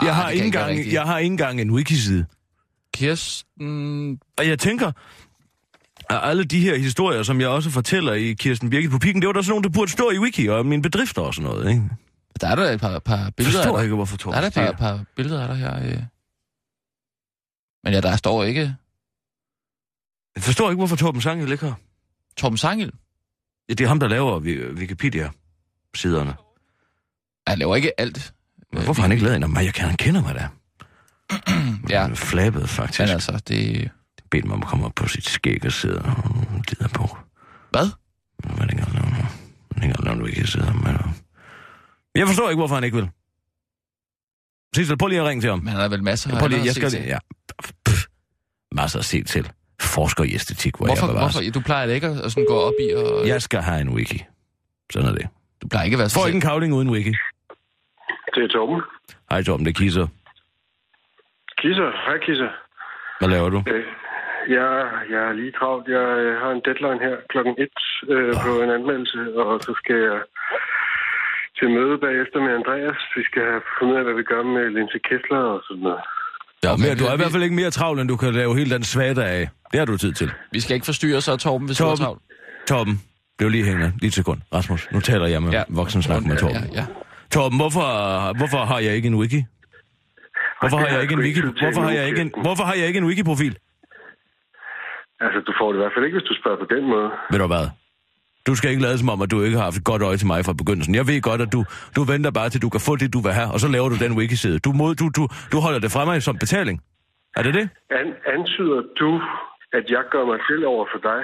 Ah, 0.00 0.06
Jeg 0.06 0.14
har, 0.16 0.30
ikke 0.30 0.44
ikke 0.44 0.46
engang, 0.56 0.68
rigtigt. 0.70 0.92
jeg 0.94 1.02
har 1.02 1.18
ikke 1.18 1.32
engang 1.32 1.60
en 1.60 1.70
wikiside. 1.70 2.26
Kirsten... 2.94 4.20
Og 4.38 4.48
jeg 4.48 4.58
tænker, 4.58 4.86
at 6.10 6.20
alle 6.22 6.44
de 6.44 6.60
her 6.60 6.76
historier, 6.78 7.22
som 7.22 7.40
jeg 7.40 7.48
også 7.48 7.70
fortæller 7.70 8.12
i 8.12 8.32
Kirsten 8.32 8.70
Birgit 8.70 8.90
på 8.90 8.98
pikken, 8.98 9.22
det 9.22 9.26
var 9.26 9.32
der 9.32 9.42
sådan 9.42 9.50
nogle, 9.50 9.62
der 9.62 9.68
burde 9.70 9.90
stå 9.90 10.10
i 10.10 10.18
wiki, 10.18 10.46
og 10.48 10.66
mine 10.66 10.82
bedrifter 10.82 11.22
og 11.22 11.34
sådan 11.34 11.50
noget, 11.50 11.68
ikke? 11.70 11.82
Der 12.40 12.48
er 12.48 12.54
der 12.54 12.70
et 12.70 12.80
par, 12.80 12.98
par 12.98 13.30
billeder 13.36 13.58
af 13.58 13.64
forstår 13.64 13.76
dig. 13.76 13.84
ikke, 13.84 13.94
hvorfor 13.94 14.16
Der 14.16 14.32
er 14.36 14.40
der 14.40 14.46
et 14.46 14.54
par, 14.54 14.72
par 14.72 15.04
billeder 15.16 15.42
af 15.42 15.48
dig 15.48 15.56
her. 15.56 15.76
Øh. 15.86 16.02
Men 17.84 17.92
ja, 17.92 18.00
der 18.00 18.16
står 18.16 18.44
ikke 18.44 18.74
Jeg 20.34 20.42
forstår 20.42 20.70
ikke, 20.70 20.78
hvorfor 20.78 20.96
Torben 20.96 21.20
Sangel 21.20 21.48
ligger 21.48 21.66
her. 21.66 21.74
Torben 22.36 22.58
Sangel. 22.58 22.92
Ja, 23.68 23.74
det 23.74 23.84
er 23.84 23.88
ham, 23.88 24.00
der 24.00 24.08
laver 24.08 24.40
Wikipedia-siderne. 24.74 26.34
Han 27.46 27.58
laver 27.58 27.76
ikke 27.76 28.00
alt. 28.00 28.32
Hvorfor 28.82 28.94
har 28.94 29.02
han 29.02 29.12
ikke 29.12 29.24
lavet 29.24 29.36
en 29.36 29.42
af 29.42 29.48
mig? 29.48 29.64
Jeg 29.64 29.74
kan, 29.74 29.88
han 29.88 29.96
kender 29.96 30.22
mig 30.22 30.34
da. 30.34 30.48
Ja. 31.94 32.08
Flabet, 32.14 32.68
faktisk. 32.68 33.00
men 33.00 33.08
altså, 33.08 33.42
det... 33.48 33.90
bedt 34.30 34.44
mig 34.44 34.54
om 34.54 34.62
at 34.62 34.68
komme 34.68 34.84
op 34.86 34.92
på 34.94 35.08
sit 35.08 35.28
skæg 35.28 35.66
og 35.66 35.72
sidde 35.72 35.98
og 35.98 36.46
lide 36.68 36.88
på. 36.94 37.16
Hvad? 37.70 37.88
Men 38.44 38.52
ikke 38.52 38.72
engang 38.72 38.92
lave 38.94 39.10
noget. 39.10 39.26
Men 39.70 39.82
ikke 39.82 39.86
engang 39.86 40.04
lave 40.04 40.16
noget, 40.16 40.36
ikke 40.36 40.46
sidde 40.50 40.72
med. 40.84 40.94
Jeg 42.14 42.26
forstår 42.26 42.50
ikke, 42.50 42.60
hvorfor 42.60 42.74
han 42.74 42.84
ikke 42.84 42.96
vil. 42.96 43.08
Sissel, 44.76 44.98
prøv 44.98 45.08
lige 45.08 45.20
at 45.20 45.26
ringe 45.26 45.40
til 45.40 45.50
ham. 45.50 45.58
Men 45.58 45.68
han 45.68 45.80
har 45.80 45.88
vel 45.88 46.02
masser 46.02 46.30
af 46.32 46.38
Prøv 46.38 46.48
lige, 46.48 46.64
jeg 46.64 46.74
skal 46.74 46.90
til. 46.90 47.02
ja. 47.02 47.18
Pff, 47.86 48.04
masser 48.72 48.98
at 48.98 49.04
se 49.04 49.22
til. 49.22 49.50
Forsker 49.80 50.24
i 50.24 50.34
æstetik, 50.34 50.76
hvor 50.76 50.86
Hvorfor, 50.86 51.06
jeg 51.06 51.14
bevares. 51.14 51.34
hvorfor? 51.34 51.50
Du 51.50 51.60
plejer 51.60 51.86
da 51.86 51.92
ikke 51.92 52.06
at 52.06 52.32
sådan 52.32 52.46
gå 52.48 52.54
op 52.58 52.72
i 52.80 52.94
og... 52.94 53.28
Jeg 53.28 53.42
skal 53.42 53.62
have 53.62 53.80
en 53.80 53.88
wiki. 53.88 54.24
Sådan 54.92 55.08
er 55.08 55.12
det. 55.14 55.26
Du 55.62 55.68
plejer 55.68 55.84
ikke 55.84 55.94
at 55.94 55.98
være 55.98 56.10
Får 56.10 56.26
ikke 56.26 56.36
en 56.36 56.40
kavling 56.40 56.74
uden 56.74 56.90
wiki. 56.90 57.14
Det 58.34 58.42
er 58.44 58.48
Torben. 58.48 58.80
Hej 59.30 59.42
Torben, 59.42 59.66
det 59.66 59.72
er 59.74 59.80
Kisser. 59.82 60.06
Kisser. 61.60 61.90
Hej, 62.06 62.18
Kisser. 62.26 62.50
Hvad 63.18 63.28
laver 63.34 63.48
du? 63.54 63.58
Øh, 63.74 63.84
jeg, 64.56 64.68
jeg 65.12 65.22
er 65.30 65.34
lige 65.40 65.52
travlt. 65.58 65.86
Jeg 65.96 66.06
øh, 66.24 66.32
har 66.42 66.50
en 66.56 66.62
deadline 66.68 67.00
her 67.06 67.16
klokken 67.32 67.54
1 67.58 67.68
øh, 68.14 68.32
på 68.44 68.50
en 68.64 68.70
anmeldelse, 68.78 69.20
og 69.42 69.50
så 69.66 69.72
skal 69.80 69.98
jeg 70.08 70.18
til 71.58 71.68
møde 71.76 71.96
bagefter 72.06 72.38
med 72.46 72.52
Andreas. 72.60 73.00
Vi 73.16 73.22
skal 73.28 73.42
have 73.52 73.62
fundet 73.78 73.92
ud 73.92 73.98
af, 74.00 74.04
hvad 74.06 74.16
vi 74.20 74.24
gør 74.32 74.42
med 74.56 74.64
Linse 74.76 74.98
Kessler 75.08 75.42
og 75.54 75.60
sådan 75.68 75.82
noget. 75.88 76.02
Ja, 76.64 76.70
mere, 76.82 76.94
du 77.00 77.04
er 77.10 77.14
i 77.18 77.20
hvert 77.20 77.32
fald 77.34 77.42
ikke 77.42 77.58
mere 77.62 77.70
travl, 77.78 77.98
end 78.00 78.08
du 78.08 78.16
kan 78.16 78.32
lave 78.40 78.52
hele 78.58 78.70
den 78.76 78.84
svag 78.92 79.18
af. 79.18 79.48
Det 79.70 79.78
har 79.80 79.86
du 79.86 79.96
tid 80.04 80.12
til. 80.12 80.30
Vi 80.52 80.60
skal 80.60 80.74
ikke 80.74 80.88
forstyrre 80.92 81.20
så, 81.20 81.36
Torben, 81.36 81.66
hvis 81.66 81.78
du 81.78 81.84
er 81.84 81.88
Torben, 81.88 82.04
travlt. 82.04 82.22
Torben, 82.68 83.02
blev 83.38 83.48
lige 83.50 83.64
hængende. 83.64 83.92
Lige 84.00 84.08
et 84.08 84.14
sekund. 84.14 84.40
Rasmus, 84.54 84.88
nu 84.92 85.00
taler 85.00 85.26
jeg 85.26 85.42
med 85.42 85.50
ja. 85.52 85.62
voksen 85.68 86.02
snak 86.02 86.22
med 86.26 86.36
Torben. 86.36 86.56
Ja, 86.72 86.80
ja. 86.80 86.86
Torben, 87.32 87.58
hvorfor, 87.58 87.86
hvorfor 88.38 88.58
har 88.58 88.78
jeg 88.78 88.94
ikke 88.96 89.08
en 89.08 89.14
wiki? 89.14 89.44
Hvorfor 90.60 90.76
har 90.76 90.88
jeg 90.94 91.02
ikke 91.02 91.14
en 91.14 91.20
wiki? 91.20 91.40
Hvorfor 91.40 91.80
har 91.80 91.90
jeg 91.90 92.06
ikke 92.06 92.20
en, 92.20 92.32
hvorfor 92.42 92.64
har 92.64 92.74
jeg 92.74 92.86
ikke 92.86 92.98
en 92.98 93.04
wiki-profil? 93.04 93.54
Altså, 95.20 95.38
du 95.46 95.52
får 95.60 95.68
det 95.72 95.78
i 95.78 95.82
hvert 95.82 95.92
fald 95.96 96.04
ikke, 96.04 96.18
hvis 96.18 96.28
du 96.30 96.34
spørger 96.40 96.58
på 96.64 96.68
den 96.74 96.84
måde. 96.92 97.08
Ved 97.30 97.38
du 97.38 97.46
hvad? 97.46 97.66
Du 98.46 98.54
skal 98.54 98.70
ikke 98.70 98.82
lade 98.82 98.98
som 98.98 99.08
om, 99.08 99.22
at 99.22 99.30
du 99.30 99.42
ikke 99.42 99.56
har 99.56 99.64
haft 99.64 99.76
et 99.76 99.84
godt 99.84 100.02
øje 100.02 100.16
til 100.16 100.26
mig 100.26 100.44
fra 100.44 100.52
begyndelsen. 100.52 100.94
Jeg 100.94 101.06
ved 101.06 101.20
godt, 101.22 101.40
at 101.46 101.52
du, 101.52 101.64
du 101.96 102.00
venter 102.12 102.30
bare 102.30 102.48
til, 102.50 102.62
du 102.62 102.68
kan 102.68 102.80
få 102.88 102.96
det, 102.96 103.12
du 103.12 103.20
vil 103.26 103.32
have, 103.32 103.50
og 103.54 103.60
så 103.60 103.68
laver 103.68 103.88
du 103.88 103.96
den 104.04 104.12
wiki-side. 104.20 104.58
Du, 104.58 104.72
mod, 104.72 104.94
du, 104.94 105.06
du, 105.18 105.22
du 105.52 105.56
holder 105.64 105.80
det 105.84 105.90
fremme 105.92 106.20
som 106.20 106.38
betaling. 106.44 106.76
Er 107.36 107.42
det 107.42 107.54
det? 107.54 107.68
An, 107.90 108.06
antyder 108.34 108.80
du, 109.00 109.10
at 109.78 109.84
jeg 109.94 110.04
gør 110.12 110.24
mig 110.32 110.38
selv 110.48 110.66
over 110.66 110.86
for 110.92 111.00
dig? 111.10 111.20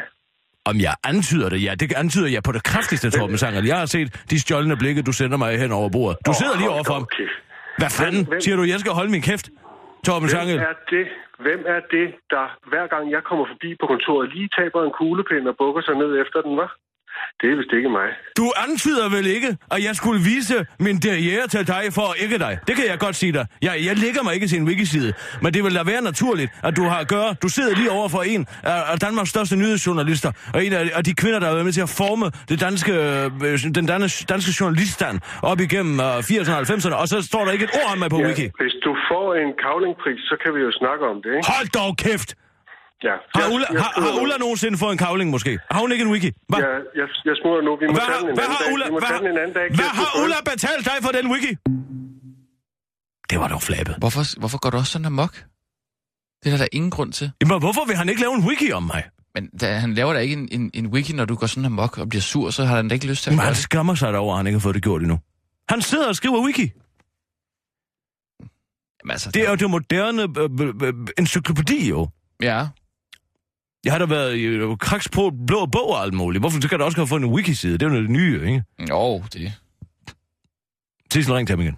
Om 0.71 0.77
jeg 0.89 0.95
antyder 1.11 1.49
det? 1.53 1.59
Ja, 1.67 1.73
det 1.81 1.93
antyder 2.03 2.29
jeg 2.37 2.43
på 2.49 2.53
det 2.57 2.63
kraftigste, 2.71 3.11
Torben 3.11 3.39
Sanger. 3.39 3.61
Jeg 3.73 3.79
har 3.83 3.87
set 3.97 4.09
de 4.31 4.37
stjålne 4.41 4.77
blikke, 4.83 5.03
du 5.09 5.13
sender 5.21 5.39
mig 5.45 5.51
hen 5.63 5.73
over 5.79 5.89
bordet. 5.97 6.17
Du 6.27 6.33
sidder 6.41 6.57
lige 6.61 6.71
overfor 6.77 6.95
ham. 7.01 7.07
Hvad 7.81 7.91
fanden? 8.01 8.23
Hvem- 8.27 8.41
Siger 8.45 8.57
du, 8.61 8.63
jeg 8.75 8.79
skal 8.83 8.93
holde 8.99 9.11
min 9.17 9.23
kæft? 9.31 9.47
Torben 10.07 10.29
Hvem 10.29 10.59
er 10.73 10.77
det, 10.95 11.07
hvem 11.45 11.61
er 11.75 11.81
det, 11.97 12.07
der 12.35 12.45
hver 12.71 12.87
gang 12.93 13.05
jeg 13.17 13.23
kommer 13.29 13.45
forbi 13.53 13.71
på 13.81 13.87
kontoret, 13.93 14.25
lige 14.35 14.49
taber 14.59 14.81
en 14.89 14.93
kuglepind 15.01 15.45
og 15.53 15.55
bukker 15.63 15.83
sig 15.89 15.95
ned 16.03 16.11
efter 16.23 16.39
den, 16.47 16.53
var? 16.63 16.71
Det 17.41 17.53
er 17.53 17.57
vist 17.57 17.73
ikke 17.73 17.89
mig. 17.89 18.09
Du 18.37 18.47
antyder 18.69 19.09
vel 19.17 19.27
ikke, 19.27 19.57
at 19.71 19.85
jeg 19.85 19.97
skulle 19.97 20.21
vise 20.33 20.67
min 20.81 20.97
derriere 20.97 21.47
til 21.49 21.67
dig 21.67 21.85
for 21.95 22.15
ikke 22.25 22.39
dig? 22.39 22.59
Det 22.69 22.77
kan 22.77 22.87
jeg 22.87 22.99
godt 22.99 23.17
sige 23.17 23.33
dig. 23.33 23.47
Jeg, 23.63 23.75
jeg 23.89 23.97
lægger 23.97 24.23
mig 24.23 24.35
ikke 24.35 24.47
til 24.47 24.59
en 24.59 24.67
wikiside, 24.67 25.13
men 25.43 25.55
det 25.55 25.65
vil 25.65 25.75
da 25.75 25.83
være 25.83 26.03
naturligt, 26.03 26.51
at 26.63 26.77
du 26.77 26.83
har 26.83 26.99
at 26.99 27.09
gøre. 27.09 27.35
Du 27.43 27.49
sidder 27.49 27.77
lige 27.77 27.91
over 27.91 28.09
for 28.09 28.23
en 28.23 28.47
af 28.63 28.81
af 28.93 28.99
Danmarks 28.99 29.31
største 29.31 29.57
nyhedsjournalister, 29.57 30.31
og 30.55 30.65
en 30.65 30.73
af, 30.73 30.91
af 30.95 31.05
de 31.05 31.15
kvinder, 31.15 31.39
der 31.39 31.47
har 31.47 31.55
været 31.55 31.65
med 31.65 31.73
til 31.73 31.81
at 31.89 31.95
forme 32.03 32.27
det 32.49 32.61
danske, 32.61 32.93
øh, 32.93 33.75
den 33.75 33.87
danske, 33.87 34.25
danske 34.33 34.51
journaliststand 34.61 35.17
op 35.43 35.61
igennem 35.61 36.01
øh, 36.01 36.19
80'erne 36.19 36.53
og 36.53 36.61
90'erne, 36.61 36.95
og 37.03 37.09
så 37.09 37.23
står 37.23 37.45
der 37.45 37.53
ikke 37.53 37.65
et 37.65 37.75
ord 37.83 37.93
om 37.93 37.99
mig 37.99 38.11
på 38.11 38.17
wiki. 38.17 38.47
Hvis 38.63 38.75
du 38.87 38.93
får 39.11 39.27
en 39.43 39.51
kavlingpris, 39.65 40.21
så 40.31 40.35
kan 40.43 40.55
vi 40.55 40.61
jo 40.61 40.71
snakke 40.73 41.03
om 41.13 41.17
det, 41.23 41.31
ikke? 41.37 41.49
Hold 41.55 41.69
dog 41.81 41.97
kæft! 41.97 42.31
Ja. 43.09 43.15
Har 43.35 43.41
Jeg- 43.43 43.53
Ulla, 43.55 43.67
jeg 43.73 43.83
har, 43.83 43.93
har 44.05 44.21
Ulla 44.23 44.37
nogensinde 44.37 44.79
fået 44.79 44.93
en 44.93 44.99
kavling 44.99 45.31
måske? 45.31 45.59
Har 45.71 45.81
hun 45.81 45.93
ikke 45.93 46.05
en 46.05 46.11
wiki? 46.15 46.31
Hva? 46.49 46.59
Ja, 46.59 46.67
jeg, 47.01 47.07
jeg 47.29 47.35
smutter 47.43 47.63
nu. 47.69 47.73
Vi 47.83 47.87
må 47.87 47.93
Hvad 47.93 48.01
tage 48.01 48.13
har, 48.13 48.21
den 48.21 48.29
en 48.29 48.35
hvad 48.35 48.45
anden 48.45 48.57
har 48.57 48.65
dag. 48.65 48.73
Ulla, 48.73 48.85
Vi 48.87 48.91
må 48.93 48.99
hvad, 48.99 49.09
tage 49.09 49.19
den 49.21 49.31
en 49.35 49.39
anden 49.39 49.55
dag. 49.61 49.67
hvad 49.79 49.91
har. 50.01 50.11
Ulla 50.23 50.37
betalt 50.53 50.85
dig 50.91 50.97
for 51.07 51.13
den 51.19 51.25
wiki? 51.33 51.53
Det 53.31 53.37
var 53.41 53.49
dog 53.49 53.63
flabet. 53.63 53.95
Hvorfor, 53.99 54.39
hvorfor 54.41 54.59
går 54.59 54.71
du 54.71 54.77
også 54.77 54.93
sådan 54.93 55.05
amok? 55.07 55.35
Det 56.41 56.47
er 56.47 56.51
der, 56.51 56.57
der 56.59 56.69
ingen 56.73 56.91
grund 56.91 57.13
til. 57.13 57.31
Jamen, 57.41 57.59
hvorfor 57.61 57.85
vil 57.87 57.97
han 57.97 58.09
ikke 58.09 58.21
lave 58.21 58.35
en 58.35 58.45
wiki 58.49 58.73
om 58.73 58.83
mig? 58.83 59.03
Men 59.35 59.49
da, 59.61 59.75
han 59.75 59.95
laver 59.95 60.13
da 60.13 60.19
ikke 60.19 60.33
en, 60.33 60.49
en, 60.53 60.71
en 60.75 60.87
wiki, 60.87 61.13
når 61.13 61.25
du 61.25 61.35
går 61.35 61.47
sådan 61.47 61.65
amok 61.65 61.99
og 61.99 62.09
bliver 62.09 62.23
sur, 62.23 62.51
så 62.51 62.65
har 62.65 62.77
han 62.77 62.89
da 62.89 62.95
ikke 62.95 63.07
lyst 63.07 63.23
til 63.23 63.31
at 63.31 63.37
Men 63.37 63.41
han 63.45 63.53
det. 63.53 63.63
skammer 63.63 63.95
sig 63.95 64.13
derover, 64.13 64.33
at 64.35 64.39
han 64.39 64.47
ikke 64.47 64.59
har 64.59 64.61
fået 64.61 64.75
det 64.75 64.83
gjort 64.83 65.01
endnu. 65.03 65.19
Han 65.69 65.83
sidder 65.83 66.09
og 66.09 66.17
skriver 66.17 66.45
wiki. 66.47 66.73
Jamen, 69.03 69.11
altså, 69.11 69.31
Det 69.31 69.47
er 69.47 69.51
jo 69.51 69.57
det 69.57 69.71
moderne 69.71 70.23
øh, 70.23 70.69
øh, 70.69 70.89
øh, 71.01 71.07
encyklopædi, 71.19 71.89
jo. 71.89 72.09
Ja, 72.43 72.67
Jeg 73.85 73.93
har 73.93 73.99
da 73.99 74.07
været 74.07 74.37
i 74.37 74.43
øh, 74.43 74.77
kraks 74.79 75.09
på 75.09 75.31
blå 75.47 75.67
bog 75.67 75.89
og 75.89 76.03
alt 76.03 76.15
muligt. 76.15 76.43
Hvorfor 76.43 76.61
skal 76.61 76.79
der 76.79 76.85
også 76.85 76.99
have 76.99 77.07
fået 77.07 77.23
en 77.23 77.33
wiki-side? 77.35 77.79
Det 77.79 77.83
er 77.87 77.91
jo 77.91 78.03
det 78.03 78.11
nye, 78.11 78.35
ikke? 78.47 78.65
jo, 78.91 79.23
det... 79.33 79.53
Sissel, 81.13 81.35
ring 81.35 81.47
til 81.49 81.57
ham 81.57 81.61
igen. 81.61 81.77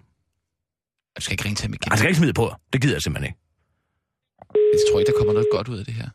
Jeg 1.16 1.22
skal 1.22 1.32
ikke 1.34 1.44
ringe 1.44 1.56
til 1.56 1.66
ham 1.66 1.74
igen. 1.74 1.88
Han 1.92 1.98
skal 1.98 2.08
ikke 2.08 2.18
smide 2.18 2.32
på. 2.32 2.46
Det 2.72 2.80
gider 2.82 2.94
jeg 2.94 3.02
simpelthen 3.02 3.28
ikke. 3.28 3.38
Jeg 4.74 4.80
tror 4.88 4.98
ikke, 5.00 5.12
der 5.12 5.18
kommer 5.18 5.32
noget 5.32 5.48
godt 5.52 5.68
ud 5.68 5.78
af 5.78 5.84
det 5.84 5.94
her. 5.94 6.08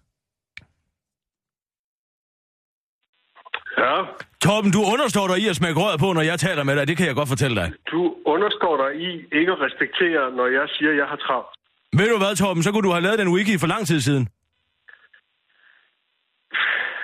Ja, 3.84 3.96
Torben, 4.44 4.72
du 4.72 4.82
understår 4.94 5.28
dig 5.28 5.38
i 5.44 5.48
at 5.48 5.56
smække 5.56 5.80
røret 5.82 6.00
på, 6.00 6.14
når 6.14 6.22
jeg 6.22 6.40
taler 6.40 6.64
med 6.64 6.76
dig. 6.76 6.88
Det 6.88 6.98
kan 6.98 7.08
jeg 7.08 7.16
godt 7.16 7.30
fortælle 7.30 7.56
dig. 7.62 7.72
du 7.92 8.02
understår 8.26 8.74
dig 8.84 8.92
i 9.08 9.10
ikke 9.40 9.52
at 9.56 9.60
respektere, 9.68 10.22
når 10.40 10.48
jeg 10.58 10.66
siger, 10.76 10.92
at 10.92 10.98
jeg 10.98 11.06
har 11.06 11.16
travlt. 11.16 11.52
Ved 12.00 12.10
du 12.14 12.18
hvad, 12.18 12.36
Torben? 12.36 12.64
Så 12.64 12.72
kunne 12.72 12.86
du 12.88 12.92
have 12.92 13.02
lavet 13.02 13.20
den 13.20 13.28
wiki 13.28 13.58
for 13.58 13.68
lang 13.68 13.88
tid 13.88 14.02
siden. 14.02 14.28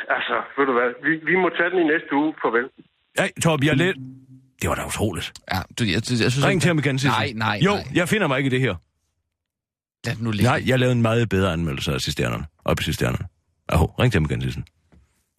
Altså, 0.09 0.35
ved 0.57 0.65
du 0.65 0.73
hvad, 0.73 0.89
vi, 1.05 1.11
vi 1.31 1.35
må 1.35 1.49
tage 1.57 1.69
den 1.69 1.79
i 1.79 1.83
næste 1.93 2.11
uge. 2.15 2.33
Farvel. 2.41 2.69
Ja, 3.19 3.27
Torben, 3.43 3.67
jeg 3.67 3.75
lidt... 3.75 3.97
Det 4.61 4.69
var 4.69 4.75
da 4.75 4.85
utroligt. 4.85 5.33
Ja, 5.53 5.57
du, 5.79 5.83
jeg, 5.83 5.87
jeg, 5.93 6.21
jeg 6.23 6.31
synes 6.31 6.45
Ring 6.45 6.61
til 6.61 6.67
ham 6.67 6.79
igen, 6.79 6.99
Sissel. 6.99 7.11
Nej, 7.11 7.31
nej, 7.35 7.59
Jo, 7.65 7.71
nej. 7.71 7.83
jeg 7.93 8.09
finder 8.09 8.27
mig 8.27 8.37
ikke 8.37 8.47
i 8.47 8.49
det 8.49 8.59
her. 8.59 8.75
Lad 10.05 10.15
nu 10.19 10.31
ligge. 10.31 10.43
Nej, 10.45 10.63
jeg 10.65 10.79
lavede 10.79 10.95
en 10.95 11.01
meget 11.01 11.29
bedre 11.29 11.53
anmeldelse 11.53 11.93
af 11.93 12.01
cisternerne. 12.01 12.45
Op 12.65 12.79
i 12.79 12.83
cisternerne. 12.83 13.25
Aho, 13.69 13.85
ring 13.85 14.11
til 14.11 14.19
ham 14.19 14.25
igen, 14.31 14.41
Sissel. 14.41 14.63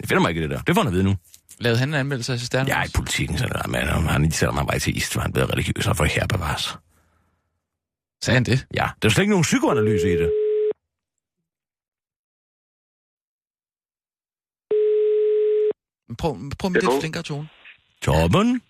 Jeg 0.00 0.08
finder 0.08 0.22
mig 0.22 0.28
ikke 0.28 0.38
i 0.38 0.42
det 0.42 0.50
der. 0.50 0.60
Det 0.60 0.74
får 0.74 0.82
han 0.82 0.88
at 0.88 0.92
vide 0.94 1.04
nu. 1.04 1.14
Lavede 1.60 1.78
han 1.78 1.88
en 1.88 1.94
anmeldelse 1.94 2.32
af 2.32 2.38
cisternen? 2.38 2.68
Jeg 2.68 2.80
er 2.80 2.84
i 2.84 2.88
politikken, 2.94 3.38
så 3.38 3.46
der, 3.52 3.68
men 3.68 3.88
om 3.88 4.06
han 4.06 4.30
sætter 4.30 4.54
mig 4.54 4.66
bare 4.66 4.78
til 4.78 4.96
ist, 4.96 5.12
for 5.12 5.20
han 5.20 5.32
bliver 5.32 5.52
religiøs 5.52 5.86
og 5.86 5.96
for 5.96 6.04
her 6.04 6.26
bevares. 6.26 6.78
Sagde 8.22 8.36
han 8.36 8.44
det? 8.44 8.66
Ja, 8.74 8.86
der 9.02 9.08
er 9.08 9.10
slet 9.12 9.22
ikke 9.22 9.30
nogen 9.30 9.42
psykoanalyse 9.42 10.12
i 10.12 10.16
det. 10.16 10.32
Prøv, 16.18 16.36
prøv 16.58 16.70
med 16.70 16.80
lidt 16.80 17.00
flinkere 17.00 17.22
tone. 17.22 17.48
Torben? 18.02 18.62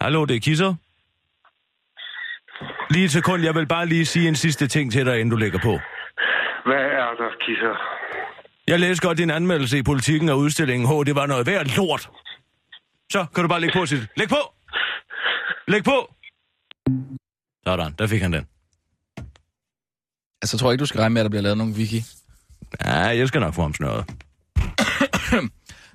Hallo, 0.00 0.24
det 0.24 0.36
er 0.36 0.40
Kisser. 0.40 0.74
Lige 2.90 3.04
et 3.04 3.10
sekund, 3.10 3.42
jeg 3.42 3.54
vil 3.54 3.66
bare 3.66 3.86
lige 3.86 4.06
sige 4.06 4.28
en 4.28 4.36
sidste 4.36 4.66
ting 4.68 4.92
til 4.92 5.06
dig, 5.06 5.14
inden 5.14 5.30
du 5.30 5.36
lægger 5.36 5.58
på. 5.58 5.70
Hvad 6.66 6.84
er 7.00 7.10
der, 7.20 7.30
Kisser? 7.46 7.74
Jeg 8.66 8.80
læste 8.80 9.06
godt 9.06 9.18
din 9.18 9.30
anmeldelse 9.30 9.78
i 9.78 9.82
politikken 9.82 10.28
og 10.28 10.38
udstillingen 10.38 10.88
H. 10.88 11.06
Det 11.06 11.14
var 11.14 11.26
noget 11.26 11.46
værd 11.46 11.66
lort. 11.76 12.10
Så 13.12 13.26
kan 13.34 13.42
du 13.44 13.48
bare 13.48 13.60
lægge 13.60 13.78
på, 13.78 13.86
sit. 13.86 14.08
Læg 14.16 14.28
på! 14.28 14.54
Læg 15.68 15.84
på! 15.84 16.14
Sådan, 17.66 17.92
der 17.98 18.06
fik 18.06 18.22
han 18.22 18.32
den. 18.32 18.46
Altså, 20.42 20.56
jeg 20.56 20.60
tror 20.60 20.72
ikke, 20.72 20.80
du 20.80 20.86
skal 20.86 21.00
regne 21.00 21.12
med, 21.12 21.20
at 21.20 21.24
der 21.24 21.30
bliver 21.30 21.42
lavet 21.42 21.58
nogen 21.58 21.72
wiki. 21.72 22.02
Ja, 22.84 22.96
jeg 22.96 23.28
skal 23.28 23.40
nok 23.40 23.54
få 23.54 23.62
ham 23.62 23.74
snøret. 23.74 24.04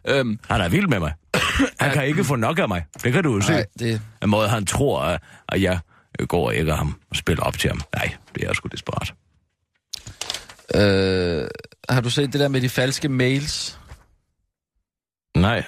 Øhm, 0.07 0.39
Han 0.49 0.61
er 0.61 0.69
vild 0.69 0.87
med 0.87 0.99
mig. 0.99 1.13
Han 1.79 1.91
kan 1.93 2.05
ikke 2.07 2.23
få 2.23 2.35
nok 2.35 2.59
af 2.59 2.67
mig. 2.67 2.85
Det 3.03 3.13
kan 3.13 3.23
du 3.23 3.33
jo 3.35 3.41
se. 3.41 3.63
det... 3.79 4.01
En 4.23 4.29
måde, 4.29 4.47
han 4.49 4.65
tror, 4.65 5.01
at- 5.01 5.21
at 5.49 5.61
jeg 5.61 5.79
går 6.27 6.51
ægger 6.51 6.75
ham 6.75 6.99
og 7.09 7.15
spiller 7.15 7.43
op 7.43 7.57
til 7.59 7.69
ham. 7.69 7.81
Nej, 7.95 8.15
det 8.35 8.43
er 8.43 8.53
sgu 8.53 8.67
desperat. 8.71 9.13
Øh, 10.75 11.47
har 11.89 12.01
du 12.01 12.09
set 12.09 12.33
det 12.33 12.39
der 12.41 12.47
med 12.47 12.61
de 12.61 12.69
falske 12.69 13.09
mails? 13.09 13.79
Nej. 15.37 15.63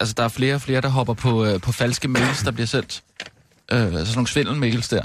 Altså, 0.00 0.14
der 0.16 0.24
er 0.24 0.28
flere 0.28 0.54
og 0.54 0.60
flere, 0.60 0.80
der 0.80 0.88
hopper 0.88 1.14
på, 1.14 1.44
øh, 1.44 1.60
på 1.60 1.72
falske 1.72 2.08
mails, 2.08 2.42
der 2.42 2.50
bliver 2.50 2.66
sendt. 2.66 3.02
Øh, 3.72 3.82
altså 3.82 4.04
sådan 4.04 4.14
nogle 4.14 4.28
svindelmails 4.28 4.88
der. 4.88 5.04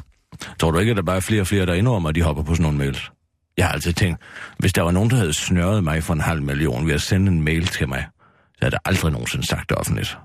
Tror 0.60 0.72
du 0.72 0.80
ikke, 0.80 0.90
at 0.90 0.96
der 0.98 1.04
bare 1.04 1.16
er 1.16 1.20
flere 1.20 1.42
og 1.42 1.48
flere, 1.48 1.66
der 1.66 1.74
indrømmer, 1.74 2.10
at 2.10 2.16
de 2.16 2.22
hopper 2.22 2.44
på 2.44 2.54
sådan 2.54 2.62
nogle 2.64 2.78
mails? 2.78 3.12
Jeg 3.58 3.66
har 3.66 3.74
altid 3.74 3.94
tænkt, 3.94 4.20
hvis 4.60 4.74
der 4.74 4.82
var 4.82 4.92
nogen, 4.92 5.10
der 5.10 5.16
havde 5.16 5.34
snørret 5.34 5.84
mig 5.84 6.04
for 6.04 6.14
en 6.14 6.22
halv 6.22 6.42
million 6.42 6.88
ved 6.88 6.94
at 6.94 7.02
sende 7.02 7.32
en 7.32 7.42
mail 7.42 7.68
til 7.68 7.90
mig, 7.90 8.06
så 8.54 8.58
havde 8.62 8.74
jeg 8.74 8.80
aldrig 8.86 9.12
nogensinde 9.12 9.48
sagt 9.48 9.70
det 9.70 9.78
offentligt. 9.78 10.18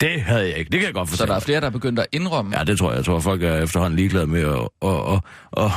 Det 0.00 0.22
havde 0.22 0.48
jeg 0.48 0.56
ikke. 0.58 0.70
Det 0.70 0.80
kan 0.80 0.86
jeg 0.86 0.94
godt 0.94 1.08
Så 1.08 1.12
forstå. 1.12 1.26
der 1.26 1.34
er 1.34 1.40
flere, 1.40 1.60
der 1.60 1.66
er 1.66 1.70
begyndt 1.70 1.98
at 1.98 2.06
indrømme. 2.12 2.58
Ja, 2.58 2.64
det 2.64 2.78
tror 2.78 2.90
jeg. 2.90 2.96
Jeg 2.96 3.04
tror, 3.04 3.20
folk 3.20 3.42
er 3.42 3.62
efterhånden 3.62 3.96
ligeglade 3.96 4.26
med 4.26 4.40
at, 4.40 4.68
at, 4.88 5.20
at, 5.56 5.70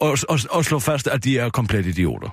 at, 0.00 0.48
at, 0.58 0.64
slå 0.64 0.78
fast, 0.78 1.06
at 1.08 1.24
de 1.24 1.38
er 1.38 1.50
komplet 1.50 1.86
idioter. 1.86 2.28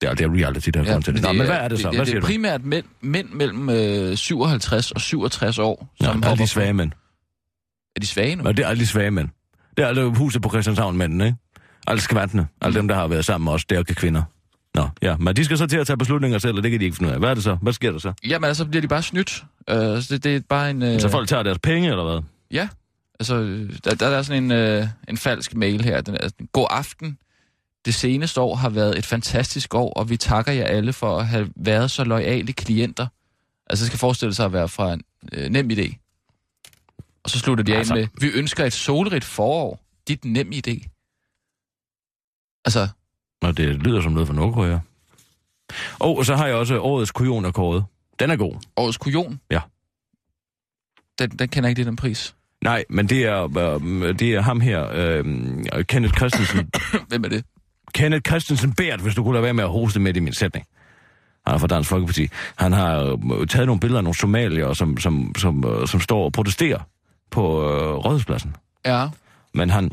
Det 0.00 0.08
er, 0.08 0.14
det 0.14 0.24
er 0.24 0.30
reality, 0.30 0.68
der 0.74 0.80
er 0.80 0.84
kommet 0.84 1.04
til 1.04 1.14
det. 1.14 1.22
Nå, 1.22 1.32
men 1.32 1.46
hvad 1.46 1.56
er 1.56 1.68
det 1.68 1.80
så? 1.80 1.88
Det, 1.88 1.96
Hvad 1.96 2.06
det, 2.06 2.14
det 2.14 2.22
er 2.22 2.26
primært 2.26 2.64
mænd, 2.64 2.84
mænd 3.00 3.28
mellem 3.28 3.70
øh, 3.70 4.16
57 4.16 4.92
og 4.92 5.00
67 5.00 5.58
år, 5.58 5.88
som 6.00 6.06
Nå, 6.06 6.12
hopper 6.12 6.28
alle 6.28 6.42
de 6.42 6.46
svage 6.48 6.72
mænd. 6.72 6.92
Er 7.96 8.00
de 8.00 8.06
svage 8.06 8.36
nu? 8.36 8.44
Og 8.44 8.56
det 8.56 8.64
er 8.64 8.68
alle 8.68 8.80
de 8.80 8.86
svage 8.86 9.10
mænd. 9.10 9.28
Det 9.76 9.82
er 9.84 9.88
alle 9.88 10.16
huset 10.16 10.42
på 10.42 10.48
Christianshavn 10.48 10.96
mændene, 10.96 11.26
ikke? 11.26 11.38
Alle 11.86 12.00
skvantene. 12.00 12.46
Alle 12.60 12.78
dem, 12.78 12.88
der 12.88 12.94
har 12.94 13.08
været 13.08 13.24
sammen 13.24 13.44
med 13.44 13.52
os, 13.52 13.64
det 13.64 13.74
er 13.74 13.78
ikke 13.78 13.94
kvinder. 13.94 14.22
Nå, 14.78 14.88
ja, 15.02 15.16
men 15.16 15.36
de 15.36 15.44
skal 15.44 15.58
så 15.58 15.66
til 15.66 15.76
at 15.76 15.86
tage 15.86 15.96
beslutninger 15.96 16.38
selv, 16.38 16.56
og 16.56 16.62
det 16.62 16.70
kan 16.70 16.80
de 16.80 16.84
ikke 16.84 16.96
finde 16.96 17.08
ud 17.08 17.12
af. 17.14 17.18
Hvad 17.20 17.30
er 17.30 17.34
det 17.34 17.42
så? 17.44 17.54
Hvad 17.54 17.72
sker 17.72 17.90
der 17.92 17.98
så? 17.98 18.12
Jamen 18.26 18.48
altså, 18.48 18.64
bliver 18.64 18.80
de 18.80 18.88
bare 18.88 19.02
snydt. 19.02 19.44
Øh, 19.68 19.76
så 19.76 20.06
det, 20.10 20.24
det 20.24 20.36
er 20.36 20.40
bare 20.48 20.70
en... 20.70 20.82
Øh, 20.82 21.00
Så 21.00 21.08
folk 21.08 21.28
tager 21.28 21.42
deres 21.42 21.58
penge, 21.58 21.90
eller 21.90 22.04
hvad? 22.04 22.22
Ja, 22.50 22.68
altså, 23.20 23.34
der, 23.84 23.94
der 23.94 24.06
er 24.08 24.22
sådan 24.22 24.42
en, 24.44 24.52
øh, 24.52 24.86
en 25.08 25.16
falsk 25.16 25.54
mail 25.54 25.84
her. 25.84 26.00
Den 26.00 26.14
er, 26.14 26.28
God 26.52 26.66
aften. 26.70 27.18
Det 27.84 27.94
seneste 27.94 28.40
år 28.40 28.54
har 28.54 28.68
været 28.68 28.98
et 28.98 29.06
fantastisk 29.06 29.74
år, 29.74 29.92
og 29.92 30.10
vi 30.10 30.16
takker 30.16 30.52
jer 30.52 30.64
alle 30.64 30.92
for 30.92 31.18
at 31.18 31.26
have 31.26 31.48
været 31.56 31.90
så 31.90 32.04
lojale 32.04 32.52
klienter. 32.52 33.06
Altså, 33.70 33.82
det 33.82 33.86
skal 33.86 33.98
forestille 33.98 34.34
sig 34.34 34.44
at 34.46 34.52
være 34.52 34.68
fra 34.68 34.92
en 34.92 35.02
øh, 35.32 35.50
nem 35.50 35.70
idé. 35.70 35.94
Og 37.24 37.30
så 37.30 37.38
slutter 37.38 37.64
de 37.64 37.76
Altså- 37.76 37.94
af 37.94 37.98
med, 38.00 38.08
vi 38.20 38.26
ønsker 38.28 38.64
et 38.64 38.72
solrigt 38.72 39.24
forår. 39.24 39.80
dit 40.08 40.24
nem 40.24 40.52
idé? 40.54 40.88
Altså, 42.64 42.88
Og 43.42 43.56
det 43.56 43.76
lyder 43.76 44.00
som 44.00 44.12
noget 44.12 44.28
fra 44.28 44.34
Nordkorea. 44.34 44.78
Og 45.98 46.26
så 46.26 46.36
har 46.36 46.46
jeg 46.46 46.56
også 46.56 46.80
årets 46.80 47.10
kujon 47.10 47.44
er 47.44 47.50
kåret. 47.50 47.84
Den 48.18 48.30
er 48.30 48.36
god. 48.36 48.54
årets 48.76 48.98
kujon? 48.98 49.40
Ja. 49.50 49.60
Den, 51.18 51.30
den 51.30 51.48
kender 51.48 51.68
ikke 51.68 51.78
lige 51.78 51.88
den 51.88 51.96
pris. 51.96 52.34
Nej, 52.64 52.84
men 52.90 53.08
det 53.08 53.24
er, 53.24 53.44
øh, 53.44 54.18
det 54.18 54.34
er 54.34 54.40
ham 54.40 54.60
her, 54.60 54.88
øh, 54.92 55.24
Kenneth 55.84 56.16
Christensen. 56.16 56.70
Hvem 57.08 57.24
er 57.24 57.28
det? 57.28 57.44
Kenneth 57.94 58.22
Christensen 58.28 58.74
Bært, 58.74 59.00
hvis 59.00 59.14
du 59.14 59.22
kunne 59.22 59.32
lade 59.32 59.42
være 59.42 59.54
med 59.54 59.64
at 59.64 59.70
hoste 59.70 60.00
midt 60.00 60.16
i 60.16 60.20
min 60.20 60.32
sætning. 60.32 60.66
Han 61.46 61.54
er 61.54 61.58
fra 61.58 61.66
Dansk 61.66 61.90
Folkeparti. 61.90 62.28
Han 62.56 62.72
har 62.72 63.18
øh, 63.40 63.46
taget 63.46 63.66
nogle 63.66 63.80
billeder 63.80 63.98
af 63.98 64.04
nogle 64.04 64.18
somalier, 64.18 64.72
som, 64.72 64.96
som, 64.96 65.34
som, 65.38 65.64
øh, 65.64 65.88
som 65.88 66.00
står 66.00 66.24
og 66.24 66.32
protesterer 66.32 66.80
på 67.30 67.62
øh, 67.62 67.94
rådhuspladsen. 67.94 68.56
Ja. 68.86 69.08
Men 69.54 69.70
han, 69.70 69.90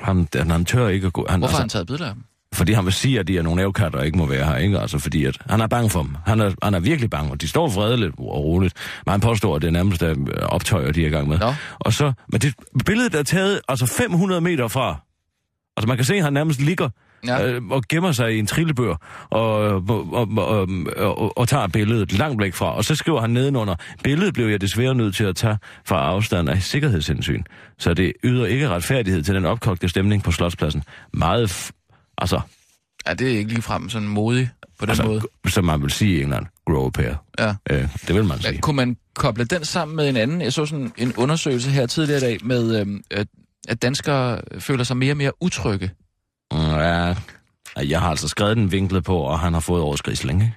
han, 0.00 0.28
han, 0.34 0.50
han 0.50 0.64
tør 0.64 0.88
ikke 0.88 1.06
at 1.06 1.12
gå... 1.12 1.26
Han, 1.28 1.40
Hvorfor 1.40 1.52
har 1.52 1.60
han 1.62 1.68
taget 1.68 1.86
billeder 1.86 2.08
af 2.08 2.14
dem? 2.14 2.24
Fordi 2.54 2.72
han 2.72 2.84
vil 2.84 2.92
sige, 2.92 3.20
at 3.20 3.28
de 3.28 3.38
er 3.38 3.42
nogle 3.42 3.62
ævkatter 3.62 3.98
og 3.98 4.06
ikke 4.06 4.18
må 4.18 4.26
være 4.26 4.44
her, 4.46 4.56
ikke? 4.56 4.78
Altså, 4.78 4.98
fordi 4.98 5.24
at 5.24 5.38
han 5.50 5.60
er 5.60 5.66
bange 5.66 5.90
for 5.90 6.02
dem. 6.02 6.16
Han 6.26 6.40
er, 6.40 6.52
han 6.62 6.74
er 6.74 6.80
virkelig 6.80 7.10
bange, 7.10 7.30
og 7.30 7.40
de 7.40 7.48
står 7.48 7.68
fredeligt 7.68 8.12
og 8.18 8.44
roligt. 8.44 8.74
Men 9.06 9.10
han 9.10 9.20
påstår, 9.20 9.56
at 9.56 9.62
det 9.62 9.68
er 9.68 9.72
nærmest 9.72 10.02
er 10.02 10.14
optøjer, 10.42 10.92
de 10.92 11.02
er 11.02 11.06
i 11.06 11.10
gang 11.10 11.28
med. 11.28 11.38
Nå. 11.38 11.54
Og 11.78 11.92
så, 11.92 12.12
men 12.28 12.40
det 12.40 12.54
billedet 12.86 13.14
er 13.14 13.22
taget 13.22 13.60
altså 13.68 13.86
500 13.86 14.40
meter 14.40 14.68
fra. 14.68 15.00
Altså 15.76 15.88
man 15.88 15.96
kan 15.96 16.04
se, 16.04 16.14
at 16.14 16.22
han 16.24 16.32
nærmest 16.32 16.60
ligger 16.60 16.88
Ja. 17.26 17.46
øh, 17.46 17.62
og 17.70 17.82
gemmer 17.88 18.12
sig 18.12 18.34
i 18.34 18.38
en 18.38 18.46
trillebør 18.46 18.96
og, 19.30 19.54
og, 19.54 20.08
og, 20.12 20.28
og, 20.36 20.68
og, 20.96 21.38
og 21.38 21.48
tager 21.48 21.66
billedet 21.68 22.12
langt 22.18 22.42
væk 22.42 22.54
fra. 22.54 22.76
Og 22.76 22.84
så 22.84 22.94
skriver 22.94 23.20
han 23.20 23.30
nedenunder, 23.30 23.74
billedet 24.02 24.34
blev 24.34 24.46
jeg 24.46 24.60
desværre 24.60 24.94
nødt 24.94 25.14
til 25.14 25.24
at 25.24 25.36
tage 25.36 25.58
fra 25.86 25.96
afstand 26.00 26.48
af 26.48 26.62
sikkerhedshensyn. 26.62 27.42
Så 27.78 27.94
det 27.94 28.12
yder 28.24 28.46
ikke 28.46 28.68
retfærdighed 28.68 29.22
til 29.22 29.34
den 29.34 29.44
opkogte 29.44 29.88
stemning 29.88 30.22
på 30.22 30.30
Slotspladsen. 30.32 30.82
Meget, 31.12 31.70
altså, 32.18 32.40
Ja, 33.06 33.14
det 33.14 33.32
er 33.32 33.38
ikke 33.38 33.50
ligefrem 33.50 33.88
sådan 33.90 34.08
modig 34.08 34.50
på 34.78 34.86
den 34.86 34.90
altså, 34.90 35.04
måde. 35.04 35.22
som 35.48 35.64
man 35.64 35.82
vil 35.82 35.90
sige 35.90 36.18
i 36.18 36.22
England, 36.22 36.46
grow 36.66 36.86
a 36.86 36.90
pair. 36.90 37.14
Ja. 37.38 37.54
Øh, 37.70 37.88
det 38.06 38.14
vil 38.14 38.24
man 38.24 38.40
sige. 38.40 38.52
Men 38.52 38.60
kunne 38.60 38.76
man 38.76 38.96
koble 39.14 39.44
den 39.44 39.64
sammen 39.64 39.96
med 39.96 40.08
en 40.08 40.16
anden? 40.16 40.40
Jeg 40.40 40.52
så 40.52 40.66
sådan 40.66 40.92
en 40.96 41.12
undersøgelse 41.16 41.70
her 41.70 41.86
tidligere 41.86 42.18
i 42.18 42.20
dag 42.20 42.38
med, 42.46 43.00
at, 43.10 43.28
at 43.68 43.82
danskere 43.82 44.40
føler 44.58 44.84
sig 44.84 44.96
mere 44.96 45.12
og 45.12 45.16
mere 45.16 45.32
utrygge. 45.42 45.90
Mm, 46.52 46.58
Ja, 46.58 47.14
jeg 47.82 48.00
har 48.00 48.10
altså 48.10 48.28
skrevet 48.28 48.56
den 48.56 48.72
vinklet 48.72 49.04
på, 49.04 49.18
og 49.18 49.40
han 49.40 49.52
har 49.52 49.60
fået 49.60 49.82
overskridsling, 49.82 50.42
ikke? 50.42 50.54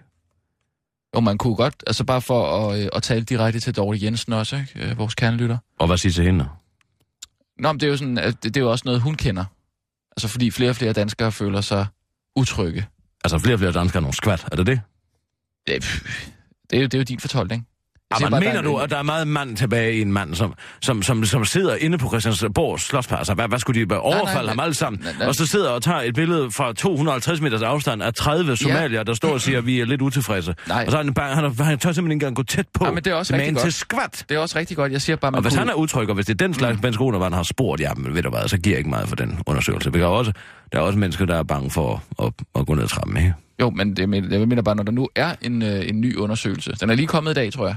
Og 1.13 1.23
man 1.23 1.37
kunne 1.37 1.55
godt, 1.55 1.83
altså 1.87 2.03
bare 2.03 2.21
for 2.21 2.69
at, 2.69 2.79
øh, 2.81 2.89
at 2.93 3.03
tale 3.03 3.23
direkte 3.23 3.59
til 3.59 3.75
Dorte 3.75 3.99
Jensen 4.05 4.33
også, 4.33 4.55
ikke? 4.55 4.89
Øh, 4.89 4.97
vores 4.97 5.15
kernelytter. 5.15 5.57
Og 5.79 5.87
hvad 5.87 5.97
siger 5.97 6.13
til 6.13 6.23
hende? 6.23 6.47
Nå, 7.59 7.71
men 7.71 7.79
det 7.79 7.87
er 7.87 7.91
jo 7.91 7.97
sådan, 7.97 8.17
at 8.17 8.33
det, 8.33 8.43
det 8.43 8.57
er 8.57 8.61
jo 8.61 8.71
også 8.71 8.83
noget, 8.85 9.01
hun 9.01 9.15
kender. 9.15 9.45
Altså 10.18 10.28
fordi 10.28 10.51
flere 10.51 10.70
og 10.70 10.76
flere 10.76 10.93
danskere 10.93 11.32
føler 11.32 11.61
sig 11.61 11.86
utrygge. 12.36 12.88
Altså 13.24 13.39
flere 13.39 13.55
og 13.55 13.59
flere 13.59 13.72
danskere 13.72 13.99
er 13.99 14.01
nogle 14.01 14.15
skvat, 14.15 14.45
er 14.51 14.55
det 14.55 14.68
det? 14.68 14.82
Det, 15.68 15.84
det, 16.70 16.78
er, 16.78 16.82
jo, 16.82 16.88
det 16.88 16.93
er 16.93 16.97
jo 16.97 17.03
din 17.03 17.20
fortolkning. 17.20 17.68
Jamen, 18.19 18.31
bare, 18.31 18.39
mener 18.39 18.51
der 18.51 18.59
er 18.59 18.63
du, 18.63 18.77
at 18.77 18.89
der 18.89 18.97
er 18.97 19.03
meget 19.03 19.27
mand 19.27 19.57
tilbage 19.57 19.93
i 19.93 20.01
en 20.01 20.11
mand, 20.11 20.35
som, 20.35 20.53
som, 20.81 21.03
som, 21.03 21.25
som 21.25 21.45
sidder 21.45 21.75
inde 21.75 21.97
på 21.97 22.07
Christiansborg 22.07 22.79
Slotspladser? 22.79 23.17
Altså, 23.17 23.33
hvad, 23.33 23.47
hvad 23.47 23.59
skulle 23.59 23.85
de 23.85 23.99
overfalde 23.99 24.45
nej, 24.45 24.51
ham 24.51 24.59
alle 24.59 24.73
sammen? 24.73 25.01
nej, 25.03 25.13
nej. 25.19 25.27
Og 25.27 25.35
så 25.35 25.45
sidder 25.45 25.69
og 25.69 25.83
tager 25.83 26.01
et 26.01 26.15
billede 26.15 26.51
fra 26.51 26.73
250 26.73 27.41
meters 27.41 27.61
afstand 27.61 28.03
af 28.03 28.13
30 28.13 28.55
somalier, 28.57 29.03
der 29.03 29.13
står 29.13 29.29
og 29.29 29.41
siger, 29.41 29.57
at 29.57 29.65
vi 29.65 29.79
er 29.79 29.85
lidt 29.85 30.01
utilfredse. 30.01 30.55
Nej. 30.67 30.83
Og 30.85 30.91
så 30.91 30.97
er 30.97 31.03
han, 31.03 31.13
bare, 31.13 31.35
han, 31.35 31.43
han 31.43 31.53
tør 31.55 31.91
simpelthen 31.91 32.11
ikke 32.11 32.13
engang 32.13 32.35
gå 32.35 32.43
tæt 32.43 32.65
på. 32.73 32.85
Ja, 32.85 32.91
men 32.91 33.03
det 33.03 33.11
er 33.11 33.15
også 33.15 33.33
rigtig 33.33 33.53
godt. 33.53 33.63
til 33.63 33.73
skvat. 33.73 34.25
Det 34.29 34.35
er 34.35 34.39
også 34.39 34.59
rigtig 34.59 34.77
godt. 34.77 34.91
Jeg 34.91 35.01
siger 35.01 35.15
bare, 35.15 35.31
man 35.31 35.37
Og 35.37 35.41
hvis 35.41 35.53
kunne... 35.53 35.59
han 35.59 35.69
er 35.69 35.73
utryg, 35.73 36.09
og 36.09 36.15
hvis 36.15 36.25
det 36.25 36.41
er 36.41 36.45
den 36.45 36.53
slags 36.53 36.75
mm. 36.75 36.81
Bens 36.81 36.97
Grunervand 36.97 37.33
har 37.33 37.43
spurgt, 37.43 37.81
ja, 37.81 37.93
men 37.93 38.15
ved 38.15 38.23
du 38.23 38.29
hvad, 38.29 38.47
så 38.47 38.57
giver 38.57 38.73
jeg 38.73 38.77
ikke 38.77 38.89
meget 38.89 39.09
for 39.09 39.15
den 39.15 39.39
undersøgelse. 39.45 39.93
Vi 39.93 39.99
kan 39.99 40.07
også, 40.07 40.31
der 40.71 40.77
er 40.77 40.81
også 40.81 40.99
mennesker, 40.99 41.25
der 41.25 41.35
er 41.35 41.43
bange 41.43 41.71
for 41.71 42.03
at, 42.23 42.33
at 42.55 42.67
gå 42.67 42.73
ned 42.73 42.87
trappen, 42.87 43.17
ikke? 43.17 43.33
Jo, 43.61 43.69
men 43.69 43.95
det, 43.95 44.09
men 44.09 44.31
jeg 44.31 44.47
mener 44.47 44.61
bare, 44.61 44.75
når 44.75 44.83
der 44.83 44.91
nu 44.91 45.09
er 45.15 45.35
en, 45.41 45.61
øh, 45.61 45.89
en 45.89 46.01
ny 46.01 46.15
undersøgelse. 46.15 46.71
Den 46.81 46.89
er 46.89 46.95
lige 46.95 47.07
kommet 47.07 47.31
i 47.31 47.33
dag, 47.33 47.53
tror 47.53 47.67
jeg. 47.67 47.75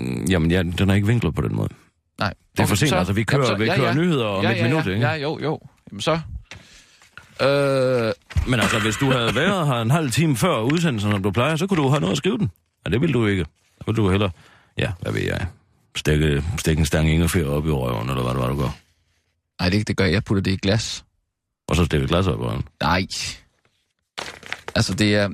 Mm, 0.00 0.24
Jamen, 0.24 0.50
ja, 0.50 0.62
den 0.62 0.90
er 0.90 0.94
ikke 0.94 1.06
vinklet 1.06 1.34
på 1.34 1.42
den 1.42 1.56
måde. 1.56 1.68
Nej. 2.18 2.34
Det 2.56 2.62
er 2.62 2.66
for 2.66 2.74
sent, 2.74 2.88
så- 2.88 2.96
altså. 2.96 3.12
Vi 3.12 3.24
kører, 3.24 3.42
Jamen, 3.44 3.58
så- 3.58 3.64
vi 3.64 3.70
ja, 3.70 3.76
kører 3.76 3.88
ja. 3.88 3.94
nyheder 3.94 4.26
om 4.26 4.44
ja, 4.44 4.50
et 4.50 4.56
ja, 4.56 4.62
minut, 4.68 4.86
ja, 4.86 4.90
ikke? 4.92 5.06
Ja, 5.06 5.12
jo, 5.14 5.38
jo. 5.42 5.60
Jamen 5.90 6.00
så... 6.00 6.20
Øh, 7.42 8.12
Men 8.50 8.60
altså, 8.60 8.78
hvis 8.82 8.96
du 8.96 9.10
havde 9.12 9.34
været 9.34 9.66
her 9.66 9.74
en 9.74 9.90
halv 9.90 10.10
time 10.10 10.36
før 10.36 10.60
udsendelsen, 10.60 11.10
som 11.12 11.22
du 11.22 11.30
plejer, 11.30 11.56
så 11.56 11.66
kunne 11.66 11.82
du 11.82 11.88
have 11.88 12.00
noget 12.00 12.12
at 12.12 12.18
skrive 12.18 12.38
den. 12.38 12.50
Ja, 12.86 12.90
det 12.90 13.00
ville 13.00 13.12
du 13.12 13.26
ikke. 13.26 13.44
Så 13.78 13.82
ville 13.86 13.96
du 14.02 14.10
hellere, 14.10 14.30
ja, 14.78 14.92
hvad 15.00 15.12
ved 15.12 15.22
jeg, 15.22 15.46
stikke, 15.96 16.44
stikke 16.58 16.80
en 16.80 16.86
stang 16.86 17.10
ingefær 17.10 17.44
op 17.46 17.66
i 17.66 17.70
røven, 17.70 18.08
eller 18.10 18.22
hvad 18.22 18.32
det 18.34 18.40
var, 18.40 18.48
du 18.48 18.56
gør. 18.60 18.76
nej, 19.60 19.68
det, 19.68 19.88
det 19.88 19.96
gør 19.96 20.04
jeg. 20.04 20.12
Jeg 20.12 20.24
putter 20.24 20.42
det 20.42 20.50
i 20.50 20.56
glas. 20.56 21.04
Og 21.68 21.76
så 21.76 21.84
stikke 21.84 22.06
glas 22.06 22.26
op 22.26 22.40
i 22.40 22.42
røven. 22.42 22.64
Nej. 22.82 23.06
Altså, 24.74 24.94
det 24.94 25.14
er, 25.14 25.28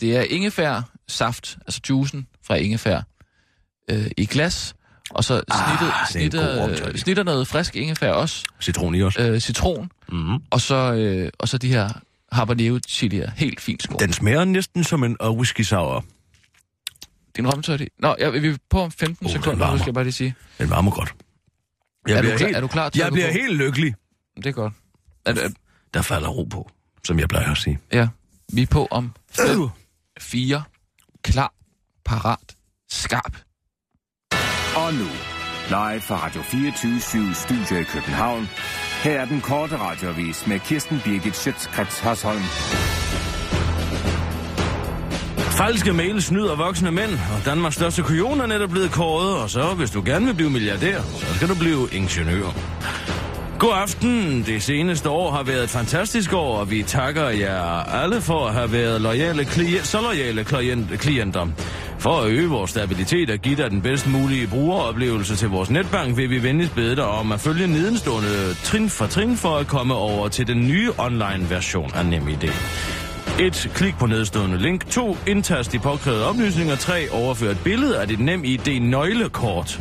det 0.00 0.16
er 0.16 0.22
ingefær 0.22 0.80
saft, 1.08 1.58
altså 1.66 1.80
juicen 1.90 2.26
fra 2.46 2.54
ingefær, 2.54 3.02
øh, 3.90 4.10
i 4.16 4.26
glas, 4.26 4.74
og 5.10 5.24
så 5.24 5.34
snittet, 5.34 5.94
Ah, 5.94 6.00
er 6.02 6.06
snitter, 6.10 6.68
øh, 6.88 6.96
snitter 6.96 7.22
noget 7.22 7.46
frisk 7.48 7.76
ingefær 7.76 8.10
også, 8.12 8.44
Citron 8.60 8.94
i 8.94 9.02
også. 9.02 9.20
øh, 9.22 9.40
citron, 9.40 9.90
Mm-hmm. 10.08 10.38
og 10.50 10.60
så, 10.60 10.92
øh, 10.94 11.30
og 11.38 11.48
så 11.48 11.58
de 11.58 11.68
her 11.68 11.88
habanero 12.32 12.78
chilier, 12.88 13.30
helt 13.30 13.60
fint 13.60 13.82
skåret. 13.82 14.00
Den 14.00 14.12
smager 14.12 14.44
næsten 14.44 14.84
som 14.84 15.04
en 15.04 15.16
uh, 15.24 15.36
whisky 15.36 15.60
sour. 15.60 16.04
Din 17.36 17.52
romtøj, 17.52 17.78
Nå, 17.98 18.16
ja, 18.18 18.28
vi 18.30 18.48
er 18.48 18.56
på 18.70 18.80
om 18.80 18.90
15 18.92 19.26
Uh, 19.26 19.30
uh, 19.30 19.34
den 19.34 19.42
sekunder, 19.42 19.70
nu 19.70 19.78
skal 19.78 19.86
jeg 19.86 19.94
bare 19.94 20.04
lige 20.04 20.12
sige. 20.12 20.34
Den 20.58 20.70
varmer 20.70 20.90
godt. 20.90 21.14
Jeg 22.08 22.12
Er 22.16 22.16
du 22.16 22.22
bliver 22.22 22.36
klar- 22.36 22.46
helt, 22.46 22.56
er 22.56 22.60
du 22.60 22.66
klar 22.66 22.88
til 22.88 23.00
Jeg 23.00 23.12
bliver 23.12 23.26
på? 23.28 23.32
helt 23.32 23.56
lykkelig. 23.56 23.94
Det 24.36 24.46
er 24.46 24.52
godt. 24.52 24.72
Er, 25.26 25.32
er, 25.34 25.48
Der 25.94 26.02
falder 26.02 26.28
ro 26.28 26.44
på, 26.44 26.70
som 27.04 27.18
jeg 27.18 27.28
plejer 27.28 27.50
at 27.50 27.56
sige. 27.58 27.78
ja, 27.92 28.08
vi 28.52 28.62
er 28.62 28.66
på 28.66 28.88
om 28.90 29.12
Øh. 29.40 29.56
4, 30.20 30.62
klar, 31.22 31.52
parat, 32.04 32.56
skarp. 32.90 33.36
Og 34.76 34.94
nu, 34.94 35.06
live 35.68 36.00
fra 36.00 36.26
Radio 36.26 36.42
24 36.42 37.34
Studio 37.34 37.80
i 37.80 37.82
København. 37.82 38.48
Her 39.02 39.20
er 39.20 39.24
den 39.24 39.40
korte 39.40 39.76
radiovis 39.76 40.46
med 40.46 40.58
Kirsten 40.58 41.00
Birgit 41.04 41.36
Schøtzgrads 41.36 41.98
Hasholm. 41.98 42.42
Falske 45.38 45.92
mails 45.92 46.24
snyder 46.24 46.56
voksne 46.56 46.90
mænd, 46.90 47.10
og 47.10 47.44
Danmarks 47.44 47.74
største 47.74 48.02
kujon 48.02 48.40
er 48.40 48.46
netop 48.46 48.70
blevet 48.70 48.90
kåret, 48.90 49.42
og 49.42 49.50
så, 49.50 49.74
hvis 49.74 49.90
du 49.90 50.02
gerne 50.06 50.26
vil 50.26 50.34
blive 50.34 50.50
milliardær, 50.50 51.00
så 51.02 51.34
skal 51.34 51.48
du 51.48 51.54
blive 51.54 51.88
ingeniør. 51.92 52.54
God 53.60 53.72
aften. 53.74 54.42
Det 54.46 54.62
seneste 54.62 55.08
år 55.08 55.30
har 55.30 55.42
været 55.42 55.64
et 55.64 55.70
fantastisk 55.70 56.32
år, 56.32 56.58
og 56.58 56.70
vi 56.70 56.82
takker 56.82 57.28
jer 57.28 57.62
alle 58.02 58.20
for 58.20 58.46
at 58.46 58.54
have 58.54 58.72
været 58.72 59.00
loyale 59.00 59.44
klient, 59.44 59.86
så 59.86 60.00
loyale 60.00 60.44
klient, 60.44 60.88
klienter. 60.98 61.46
For 62.00 62.20
at 62.20 62.30
øge 62.30 62.48
vores 62.48 62.70
stabilitet 62.70 63.30
og 63.30 63.38
give 63.38 63.56
dig 63.56 63.70
den 63.70 63.82
bedst 63.82 64.06
mulige 64.06 64.46
brugeroplevelse 64.46 65.36
til 65.36 65.48
vores 65.48 65.70
netbank, 65.70 66.16
vil 66.16 66.30
vi 66.30 66.42
venligst 66.42 66.74
bede 66.74 66.96
dig 66.96 67.04
om 67.04 67.32
at 67.32 67.40
følge 67.40 67.66
nedenstående 67.66 68.54
trin 68.54 68.90
for 68.90 69.06
trin 69.06 69.36
for 69.36 69.56
at 69.56 69.66
komme 69.66 69.94
over 69.94 70.28
til 70.28 70.46
den 70.46 70.66
nye 70.66 70.90
online 70.98 71.50
version 71.50 71.90
af 71.94 72.06
NemID. 72.06 72.44
1. 73.40 73.70
Klik 73.74 73.94
på 73.98 74.06
nedstående 74.06 74.58
link. 74.58 74.86
2. 74.86 75.16
Indtast 75.26 75.72
de 75.72 75.78
påkrævede 75.78 76.28
oplysninger. 76.28 76.76
3. 76.76 77.10
Overfør 77.12 77.50
et 77.50 77.60
billede 77.64 77.98
af 77.98 78.08
dit 78.08 78.20
NemID 78.20 78.80
nøglekort. 78.80 79.80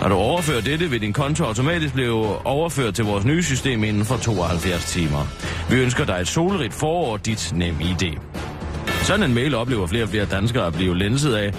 Når 0.00 0.08
du 0.08 0.14
overfører 0.14 0.60
dette, 0.60 0.90
vil 0.90 1.00
din 1.00 1.12
konto 1.12 1.44
automatisk 1.44 1.94
blive 1.94 2.46
overført 2.46 2.94
til 2.94 3.04
vores 3.04 3.24
nye 3.24 3.42
system 3.42 3.84
inden 3.84 4.04
for 4.04 4.16
72 4.16 4.84
timer. 4.84 5.26
Vi 5.70 5.80
ønsker 5.80 6.04
dig 6.04 6.18
et 6.20 6.28
solrigt 6.28 6.74
forår, 6.74 7.16
dit 7.16 7.52
NemID. 7.54 8.16
Sådan 9.10 9.30
en 9.30 9.34
mail 9.34 9.54
oplever 9.54 9.86
flere 9.86 10.02
og 10.02 10.08
flere 10.08 10.24
danskere 10.24 10.66
at 10.66 10.72
blive 10.72 10.98
lenset 10.98 11.34
af, 11.34 11.52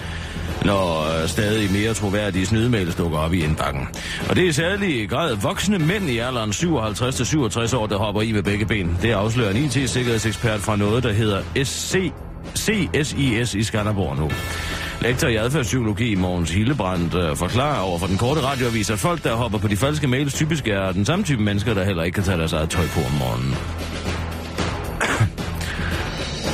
når 0.64 1.00
øh, 1.22 1.28
stadig 1.28 1.72
mere 1.72 1.94
troværdige 1.94 2.46
snydemails 2.46 2.94
dukker 2.94 3.18
op 3.18 3.32
i 3.34 3.44
indbakken. 3.44 3.88
Og 4.28 4.36
det 4.36 4.44
er 4.44 4.48
i 4.48 4.52
særlig 4.52 5.08
grad 5.08 5.36
voksne 5.36 5.78
mænd 5.78 6.08
i 6.08 6.18
alderen 6.18 6.50
57-67 6.50 7.76
år, 7.76 7.86
der 7.86 7.98
hopper 7.98 8.22
i 8.22 8.32
med 8.32 8.42
begge 8.42 8.66
ben. 8.66 8.98
Det 9.02 9.10
afslører 9.10 9.50
en 9.50 9.56
IT-sikkerhedsekspert 9.56 10.60
fra 10.60 10.76
noget, 10.76 11.02
der 11.02 11.12
hedder 11.12 11.42
SC, 11.64 12.12
CSIS 12.56 13.54
i 13.54 13.62
Skanderborg 13.62 14.16
nu. 14.16 14.30
Lektor 15.00 15.28
i 15.28 15.36
adfærdspsykologi 15.36 16.14
Mogens 16.14 16.50
Hillebrand 16.50 17.14
øh, 17.14 17.36
forklarer 17.36 17.80
over 17.80 17.98
for 17.98 18.06
den 18.06 18.18
korte 18.18 18.40
radioavis, 18.40 18.90
at 18.90 18.98
folk, 18.98 19.24
der 19.24 19.34
hopper 19.34 19.58
på 19.58 19.68
de 19.68 19.76
falske 19.76 20.06
mails, 20.06 20.34
typisk 20.34 20.68
er 20.68 20.92
den 20.92 21.04
samme 21.04 21.24
type 21.24 21.42
mennesker, 21.42 21.74
der 21.74 21.84
heller 21.84 22.02
ikke 22.02 22.14
kan 22.14 22.24
tage 22.24 22.38
deres 22.38 22.52
eget 22.52 22.70
tøj 22.70 22.86
på 22.86 23.00
om 23.00 23.12
morgenen. 23.12 23.54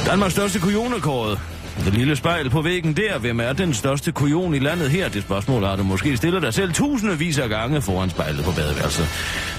Danmarks 0.09 0.33
største 0.33 0.61
kujonekåret. 0.61 1.41
Det 1.85 1.95
lille 1.95 2.17
spejl 2.17 2.51
på 2.51 2.63
væggen 2.63 2.93
der. 2.93 3.19
Hvem 3.19 3.41
er 3.41 3.53
den 3.53 3.75
største 3.75 4.13
kujon 4.13 4.55
i 4.55 4.59
landet 4.59 4.91
her? 4.91 5.09
Det 5.09 5.23
spørgsmål 5.23 5.65
har 5.65 5.77
du 5.77 5.83
måske 5.83 6.17
stillet 6.17 6.43
dig 6.43 6.55
selv 6.55 6.73
tusindvis 6.73 7.39
af 7.39 7.49
gange 7.49 7.83
foran 7.83 8.11
spejlet 8.11 8.45
på 8.45 8.53
badeværelset. 8.53 9.09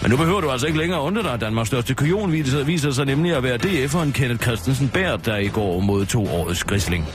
Men 0.02 0.12
nu 0.12 0.18
behøver 0.18 0.42
du 0.42 0.50
altså 0.50 0.68
ikke 0.68 0.80
længere 0.80 1.02
undre 1.02 1.24
dig. 1.24 1.42
Danmarks 1.42 1.68
største 1.68 1.94
kujon 1.94 2.32
viser, 2.32 2.64
viser 2.64 2.92
sig 2.92 3.06
nemlig 3.06 3.36
at 3.36 3.44
være 3.44 3.56
DF'eren 3.56 4.12
Kenneth 4.12 4.44
Christensen 4.44 4.90
Bært, 4.90 5.26
der 5.26 5.38
i 5.38 5.48
går 5.48 5.80
modtog 5.80 6.28
årets 6.34 6.64
grisling. 6.64 7.08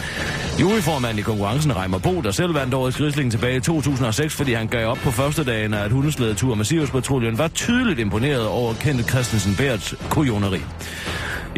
Juryformand 0.61 1.19
i 1.19 1.23
konkurrencen 1.23 1.77
Reimer 1.77 1.99
Bo, 1.99 2.21
der 2.21 2.31
selv 2.31 2.55
vandt 2.55 2.75
årets 2.75 2.97
grisling 2.97 3.31
tilbage 3.31 3.57
i 3.57 3.61
2006, 3.61 4.35
fordi 4.35 4.53
han 4.53 4.67
gav 4.67 4.89
op 4.89 4.99
på 4.99 5.11
første 5.11 5.45
dagen 5.45 5.75
af 5.75 5.87
et 5.87 5.93
hundeslædetur 5.93 6.55
med 6.55 6.65
Sirius-patruljen, 6.65 7.39
var 7.39 7.49
tydeligt 7.49 7.99
imponeret 8.01 8.47
over 8.47 8.75
Kenneth 8.75 9.09
Christensen 9.09 9.55
Bærts 9.57 9.95
kujoneri. 10.11 10.61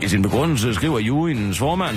I 0.03 0.09
sin 0.09 0.23
begrundelse 0.23 0.75
skriver 0.75 0.99
juryens 0.99 1.59
formand, 1.59 1.97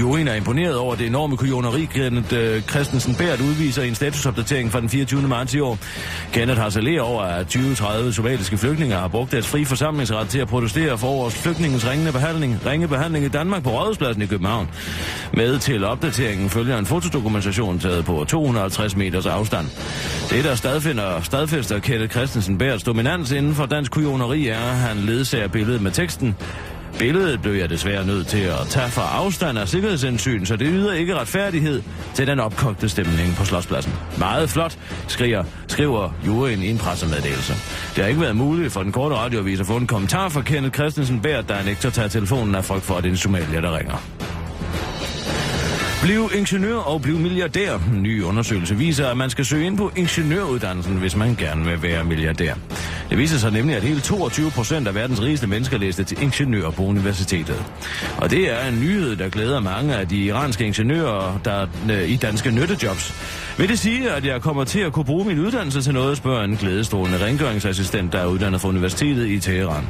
Juryen 0.00 0.28
er 0.28 0.34
imponeret 0.34 0.76
over 0.76 0.94
det 0.94 1.06
enorme 1.06 1.36
kujoneri, 1.36 1.84
Kenneth 1.84 2.34
øh, 2.34 2.62
Christensen 2.62 3.14
Bært 3.14 3.40
udviser 3.40 3.82
i 3.82 3.88
en 3.88 3.94
statusopdatering 3.94 4.72
fra 4.72 4.80
den 4.80 4.88
24. 4.88 5.22
marts 5.22 5.54
i 5.54 5.60
år. 5.60 5.78
Kenneth 6.32 6.60
har 6.60 6.70
saleret 6.70 7.00
over, 7.00 7.22
at 7.22 7.56
20-30 7.56 8.12
somaliske 8.12 8.56
flygtninge 8.56 8.94
har 8.94 9.08
brugt 9.08 9.32
deres 9.32 9.46
fri 9.46 9.64
forsamlingsret 9.64 10.28
til 10.28 10.38
at 10.38 10.48
protestere 10.48 10.98
for 10.98 11.06
vores 11.06 11.34
flygtningens 11.34 11.86
ringende 11.86 12.12
behandling, 12.12 12.66
ringe 12.66 12.88
behandling 12.88 13.24
i 13.24 13.28
Danmark 13.28 13.62
på 13.62 13.70
Rådhuspladsen 13.70 14.22
i 14.22 14.26
København. 14.26 14.68
Med 15.32 15.58
til 15.58 15.84
opdateringen 15.84 16.50
følger 16.50 16.78
en 16.78 16.86
fotodokumentation 16.86 17.78
taget 17.78 18.04
på 18.04 18.24
250 18.28 18.96
meters 18.96 19.26
afstand. 19.26 19.66
Det, 20.30 20.44
der 20.44 20.54
stadfinder, 20.54 21.20
stadfæster 21.20 21.78
Kenneth 21.78 22.12
Christensen 22.12 22.58
Bærts 22.58 22.82
dominans 22.82 23.30
inden 23.30 23.54
for 23.54 23.66
dansk 23.66 23.92
kujoneri, 23.92 24.48
er, 24.48 24.58
at 24.58 24.76
han 24.76 24.96
ledsager 24.96 25.48
billedet 25.48 25.82
med 25.82 25.90
teksten 25.90 26.36
Billedet 26.98 27.42
blev 27.42 27.52
jeg 27.54 27.70
desværre 27.70 28.06
nødt 28.06 28.26
til 28.26 28.38
at 28.38 28.66
tage 28.68 28.88
fra 28.88 29.02
afstand 29.02 29.58
af 29.58 29.68
sikkerhedsindsyn, 29.68 30.44
så 30.44 30.56
det 30.56 30.68
yder 30.70 30.92
ikke 30.92 31.14
retfærdighed 31.14 31.82
til 32.14 32.26
den 32.26 32.40
opkogte 32.40 32.88
stemning 32.88 33.34
på 33.36 33.44
Slotspladsen. 33.44 33.92
Meget 34.18 34.50
flot, 34.50 34.78
skriger, 35.08 35.44
skriver 35.68 36.10
juryen 36.26 36.62
i 36.62 36.70
en 36.70 36.78
pressemeddelelse. 36.78 37.52
Det 37.96 38.04
har 38.04 38.06
ikke 38.06 38.20
været 38.20 38.36
muligt 38.36 38.72
for 38.72 38.82
den 38.82 38.92
korte 38.92 39.14
radioavis 39.14 39.60
at 39.60 39.66
få 39.66 39.76
en 39.76 39.86
kommentar 39.86 40.28
fra 40.28 40.40
Kenneth 40.40 40.74
Christensen 40.74 41.20
Bært, 41.20 41.48
der 41.48 41.64
nægter 41.64 41.88
at 41.88 41.94
tage 41.94 42.08
telefonen 42.08 42.54
af 42.54 42.64
frygt 42.64 42.84
for, 42.84 42.94
at 42.94 43.02
det 43.02 43.08
er 43.08 43.12
en 43.12 43.16
somalier, 43.16 43.60
der 43.60 43.78
ringer. 43.78 43.96
Bliv 46.04 46.30
ingeniør 46.34 46.76
og 46.76 47.02
bliv 47.02 47.18
milliardær. 47.18 47.78
En 47.94 48.02
ny 48.02 48.22
undersøgelse 48.22 48.76
viser, 48.76 49.08
at 49.08 49.16
man 49.16 49.30
skal 49.30 49.44
søge 49.44 49.66
ind 49.66 49.76
på 49.76 49.90
ingeniøruddannelsen, 49.96 50.96
hvis 50.96 51.16
man 51.16 51.34
gerne 51.34 51.64
vil 51.64 51.82
være 51.82 52.04
milliardær. 52.04 52.54
Det 53.10 53.18
viser 53.18 53.38
sig 53.38 53.52
nemlig, 53.52 53.76
at 53.76 53.82
hele 53.82 54.00
22 54.00 54.50
procent 54.50 54.88
af 54.88 54.94
verdens 54.94 55.22
rigeste 55.22 55.46
mennesker 55.46 55.78
læste 55.78 56.04
til 56.04 56.22
ingeniør 56.22 56.70
på 56.70 56.82
universitetet. 56.82 57.64
Og 58.16 58.30
det 58.30 58.52
er 58.52 58.68
en 58.68 58.80
nyhed, 58.80 59.16
der 59.16 59.28
glæder 59.28 59.60
mange 59.60 59.94
af 59.94 60.08
de 60.08 60.16
iranske 60.16 60.64
ingeniører, 60.66 61.40
der 61.44 61.66
øh, 61.90 62.08
i 62.08 62.16
danske 62.16 62.50
nyttejobs. 62.50 63.14
Vil 63.58 63.68
det 63.68 63.78
sige, 63.78 64.10
at 64.10 64.24
jeg 64.24 64.40
kommer 64.40 64.64
til 64.64 64.80
at 64.80 64.92
kunne 64.92 65.04
bruge 65.04 65.24
min 65.24 65.38
uddannelse 65.38 65.82
til 65.82 65.94
noget, 65.94 66.16
spørger 66.16 66.44
en 66.44 66.56
glædestrålende 66.56 67.24
rengøringsassistent, 67.26 68.12
der 68.12 68.18
er 68.18 68.26
uddannet 68.26 68.60
fra 68.60 68.68
universitetet 68.68 69.28
i 69.28 69.40
Teheran. 69.40 69.84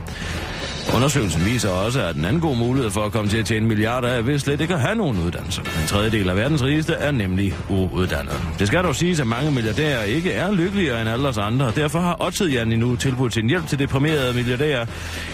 Undersøgelsen 0.94 1.44
viser 1.44 1.68
også, 1.68 2.02
at 2.02 2.16
en 2.16 2.24
anden 2.24 2.40
god 2.40 2.56
mulighed 2.56 2.90
for 2.90 3.00
at 3.00 3.12
komme 3.12 3.30
til 3.30 3.38
at 3.38 3.46
tjene 3.46 3.66
milliarder 3.66 4.08
er 4.08 4.22
ved 4.22 4.38
slet 4.38 4.60
ikke 4.60 4.74
at 4.74 4.80
have 4.80 4.94
nogen 4.94 5.18
uddannelse. 5.26 5.60
En 5.60 5.86
tredjedel 5.86 6.28
af 6.28 6.36
verdens 6.36 6.64
rigeste 6.64 6.92
er 6.92 7.10
nemlig 7.10 7.54
uuddannet. 7.70 8.40
Det 8.58 8.66
skal 8.66 8.84
dog 8.84 8.94
siges, 8.94 9.20
at 9.20 9.26
mange 9.26 9.50
milliardærer 9.50 10.02
ikke 10.02 10.32
er 10.32 10.52
lykkeligere 10.52 11.00
end 11.00 11.10
alle 11.10 11.28
os 11.28 11.38
andre. 11.38 11.72
Derfor 11.76 11.98
har 12.00 12.16
Otted 12.26 12.66
nu 12.66 12.96
tilbudt 12.96 13.34
sin 13.34 13.48
hjælp 13.48 13.66
til 13.66 13.78
deprimerede 13.78 14.34
milliardærer. 14.34 14.86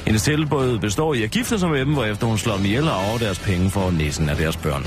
Hendes 0.07 0.22
tilbud 0.22 0.78
består 0.78 1.14
i 1.14 1.22
at 1.22 1.30
gifte 1.30 1.59
sig 1.59 1.70
med 1.70 1.80
dem, 1.80 1.92
hvorefter 1.92 2.26
hun 2.26 2.38
slår 2.38 2.57
dem 2.57 2.64
ihjel 2.64 2.88
og 2.88 2.96
over 3.09 3.18
deres 3.18 3.38
penge 3.38 3.70
for 3.70 3.90
næsen 3.90 4.28
af 4.28 4.36
deres 4.36 4.57
børn. 4.57 4.86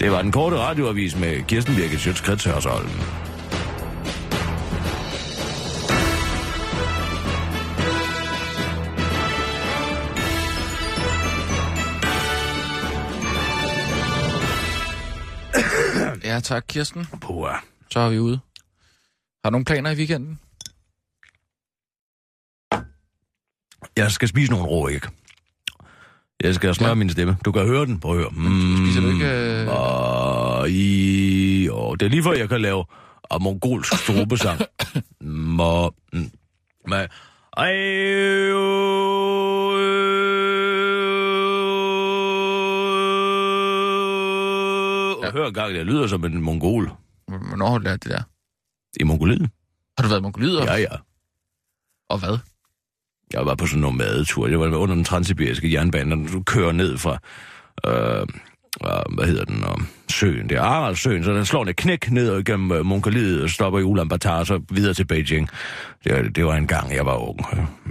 Det 0.00 0.12
var 0.12 0.22
den 0.22 0.32
korte 0.32 0.56
radioavis 0.56 1.18
med 1.18 1.42
Kirsten 1.48 1.74
Birgit 1.74 2.00
Sjøtskrets 2.00 2.44
Hørsholm. 2.44 2.90
Ja, 16.32 16.40
tak, 16.40 16.64
Kirsten. 16.68 17.06
Pua. 17.20 17.60
Så 17.90 18.00
er 18.00 18.10
vi 18.10 18.18
ude. 18.18 18.40
Har 19.44 19.50
du 19.50 19.52
nogle 19.52 19.64
planer 19.64 19.90
i 19.90 19.94
weekenden? 19.94 20.40
Jeg 23.96 24.10
skal 24.12 24.28
spise 24.28 24.50
nogle 24.52 24.66
rå 24.66 24.88
æg. 24.88 25.02
Jeg 26.42 26.54
skal 26.54 26.74
smøre 26.74 26.88
ja. 26.88 26.94
min 26.94 27.10
stemme. 27.10 27.36
Du 27.44 27.52
kan 27.52 27.66
høre 27.66 27.86
den. 27.86 28.00
Prøv 28.00 28.12
at 28.12 28.18
høre. 28.18 28.30
Mm, 28.30 28.76
Spiser 28.76 29.00
du 29.00 29.08
ikke... 29.08 29.60
Øh... 29.62 29.68
og, 29.68 30.70
i, 30.70 31.68
og 31.72 32.00
det 32.00 32.06
er 32.06 32.10
lige 32.10 32.22
før, 32.22 32.32
jeg 32.32 32.48
kan 32.48 32.60
lave 32.60 32.84
og 33.22 33.42
mongolsk 33.42 33.92
strubesang. 33.94 34.60
Må... 35.56 35.94
mm, 36.12 36.30
Med... 36.88 37.08
Ej, 37.56 37.72
Ja. 39.76 40.51
Hør 45.32 45.46
engang, 45.46 45.74
det 45.74 45.86
lyder 45.86 46.06
som 46.06 46.24
en 46.24 46.40
mongol 46.42 46.90
Hvornår 47.28 47.70
har 47.70 47.78
du 47.78 47.84
lært 47.84 48.04
det 48.04 48.10
der? 48.12 48.22
i 49.00 49.04
Mongoliet. 49.04 49.50
Har 49.98 50.02
du 50.02 50.08
været 50.08 50.20
i 50.20 50.22
Mongoliet? 50.22 50.64
Ja, 50.64 50.74
ja. 50.74 50.96
Og 52.08 52.18
hvad? 52.18 52.38
Jeg 53.32 53.46
var 53.46 53.54
på 53.54 53.66
sådan 53.66 53.78
en 53.78 53.80
nomadetur. 53.82 54.48
Jeg 54.48 54.60
var 54.60 54.76
under 54.76 54.94
den 54.94 55.04
transsibiriske 55.04 55.72
jernbane, 55.72 56.14
og 56.14 56.32
du 56.32 56.42
kører 56.42 56.72
ned 56.72 56.98
fra, 56.98 57.18
øh, 57.86 58.26
øh, 58.86 59.14
hvad 59.14 59.26
hedder 59.26 59.44
den, 59.44 59.56
øh, 59.56 59.84
søen. 60.10 60.48
Det 60.48 60.56
er 60.56 60.62
Aralsøen, 60.62 61.24
så 61.24 61.32
den 61.32 61.44
slår 61.44 61.64
et 61.64 61.76
knæk 61.76 62.10
ned 62.10 62.38
igennem 62.38 62.72
øh, 62.72 62.86
Mongoliet 62.86 63.42
og 63.42 63.50
stopper 63.50 63.78
i 63.80 63.82
Ulaanbaatar, 63.82 64.38
og 64.38 64.46
så 64.46 64.60
videre 64.70 64.94
til 64.94 65.04
Beijing. 65.06 65.48
Det, 66.04 66.36
det 66.36 66.44
var 66.46 66.54
en 66.54 66.66
gang, 66.66 66.94
jeg 66.94 67.06
var 67.06 67.16
ung. 67.28 67.40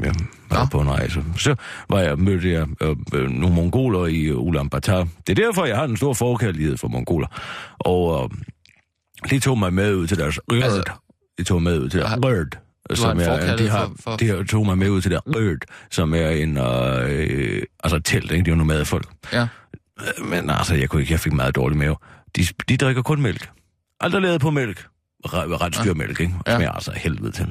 Jeg 0.03 0.13
var 0.49 0.59
Nå. 0.59 0.65
på 0.71 0.79
en 0.81 0.89
rejse. 0.89 1.23
Så 1.37 1.55
var 1.89 1.99
jeg, 1.99 2.17
mødte 2.17 2.51
jeg 2.51 2.67
øh, 2.81 2.95
øh, 3.13 3.29
nogle 3.29 3.55
mongoler 3.55 4.05
i 4.05 4.31
Ulaanbaatar. 4.31 5.07
Det 5.27 5.39
er 5.39 5.45
derfor, 5.45 5.65
jeg 5.65 5.75
har 5.77 5.83
en 5.83 5.97
stor 5.97 6.13
forkærlighed 6.13 6.77
for 6.77 6.87
mongoler. 6.87 7.27
Og 7.79 8.29
øh, 9.23 9.29
de 9.29 9.39
tog 9.39 9.57
mig 9.57 9.73
med 9.73 9.95
ud 9.95 10.07
til 10.07 10.17
deres 10.17 10.39
rørt. 10.51 10.63
Altså- 10.63 10.83
de 11.37 11.43
tog 11.43 11.61
mig 11.61 11.73
med 11.73 11.81
ud 11.81 11.89
til 11.89 11.99
deres 11.99 12.11
rørt. 12.25 12.57
En 12.89 13.49
er, 13.49 13.55
de, 13.57 13.69
har, 13.69 13.85
for- 13.85 13.93
for- 14.11 14.15
de 14.17 14.27
har, 14.27 14.43
tog 14.43 14.65
mig 14.65 14.77
med 14.77 14.89
ud 14.89 15.01
til 15.01 15.11
der 15.11 15.19
rørt, 15.25 15.65
som 15.91 16.13
er 16.13 16.29
en, 16.29 16.57
øh, 16.57 17.61
altså 17.83 17.99
telt, 17.99 18.31
ikke? 18.31 18.43
Det 18.43 18.47
er 18.47 18.55
jo 18.55 18.57
nomade 18.57 18.85
folk. 18.85 19.07
Ja. 19.33 19.47
Øh, 20.19 20.25
Men 20.29 20.49
altså, 20.49 20.75
jeg, 20.75 20.89
kunne 20.89 21.01
ikke, 21.01 21.11
jeg 21.13 21.19
fik 21.19 21.33
meget 21.33 21.55
dårlig 21.55 21.77
mave. 21.77 21.95
De, 22.35 22.43
de 22.69 22.77
drikker 22.77 23.01
kun 23.01 23.21
mælk. 23.21 23.49
Aldrig 23.99 24.21
lavet 24.21 24.41
på 24.41 24.49
mælk. 24.51 24.85
Re- 25.27 25.61
Rensdyrmælk, 25.63 26.19
ikke? 26.19 26.33
Ja. 26.47 26.55
smager 26.55 26.71
altså 26.71 26.91
helvede 26.95 27.31
til. 27.31 27.47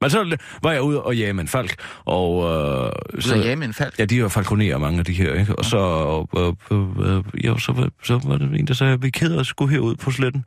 Men 0.00 0.10
så 0.10 0.36
var 0.62 0.72
jeg 0.72 0.82
ude 0.82 1.02
og 1.02 1.16
jage 1.16 1.32
med 1.32 1.42
en 1.42 1.48
falk, 1.48 1.74
og... 2.04 2.44
Øh, 2.44 3.22
Så 3.22 3.36
ja, 3.36 3.56
med 3.56 3.66
en 3.66 3.74
fald. 3.74 3.92
Ja, 3.98 4.04
de 4.04 4.14
er 4.16 4.18
jo 4.18 4.28
falconerer, 4.28 4.78
mange 4.78 4.98
af 4.98 5.04
de 5.04 5.12
her, 5.12 5.34
ikke? 5.34 5.56
Og 5.56 5.64
så, 5.64 5.78
øh, 6.38 6.78
øh, 6.78 7.16
øh, 7.16 7.44
ja, 7.44 7.58
så, 7.58 7.72
var, 7.72 7.88
så 8.04 8.20
var 8.24 8.36
det 8.36 8.60
en, 8.60 8.66
der 8.66 8.74
sagde, 8.74 8.92
at 8.92 9.02
vi 9.02 9.06
er 9.06 9.10
ked 9.10 9.32
af 9.34 9.40
at 9.40 9.46
skulle 9.46 9.70
herud 9.72 9.94
på 9.96 10.10
sletten. 10.10 10.44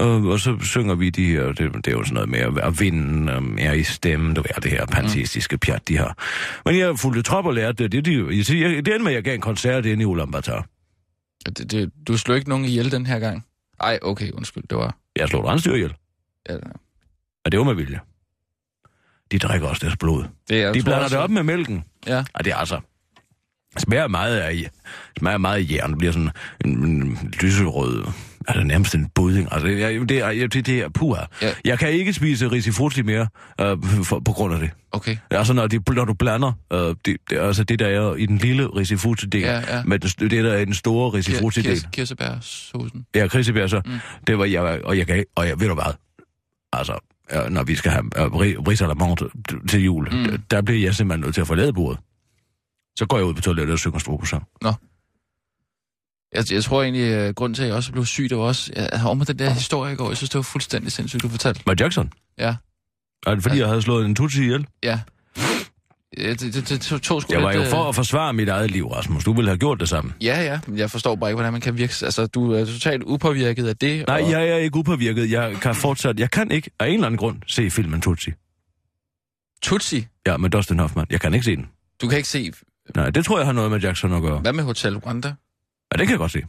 Øh, 0.00 0.24
og 0.24 0.40
så 0.40 0.56
synger 0.62 0.94
vi 0.94 1.10
de 1.10 1.26
her, 1.26 1.44
det, 1.44 1.58
det 1.74 1.86
er 1.86 1.92
jo 1.92 2.04
sådan 2.04 2.14
noget 2.14 2.28
med 2.28 2.38
at, 2.38 2.58
at 2.58 2.80
vinden 2.80 3.28
øh, 3.28 3.64
er 3.66 3.72
i 3.72 3.82
stemmen, 3.82 4.34
du 4.34 4.42
ved, 4.42 4.62
det 4.62 4.70
her 4.70 4.86
panteistiske 4.86 5.58
pjat, 5.58 5.88
de 5.88 5.96
har. 5.98 6.16
Men 6.64 6.78
jeg 6.78 6.98
fulgte 6.98 7.22
trop 7.22 7.46
og 7.46 7.54
lærte 7.54 7.82
det. 7.88 7.92
Det, 7.92 8.04
det, 8.04 8.12
jeg, 8.50 8.60
jeg, 8.60 8.70
det 8.86 8.94
endte 8.94 8.98
med, 8.98 9.12
at 9.12 9.14
jeg 9.14 9.22
gav 9.24 9.34
en 9.34 9.40
koncert 9.40 9.86
inde 9.86 10.02
i 10.02 10.06
Ulaanbaatar. 10.06 10.66
Det, 11.46 11.70
det, 11.70 11.92
du 12.08 12.16
slog 12.16 12.36
ikke 12.36 12.48
nogen 12.48 12.64
ihjel 12.64 12.92
den 12.92 13.06
her 13.06 13.18
gang? 13.18 13.46
Ej, 13.80 13.98
okay, 14.02 14.30
undskyld, 14.30 14.64
det 14.70 14.78
var... 14.78 14.96
Jeg 15.16 15.28
slog 15.28 15.44
et 15.44 15.48
rensdyr 15.50 15.74
ihjel, 15.74 15.94
Ja, 16.48 16.56
og 17.44 17.52
det 17.52 17.58
var 17.58 17.64
med 17.64 17.74
vilje. 17.74 18.00
De 19.32 19.38
drikker 19.38 19.68
også 19.68 19.80
deres 19.86 19.96
blod. 19.96 20.24
det 20.48 20.62
er, 20.62 20.72
De 20.72 20.82
blander 20.82 21.08
det 21.08 21.18
op 21.18 21.30
med 21.30 21.42
mælken. 21.42 21.84
Ja. 22.06 22.24
Og 22.34 22.44
det 22.44 22.52
er 22.52 22.56
altså... 22.56 22.80
Smager 23.78 24.08
meget 24.08 24.36
af, 24.36 24.70
smager 25.18 25.38
meget 25.38 25.58
af 25.58 25.72
jern. 25.72 25.90
Det 25.90 25.98
bliver 25.98 26.12
sådan 26.12 26.30
en, 26.64 26.84
en 26.84 27.34
lyserød... 27.42 28.04
Er 28.48 28.52
det 28.52 28.66
nærmest 28.66 28.94
en 28.94 29.08
budding? 29.14 29.48
Altså, 29.52 29.68
jeg, 29.68 30.08
det 30.08 30.18
er, 30.18 30.32
det, 30.48 30.66
det 30.66 30.78
er 30.80 30.88
puha. 30.88 31.20
Ja. 31.42 31.52
Jeg 31.64 31.78
kan 31.78 31.90
ikke 31.90 32.12
spise 32.12 32.50
risifrutti 32.50 33.02
mere 33.02 33.28
øh, 33.60 33.76
for, 34.04 34.20
på 34.20 34.32
grund 34.32 34.54
af 34.54 34.60
det. 34.60 34.70
Okay. 34.92 35.16
Altså, 35.30 35.52
når, 35.52 35.66
de, 35.66 35.80
når 35.94 36.04
du 36.04 36.14
blander 36.14 36.52
øh, 36.72 36.78
det, 36.78 37.16
det, 37.30 37.38
altså 37.38 37.64
det, 37.64 37.78
der 37.78 37.86
er 37.86 38.14
i 38.14 38.26
den 38.26 38.38
lille 38.38 38.66
risifrutti-del, 38.66 39.40
Ja, 39.42 39.76
ja. 39.76 39.82
med 39.84 39.98
det, 39.98 40.20
det, 40.20 40.30
der 40.44 40.52
er 40.52 40.58
i 40.58 40.64
den 40.64 40.74
store 40.74 41.10
risifrutti-del. 41.10 41.76
kirs- 41.76 41.90
Kirsebærsaucen. 41.92 43.06
Ja, 43.14 43.28
så. 43.28 43.80
Mm. 43.86 43.92
Det 44.26 44.38
var 44.38 44.44
jeg, 44.44 44.80
og 44.84 44.98
jeg 44.98 45.06
kan 45.06 45.24
og 45.36 45.48
jeg 45.48 45.60
ved 45.60 45.68
du 45.68 45.74
hvad? 45.74 45.94
Altså, 46.72 46.98
øh, 47.32 47.50
når 47.50 47.64
vi 47.64 47.74
skal 47.74 47.90
have 47.90 48.04
øh, 48.16 48.24
ri- 48.26 48.68
ris 48.68 48.82
à 48.82 48.86
la 48.86 48.94
menthe 48.94 49.24
til 49.68 49.84
jul, 49.84 50.08
Mm. 50.12 50.18
mm. 50.18 50.38
der 50.50 50.62
bliver 50.62 50.80
jeg 50.80 50.94
simpelthen 50.94 51.24
nødt 51.24 51.34
til 51.34 51.40
at 51.40 51.46
forlade 51.46 51.72
bordet. 51.72 51.98
Så 52.98 53.06
går 53.06 53.16
jeg 53.16 53.26
ud 53.26 53.34
på 53.34 53.40
toilettet 53.40 53.72
og 53.72 53.78
synger 53.78 53.98
strobesang. 53.98 54.42
Jeg, 56.36 56.52
jeg 56.52 56.64
tror 56.64 56.82
egentlig, 56.82 57.04
at 57.14 57.34
grunden 57.34 57.54
til, 57.54 57.62
at 57.62 57.68
jeg 57.68 57.76
også 57.76 57.92
blev 57.92 58.04
syg, 58.06 58.26
det 58.30 58.38
var 58.38 58.44
også... 58.44 58.72
Jeg 58.76 58.88
havde 58.92 59.10
om 59.10 59.16
med 59.16 59.26
den 59.26 59.38
der 59.38 59.50
historie 59.50 59.92
i 59.92 59.96
går. 59.96 60.08
Jeg 60.08 60.16
synes, 60.16 60.30
det 60.30 60.36
var 60.36 60.42
fuldstændig 60.42 60.92
sindssygt, 60.92 61.22
du 61.22 61.28
fortalte. 61.28 61.60
Var 61.66 61.74
Jackson? 61.80 62.12
Ja. 62.38 62.54
Er 63.26 63.34
det 63.34 63.42
fordi, 63.42 63.52
Altså- 63.52 63.54
jeg 63.54 63.68
havde 63.68 63.82
slået 63.82 64.04
en 64.06 64.14
tutsi 64.14 64.42
ihjel? 64.42 64.66
Ja. 64.82 65.00
det, 66.18 66.40
det, 66.40 66.68
det, 66.68 66.80
tog 67.02 67.22
sgu 67.22 67.32
Jeg 67.32 67.42
var 67.42 67.50
lidt, 67.52 67.60
jo 67.60 67.64
øh, 67.64 67.70
for 67.70 67.88
at 67.88 67.94
forsvare 67.94 68.32
mit 68.32 68.48
eget 68.48 68.70
liv, 68.70 68.86
Rasmus. 68.86 69.24
Du 69.24 69.32
ville 69.32 69.50
have 69.50 69.58
gjort 69.58 69.80
det 69.80 69.88
samme. 69.88 70.12
Ja, 70.22 70.42
ja, 70.42 70.60
men 70.66 70.78
jeg 70.78 70.90
forstår 70.90 71.16
bare 71.16 71.30
ikke, 71.30 71.36
hvordan 71.36 71.52
man 71.52 71.60
kan 71.60 71.78
virke... 71.78 71.94
Altså, 72.02 72.26
du 72.26 72.52
er 72.52 72.64
totalt 72.64 73.02
upåvirket 73.06 73.68
af 73.68 73.76
det. 73.76 74.06
Nej, 74.06 74.22
og... 74.22 74.30
jeg 74.30 74.48
er 74.48 74.56
ikke 74.56 74.76
upåvirket. 74.76 75.30
Jeg 75.30 75.56
kan 75.62 75.74
fortsat... 75.74 76.20
Jeg 76.20 76.30
kan 76.30 76.50
ikke 76.50 76.70
af 76.80 76.86
en 76.88 76.94
eller 76.94 77.06
anden 77.06 77.18
grund 77.18 77.38
se 77.46 77.70
filmen 77.70 78.00
Tutsi. 78.00 78.30
Tutsi? 79.62 80.06
Ja, 80.26 80.36
med 80.36 80.50
Dustin 80.50 80.78
Hoffman. 80.78 81.06
Jeg 81.10 81.20
kan 81.20 81.34
ikke 81.34 81.44
se 81.44 81.56
den. 81.56 81.66
Du 82.02 82.08
kan 82.08 82.16
ikke 82.16 82.28
se... 82.28 82.52
Nej, 82.96 83.10
det 83.10 83.24
tror 83.24 83.38
jeg 83.38 83.46
har 83.46 83.52
noget 83.52 83.70
med 83.70 83.80
Jackson 83.80 84.12
at 84.12 84.22
gøre. 84.22 84.38
Hvad 84.38 84.52
med 84.52 84.64
Hotel 84.64 84.96
Rwanda? 84.96 85.34
Ja, 85.92 85.98
det 85.98 86.06
kan 86.06 86.10
jeg 86.10 86.18
godt 86.18 86.32
se. 86.32 86.42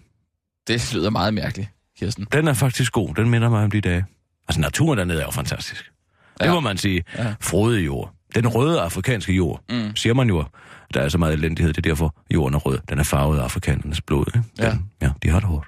Det 0.67 0.93
lyder 0.93 1.09
meget 1.09 1.33
mærkeligt, 1.33 1.69
Kirsten. 1.99 2.27
Den 2.31 2.47
er 2.47 2.53
faktisk 2.53 2.91
god. 2.91 3.15
Den 3.15 3.29
minder 3.29 3.49
mig 3.49 3.63
om 3.63 3.71
de 3.71 3.81
dage. 3.81 4.05
Altså, 4.47 4.61
naturen 4.61 4.97
dernede 4.97 5.19
er 5.21 5.25
jo 5.25 5.31
fantastisk. 5.31 5.91
Det 6.39 6.45
Ja. 6.45 6.53
må 6.53 6.59
man 6.59 6.77
sige. 6.77 7.03
Ja. 7.17 7.35
Frodig 7.41 7.85
jord. 7.85 8.13
Den 8.35 8.47
røde 8.47 8.81
afrikanske 8.81 9.33
jord, 9.33 9.63
Mm. 9.69 9.95
siger 9.95 10.13
man 10.13 10.27
jo. 10.27 10.45
Der 10.93 11.01
er 11.01 11.09
så 11.09 11.17
meget 11.17 11.33
elendighed, 11.33 11.73
det 11.73 11.85
er 11.85 11.89
derfor 11.89 12.15
jorden 12.33 12.55
er 12.55 12.59
rød. 12.59 12.79
Den 12.89 12.99
er 12.99 13.03
farvet 13.03 13.39
af 13.39 13.43
afrikanernes 13.43 14.01
blod. 14.01 14.25
Ikke? 14.35 14.47
Ja. 14.59 14.71
Den, 14.71 14.89
ja, 15.01 15.11
de 15.23 15.29
har 15.29 15.39
det 15.39 15.49
hårdt. 15.49 15.67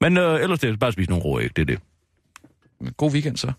Men 0.00 0.16
øh, 0.16 0.40
ellers 0.42 0.58
det 0.58 0.70
er 0.70 0.76
bare 0.76 0.88
at 0.88 0.94
spise 0.94 1.10
nogle 1.10 1.24
rå 1.24 1.40
æg, 1.40 1.56
det 1.56 1.62
er 1.62 1.66
det. 1.66 1.80
God 2.96 3.12
weekend 3.12 3.36
så. 3.36 3.52